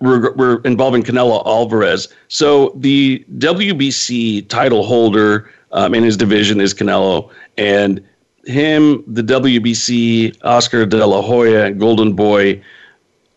We're, 0.00 0.32
we're 0.34 0.60
involving 0.60 1.02
Canelo 1.02 1.44
Alvarez. 1.44 2.08
So 2.28 2.72
the 2.76 3.24
WBC 3.38 4.48
title 4.48 4.84
holder 4.84 5.50
um, 5.72 5.94
in 5.94 6.02
his 6.02 6.16
division 6.16 6.60
is 6.60 6.74
Canelo, 6.74 7.30
and 7.56 8.02
him, 8.44 9.04
the 9.06 9.22
WBC, 9.22 10.36
Oscar 10.42 10.84
De 10.86 11.06
La 11.06 11.22
Hoya, 11.22 11.72
Golden 11.72 12.12
Boy 12.14 12.62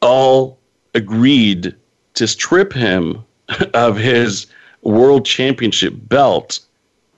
all 0.02 0.58
agreed 0.94 1.76
to 2.16 2.28
strip 2.28 2.74
him 2.74 3.24
of 3.74 3.98
his 3.98 4.48
world 4.82 5.26
championship 5.26 5.94
belt 5.96 6.60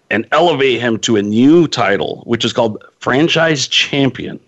and 0.10 0.26
elevate 0.32 0.80
him 0.80 0.98
to 1.00 1.18
a 1.18 1.22
new 1.22 1.68
title, 1.68 2.24
which 2.26 2.46
is 2.46 2.54
called 2.54 2.84
franchise 3.00 3.68
champion. 3.68 4.40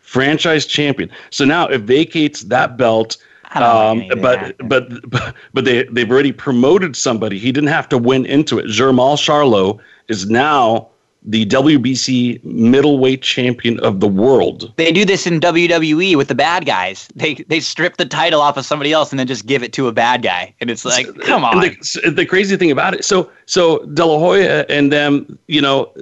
Franchise 0.00 0.66
champion. 0.66 1.10
So 1.30 1.44
now 1.44 1.66
it 1.68 1.82
vacates 1.82 2.42
that 2.44 2.76
belt. 2.76 3.16
Um, 3.54 4.06
but, 4.20 4.56
but 4.68 5.10
but 5.10 5.34
but 5.52 5.64
they 5.64 5.84
they've 5.84 6.10
already 6.10 6.32
promoted 6.32 6.94
somebody. 6.96 7.38
He 7.38 7.50
didn't 7.50 7.70
have 7.70 7.88
to 7.88 7.98
win 7.98 8.24
into 8.26 8.58
it. 8.58 8.66
Jermall 8.66 9.16
Charlo 9.16 9.80
is 10.08 10.30
now 10.30 10.88
the 11.22 11.44
WBC 11.46 12.42
middleweight 12.44 13.22
champion 13.22 13.78
of 13.80 14.00
the 14.00 14.08
world. 14.08 14.72
They 14.76 14.90
do 14.92 15.04
this 15.04 15.26
in 15.26 15.38
WWE 15.40 16.16
with 16.16 16.28
the 16.28 16.34
bad 16.34 16.64
guys. 16.64 17.08
They 17.14 17.34
they 17.34 17.60
strip 17.60 17.96
the 17.96 18.06
title 18.06 18.40
off 18.40 18.56
of 18.56 18.64
somebody 18.64 18.92
else 18.92 19.10
and 19.10 19.18
then 19.18 19.26
just 19.26 19.46
give 19.46 19.62
it 19.62 19.72
to 19.74 19.88
a 19.88 19.92
bad 19.92 20.22
guy, 20.22 20.54
and 20.60 20.70
it's 20.70 20.84
like, 20.84 21.06
come 21.20 21.44
on. 21.44 21.60
The, 21.60 22.10
the, 22.10 22.26
crazy 22.26 22.56
thing 22.56 22.70
about 22.70 22.94
it, 22.94 23.04
so 23.04 23.30
so 23.46 23.84
De 23.86 24.04
La 24.04 24.18
Hoya 24.18 24.64
and 24.68 24.92
them, 24.92 25.38
you 25.48 25.60
know, 25.60 25.92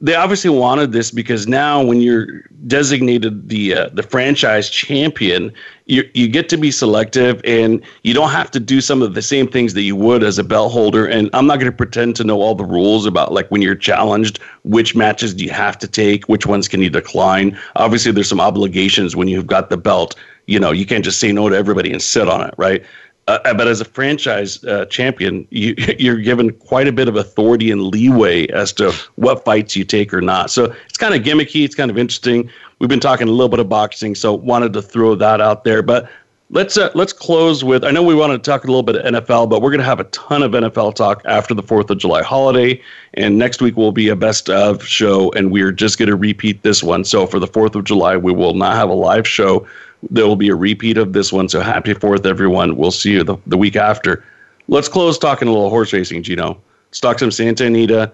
they 0.00 0.14
obviously 0.14 0.50
wanted 0.50 0.92
this 0.92 1.10
because 1.10 1.48
now 1.48 1.82
when 1.82 2.00
you're 2.00 2.42
designated 2.66 3.48
the 3.48 3.74
uh, 3.74 3.88
the 3.92 4.02
franchise 4.02 4.70
champion, 4.70 5.52
you 5.86 6.08
you 6.14 6.28
get 6.28 6.48
to 6.50 6.56
be 6.56 6.70
selective 6.70 7.40
and 7.44 7.82
you 8.04 8.14
don't 8.14 8.30
have 8.30 8.50
to 8.52 8.60
do 8.60 8.80
some 8.80 9.02
of 9.02 9.14
the 9.14 9.22
same 9.22 9.48
things 9.48 9.74
that 9.74 9.82
you 9.82 9.96
would 9.96 10.22
as 10.22 10.38
a 10.38 10.44
belt 10.44 10.72
holder. 10.72 11.06
And 11.06 11.30
I'm 11.32 11.46
not 11.46 11.56
going 11.56 11.70
to 11.70 11.76
pretend 11.76 12.14
to 12.16 12.24
know 12.24 12.40
all 12.40 12.54
the 12.54 12.64
rules 12.64 13.06
about 13.06 13.32
like 13.32 13.48
when 13.48 13.60
you're 13.60 13.74
challenged, 13.74 14.38
which 14.62 14.94
matches 14.94 15.34
do 15.34 15.44
you 15.44 15.50
have 15.50 15.76
to 15.78 15.88
take, 15.88 16.28
which 16.28 16.46
ones 16.46 16.68
can 16.68 16.80
you 16.80 16.90
decline. 16.90 17.58
Obviously, 17.74 18.12
there's 18.12 18.28
some 18.28 18.40
obligations 18.40 19.16
when 19.16 19.26
you've 19.26 19.48
got 19.48 19.68
the 19.68 19.76
belt. 19.76 20.14
You 20.46 20.60
know, 20.60 20.70
you 20.70 20.86
can't 20.86 21.04
just 21.04 21.18
say 21.18 21.32
no 21.32 21.48
to 21.48 21.56
everybody 21.56 21.92
and 21.92 22.00
sit 22.00 22.28
on 22.28 22.46
it, 22.46 22.54
right? 22.56 22.84
Uh, 23.28 23.38
uh, 23.44 23.52
but 23.52 23.68
as 23.68 23.78
a 23.78 23.84
franchise 23.84 24.64
uh, 24.64 24.86
champion, 24.86 25.46
you, 25.50 25.74
you're 25.98 26.16
given 26.16 26.50
quite 26.50 26.88
a 26.88 26.92
bit 26.92 27.08
of 27.08 27.16
authority 27.16 27.70
and 27.70 27.82
leeway 27.82 28.48
as 28.48 28.72
to 28.72 28.90
what 29.16 29.44
fights 29.44 29.76
you 29.76 29.84
take 29.84 30.12
or 30.12 30.22
not. 30.22 30.50
So 30.50 30.74
it's 30.88 30.96
kind 30.96 31.14
of 31.14 31.22
gimmicky. 31.22 31.64
It's 31.64 31.74
kind 31.74 31.90
of 31.90 31.98
interesting. 31.98 32.50
We've 32.78 32.88
been 32.88 33.00
talking 33.00 33.28
a 33.28 33.30
little 33.30 33.50
bit 33.50 33.60
of 33.60 33.68
boxing, 33.68 34.14
so 34.14 34.32
wanted 34.32 34.72
to 34.72 34.82
throw 34.82 35.14
that 35.16 35.42
out 35.42 35.64
there. 35.64 35.82
But 35.82 36.10
let's 36.50 36.78
uh, 36.78 36.90
let's 36.94 37.12
close 37.12 37.62
with. 37.62 37.84
I 37.84 37.90
know 37.90 38.02
we 38.02 38.14
want 38.14 38.32
to 38.32 38.38
talk 38.38 38.64
a 38.64 38.66
little 38.68 38.82
bit 38.82 38.96
of 38.96 39.04
NFL, 39.04 39.50
but 39.50 39.60
we're 39.60 39.70
going 39.70 39.80
to 39.80 39.84
have 39.84 40.00
a 40.00 40.04
ton 40.04 40.42
of 40.42 40.52
NFL 40.52 40.94
talk 40.94 41.20
after 41.26 41.52
the 41.52 41.62
Fourth 41.62 41.90
of 41.90 41.98
July 41.98 42.22
holiday, 42.22 42.80
and 43.14 43.36
next 43.36 43.60
week 43.60 43.76
will 43.76 43.92
be 43.92 44.08
a 44.08 44.16
best 44.16 44.48
of 44.48 44.82
show, 44.82 45.30
and 45.32 45.50
we're 45.50 45.72
just 45.72 45.98
going 45.98 46.08
to 46.08 46.16
repeat 46.16 46.62
this 46.62 46.82
one. 46.82 47.04
So 47.04 47.26
for 47.26 47.38
the 47.38 47.46
Fourth 47.46 47.74
of 47.74 47.84
July, 47.84 48.16
we 48.16 48.32
will 48.32 48.54
not 48.54 48.76
have 48.76 48.88
a 48.88 48.94
live 48.94 49.28
show 49.28 49.66
there 50.10 50.26
will 50.26 50.36
be 50.36 50.48
a 50.48 50.54
repeat 50.54 50.96
of 50.96 51.12
this 51.12 51.32
one. 51.32 51.48
So 51.48 51.60
happy 51.60 51.94
Fourth, 51.94 52.26
everyone. 52.26 52.76
We'll 52.76 52.90
see 52.90 53.12
you 53.12 53.24
the, 53.24 53.36
the 53.46 53.56
week 53.56 53.76
after. 53.76 54.24
Let's 54.68 54.88
close 54.88 55.18
talking 55.18 55.48
a 55.48 55.52
little 55.52 55.70
horse 55.70 55.92
racing, 55.92 56.22
Gino. 56.22 56.60
Talk 56.92 57.18
some 57.18 57.30
Santa 57.30 57.66
Anita. 57.66 58.12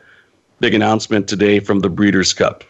Big 0.61 0.75
announcement 0.75 1.29
today 1.29 1.61
from 1.61 1.81
the 1.81 1.89
Breeders' 1.89 2.33
Cup. 2.33 2.65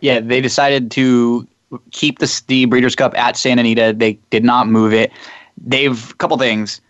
Yeah, 0.00 0.20
they 0.20 0.40
decided 0.40 0.90
to 0.92 1.46
keep 1.90 2.18
the, 2.18 2.42
the 2.46 2.64
Breeders' 2.64 2.94
Cup 2.94 3.16
at 3.16 3.36
Santa 3.36 3.60
Anita. 3.60 3.94
They 3.96 4.14
did 4.30 4.44
not 4.44 4.68
move 4.68 4.92
it. 4.92 5.12
They've 5.64 6.10
a 6.10 6.14
couple 6.14 6.38
things. 6.38 6.80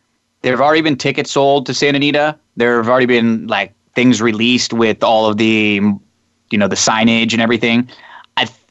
There 0.43 0.53
have 0.53 0.61
already 0.61 0.83
been 0.83 0.97
tickets 0.97 1.33
sold 1.33 1.67
to 1.67 1.75
Santa 1.75 1.97
Anita. 1.97 2.39
There 2.57 2.77
have 2.77 2.89
already 2.89 3.07
been 3.07 3.47
like 3.47 3.73
things 3.95 4.23
released 4.23 4.73
with 4.73 5.03
all 5.03 5.27
of 5.27 5.37
the, 5.37 5.81
you 6.51 6.59
know, 6.59 6.69
the 6.69 6.77
signage 6.77 7.33
and 7.33 7.43
everything. 7.43 7.89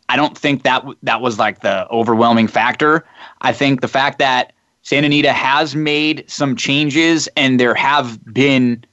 I 0.09 0.15
don't 0.15 0.37
think 0.37 0.63
that 0.63 0.85
that 1.03 1.21
was 1.21 1.39
like 1.39 1.61
the 1.61 1.89
overwhelming 1.89 2.47
factor. 2.47 3.05
I 3.41 3.53
think 3.53 3.81
the 3.81 3.87
fact 3.87 4.19
that 4.19 4.53
Santa 4.83 5.07
Anita 5.07 5.33
has 5.33 5.75
made 5.75 6.23
some 6.27 6.55
changes 6.55 7.27
and 7.35 7.59
there 7.59 7.73
have 7.73 8.23
been 8.33 8.83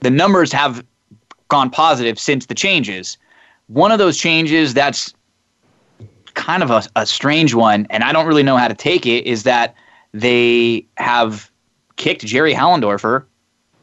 the 0.00 0.10
numbers 0.10 0.52
have 0.52 0.84
gone 1.48 1.70
positive 1.70 2.18
since 2.18 2.46
the 2.46 2.54
changes. 2.54 3.18
One 3.66 3.90
of 3.90 3.98
those 3.98 4.16
changes 4.16 4.74
that's 4.74 5.12
kind 6.34 6.62
of 6.62 6.70
a, 6.70 6.82
a 6.94 7.04
strange 7.04 7.54
one, 7.54 7.86
and 7.90 8.04
I 8.04 8.12
don't 8.12 8.26
really 8.26 8.44
know 8.44 8.56
how 8.56 8.68
to 8.68 8.74
take 8.74 9.06
it, 9.06 9.26
is 9.26 9.42
that 9.42 9.74
they 10.12 10.86
have 10.96 11.50
kicked 11.96 12.24
Jerry 12.24 12.54
Hollendorfer 12.54 13.24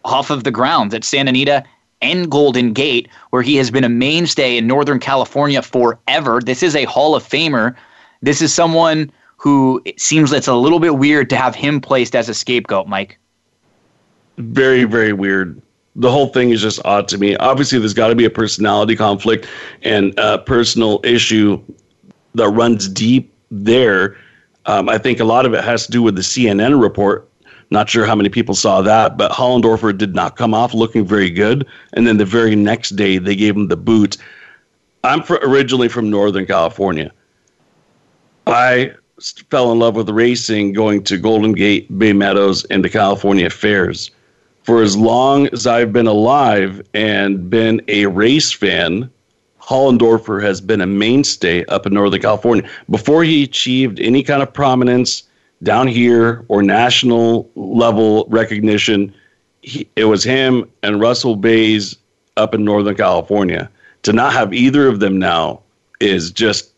off 0.05 0.29
of 0.29 0.43
the 0.45 0.51
grounds 0.51 0.93
at 0.93 1.03
Santa 1.03 1.29
Anita 1.29 1.63
and 2.01 2.29
Golden 2.29 2.73
Gate, 2.73 3.09
where 3.29 3.41
he 3.41 3.55
has 3.55 3.71
been 3.71 3.83
a 3.83 3.89
mainstay 3.89 4.57
in 4.57 4.67
Northern 4.67 4.99
California 4.99 5.61
forever. 5.61 6.41
This 6.41 6.61
is 6.63 6.75
a 6.75 6.85
Hall 6.85 7.15
of 7.15 7.23
Famer. 7.23 7.75
This 8.21 8.41
is 8.41 8.53
someone 8.53 9.11
who 9.37 9.81
it 9.85 9.99
seems 9.99 10.31
it's 10.31 10.47
a 10.47 10.55
little 10.55 10.79
bit 10.79 10.97
weird 10.97 11.29
to 11.29 11.35
have 11.35 11.55
him 11.55 11.79
placed 11.81 12.15
as 12.15 12.29
a 12.29 12.33
scapegoat, 12.33 12.87
Mike. 12.87 13.17
Very, 14.37 14.83
very 14.83 15.13
weird. 15.13 15.61
The 15.95 16.11
whole 16.11 16.27
thing 16.27 16.49
is 16.49 16.61
just 16.61 16.83
odd 16.83 17.07
to 17.09 17.17
me. 17.17 17.37
Obviously, 17.37 17.79
there's 17.79 17.93
got 17.93 18.09
to 18.09 18.15
be 18.15 18.25
a 18.25 18.29
personality 18.29 18.95
conflict 18.95 19.47
and 19.83 20.13
a 20.17 20.39
personal 20.39 20.99
issue 21.03 21.61
that 22.33 22.49
runs 22.49 22.89
deep 22.89 23.33
there. 23.49 24.17
Um, 24.65 24.89
I 24.89 24.97
think 24.97 25.19
a 25.19 25.23
lot 25.23 25.45
of 25.45 25.53
it 25.53 25.63
has 25.63 25.85
to 25.85 25.91
do 25.91 26.01
with 26.01 26.15
the 26.15 26.21
CNN 26.21 26.81
report 26.81 27.29
not 27.71 27.89
sure 27.89 28.05
how 28.05 28.15
many 28.15 28.29
people 28.29 28.55
saw 28.55 28.81
that, 28.81 29.17
but 29.17 29.31
Hollendorfer 29.31 29.97
did 29.97 30.15
not 30.15 30.35
come 30.35 30.53
off 30.53 30.73
looking 30.73 31.05
very 31.05 31.29
good. 31.29 31.65
And 31.93 32.05
then 32.05 32.17
the 32.17 32.25
very 32.25 32.55
next 32.55 32.91
day, 32.91 33.17
they 33.17 33.35
gave 33.35 33.55
him 33.55 33.67
the 33.67 33.77
boot. 33.77 34.17
I'm 35.03 35.23
originally 35.29 35.87
from 35.87 36.09
Northern 36.09 36.45
California. 36.45 37.11
I 38.47 38.93
fell 39.49 39.71
in 39.71 39.79
love 39.79 39.95
with 39.95 40.09
racing 40.09 40.73
going 40.73 41.03
to 41.03 41.17
Golden 41.17 41.53
Gate, 41.53 41.97
Bay 41.97 42.13
Meadows, 42.13 42.65
and 42.65 42.83
the 42.83 42.89
California 42.89 43.49
fairs. 43.49 44.11
For 44.63 44.81
as 44.81 44.97
long 44.97 45.47
as 45.47 45.67
I've 45.67 45.93
been 45.93 46.07
alive 46.07 46.81
and 46.93 47.49
been 47.49 47.81
a 47.87 48.07
race 48.07 48.51
fan, 48.51 49.09
Hollendorfer 49.61 50.41
has 50.41 50.61
been 50.61 50.81
a 50.81 50.87
mainstay 50.87 51.65
up 51.65 51.85
in 51.85 51.93
Northern 51.93 52.21
California. 52.21 52.69
Before 52.89 53.23
he 53.23 53.43
achieved 53.43 53.99
any 53.99 54.21
kind 54.23 54.43
of 54.43 54.53
prominence, 54.53 55.23
down 55.63 55.87
here 55.87 56.43
or 56.47 56.61
national 56.61 57.49
level 57.55 58.25
recognition. 58.29 59.13
He, 59.61 59.87
it 59.95 60.05
was 60.05 60.23
him 60.23 60.69
and 60.83 61.01
Russell 61.01 61.35
Baze 61.35 61.97
up 62.37 62.53
in 62.53 62.63
Northern 62.63 62.95
California. 62.95 63.69
To 64.03 64.13
not 64.13 64.33
have 64.33 64.53
either 64.53 64.87
of 64.87 64.99
them 64.99 65.17
now 65.17 65.61
is 65.99 66.31
just, 66.31 66.71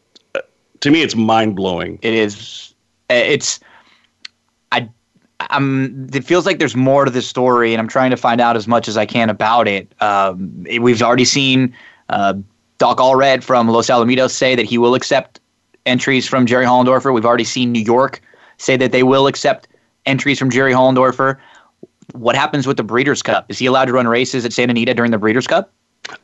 to 0.79 0.91
me, 0.91 1.01
it's 1.01 1.15
mind 1.15 1.55
blowing. 1.55 1.99
It 2.01 2.13
is. 2.13 2.73
It's. 3.09 3.59
I. 4.71 4.89
I'm. 5.39 6.07
It 6.13 6.23
feels 6.23 6.45
like 6.45 6.59
there's 6.59 6.75
more 6.75 7.03
to 7.03 7.11
this 7.11 7.27
story, 7.27 7.73
and 7.73 7.81
I'm 7.81 7.87
trying 7.87 8.11
to 8.11 8.17
find 8.17 8.39
out 8.39 8.55
as 8.55 8.67
much 8.67 8.87
as 8.87 8.95
I 8.95 9.05
can 9.05 9.29
about 9.29 9.67
it. 9.67 9.91
Um, 10.01 10.65
it 10.69 10.81
we've 10.81 11.01
already 11.01 11.25
seen 11.25 11.75
uh, 12.09 12.35
Doc 12.77 12.99
Allred 12.99 13.43
from 13.43 13.67
Los 13.67 13.87
Alamitos 13.87 14.31
say 14.31 14.55
that 14.55 14.65
he 14.65 14.77
will 14.77 14.95
accept 14.95 15.41
entries 15.85 16.27
from 16.27 16.45
Jerry 16.45 16.65
Hollendorfer. 16.65 17.13
We've 17.13 17.25
already 17.25 17.43
seen 17.43 17.71
New 17.71 17.83
York 17.83 18.21
say 18.57 18.77
that 18.77 18.91
they 18.91 19.03
will 19.03 19.27
accept 19.27 19.67
entries 20.05 20.39
from 20.39 20.49
Jerry 20.49 20.73
Hollendorfer. 20.73 21.37
What 22.13 22.35
happens 22.35 22.65
with 22.65 22.77
the 22.77 22.83
Breeders' 22.83 23.21
Cup? 23.21 23.45
Is 23.49 23.59
he 23.59 23.65
allowed 23.65 23.85
to 23.85 23.93
run 23.93 24.07
races 24.07 24.45
at 24.45 24.53
Santa 24.53 24.71
Anita 24.71 24.93
during 24.93 25.11
the 25.11 25.17
Breeders' 25.17 25.47
Cup? 25.47 25.71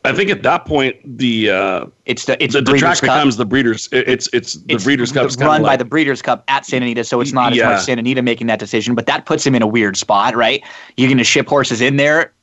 I 0.06 0.14
think 0.14 0.30
at 0.30 0.44
that 0.44 0.66
point 0.66 0.96
the 1.18 1.50
uh, 1.50 1.86
it's 2.06 2.26
the 2.26 2.42
it's 2.42 2.54
the, 2.54 2.62
the 2.62 2.78
track 2.78 2.96
Cup. 2.96 3.02
becomes 3.02 3.36
the 3.36 3.46
Breeders. 3.46 3.90
It's 3.92 4.30
it's 4.32 4.54
the 4.54 4.76
it's 4.76 4.84
Breeders' 4.86 5.12
Cup 5.12 5.30
run 5.40 5.62
by 5.62 5.70
like, 5.70 5.80
the 5.80 5.86
Breeders' 5.86 6.22
Cup 6.22 6.44
at 6.48 6.66
Santa 6.66 6.86
Anita, 6.86 7.04
so 7.04 7.20
it's 7.20 7.34
not 7.34 7.54
yeah. 7.54 7.64
as 7.64 7.78
much 7.78 7.86
Santa 7.86 8.00
Anita 8.00 8.22
making 8.22 8.48
that 8.48 8.60
decision, 8.60 8.96
but 8.96 9.08
that 9.08 9.26
puts 9.26 9.46
him 9.46 9.56
in 9.56 9.62
a 9.62 9.68
weird 9.68 9.98
spot, 9.98 10.36
right? 10.36 10.64
You're 10.96 11.10
going 11.10 11.18
to 11.18 11.24
ship 11.24 11.48
horses 11.48 11.82
in 11.82 11.98
there 11.98 12.34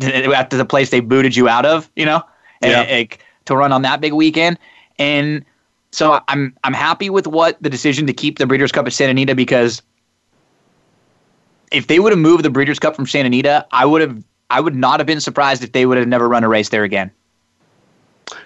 after 0.00 0.56
the 0.56 0.64
place 0.64 0.90
they 0.90 1.00
booted 1.00 1.34
you 1.34 1.48
out 1.48 1.66
of, 1.66 1.90
you 1.96 2.04
know, 2.04 2.22
yeah. 2.62 2.82
and, 2.82 2.90
and, 2.90 3.18
to 3.46 3.56
run 3.56 3.72
on 3.72 3.82
that 3.82 4.00
big 4.00 4.12
weekend, 4.12 4.58
and 4.98 5.44
so 5.92 6.20
I'm 6.28 6.54
I'm 6.64 6.74
happy 6.74 7.10
with 7.10 7.26
what 7.26 7.62
the 7.62 7.70
decision 7.70 8.06
to 8.06 8.12
keep 8.12 8.38
the 8.38 8.46
Breeders' 8.46 8.72
Cup 8.72 8.86
at 8.86 8.92
Santa 8.92 9.10
Anita 9.10 9.34
because 9.34 9.82
if 11.72 11.86
they 11.86 11.98
would 11.98 12.12
have 12.12 12.18
moved 12.18 12.44
the 12.44 12.50
Breeders' 12.50 12.78
Cup 12.78 12.96
from 12.96 13.06
Santa 13.06 13.26
Anita, 13.26 13.66
I 13.70 13.84
would 13.84 14.00
have 14.00 14.22
I 14.50 14.60
would 14.60 14.74
not 14.74 15.00
have 15.00 15.06
been 15.06 15.20
surprised 15.20 15.62
if 15.62 15.72
they 15.72 15.86
would 15.86 15.98
have 15.98 16.08
never 16.08 16.28
run 16.28 16.44
a 16.44 16.48
race 16.48 16.68
there 16.70 16.84
again. 16.84 17.10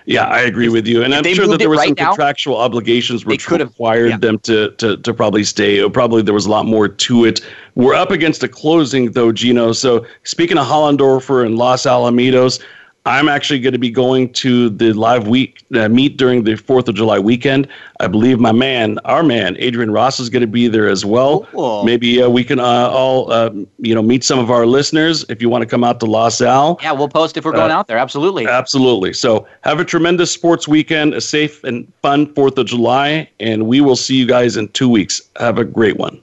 Yeah, 0.05 0.27
I 0.27 0.41
agree 0.43 0.69
with 0.69 0.87
you, 0.87 1.03
and 1.03 1.13
I'm 1.13 1.25
sure 1.25 1.47
that 1.49 1.59
there 1.59 1.69
were 1.69 1.77
right 1.77 1.89
some 1.89 1.97
now, 1.99 2.11
contractual 2.11 2.57
obligations 2.57 3.25
which 3.25 3.47
could 3.47 3.59
have 3.59 3.71
required 3.71 4.11
yeah. 4.11 4.17
them 4.17 4.39
to, 4.41 4.71
to 4.73 4.97
to 4.97 5.15
probably 5.15 5.43
stay. 5.43 5.89
Probably 5.91 6.23
there 6.23 6.35
was 6.35 6.47
a 6.47 6.51
lot 6.51 6.67
more 6.67 6.87
to 6.87 7.25
it. 7.25 7.41
We're 7.75 7.95
up 7.95 8.11
against 8.11 8.43
a 8.45 8.49
closing 8.49 9.13
though, 9.13 9.33
Gino. 9.33 9.73
So 9.73 10.07
speaking 10.23 10.59
of 10.59 10.67
Hollendorfer 10.67 11.45
and 11.45 11.57
Los 11.57 11.83
Alamitos, 11.83 12.63
I'm 13.05 13.29
actually 13.29 13.59
going 13.59 13.73
to 13.73 13.81
be 13.81 13.91
going 13.91 14.33
to 14.35 14.71
the 14.71 14.93
live 14.93 15.27
week 15.27 15.65
uh, 15.75 15.89
meet 15.89 16.17
during 16.17 16.45
the 16.45 16.57
Fourth 16.57 16.89
of 16.89 16.95
July 16.95 17.19
weekend. 17.19 17.67
I 17.99 18.07
believe 18.07 18.39
my 18.39 18.53
man, 18.53 19.01
our 19.05 19.25
man, 19.25 19.57
Adrian 19.59 19.91
Ross, 19.91 20.21
is 20.21 20.31
going 20.31 20.43
to 20.43 20.47
be 20.47 20.69
there 20.69 20.89
as 20.89 21.05
well. 21.05 21.41
Cool. 21.47 21.83
Maybe 21.83 22.23
uh, 22.23 22.29
we 22.29 22.45
can 22.45 22.61
uh, 22.61 22.63
all, 22.63 23.33
uh, 23.33 23.51
you 23.79 23.93
know, 23.93 24.03
meet 24.03 24.23
some 24.23 24.39
of 24.39 24.53
our 24.53 24.67
listeners 24.67 25.25
if 25.29 25.43
you 25.43 25.49
want 25.49 25.63
to 25.63 25.67
come 25.67 25.83
out 25.83 25.99
to 26.01 26.07
Los 26.07 26.41
Al. 26.41 26.79
Yeah, 26.81 26.93
we'll 26.93 27.09
post 27.09 27.37
if 27.37 27.45
we're 27.45 27.53
going 27.53 27.73
uh, 27.73 27.77
out 27.77 27.89
there. 27.89 27.99
Absolutely. 27.99 28.47
Absolutely. 28.47 29.13
So 29.13 29.49
have 29.63 29.81
a 29.81 29.85
tremendous 29.85 30.31
sports 30.31 30.69
weekend, 30.69 31.15
a 31.15 31.21
safe 31.21 31.65
and 31.65 31.93
fun 32.03 32.33
Fourth 32.35 32.57
of 32.57 32.67
July, 32.67 33.29
and 33.41 33.67
we 33.67 33.81
will 33.81 33.97
see 33.97 34.15
you 34.15 34.27
guys 34.27 34.57
in 34.57 34.69
two 34.69 34.89
weeks. 34.89 35.21
Have 35.41 35.59
a 35.59 35.65
great 35.65 35.97
one. 35.97 36.23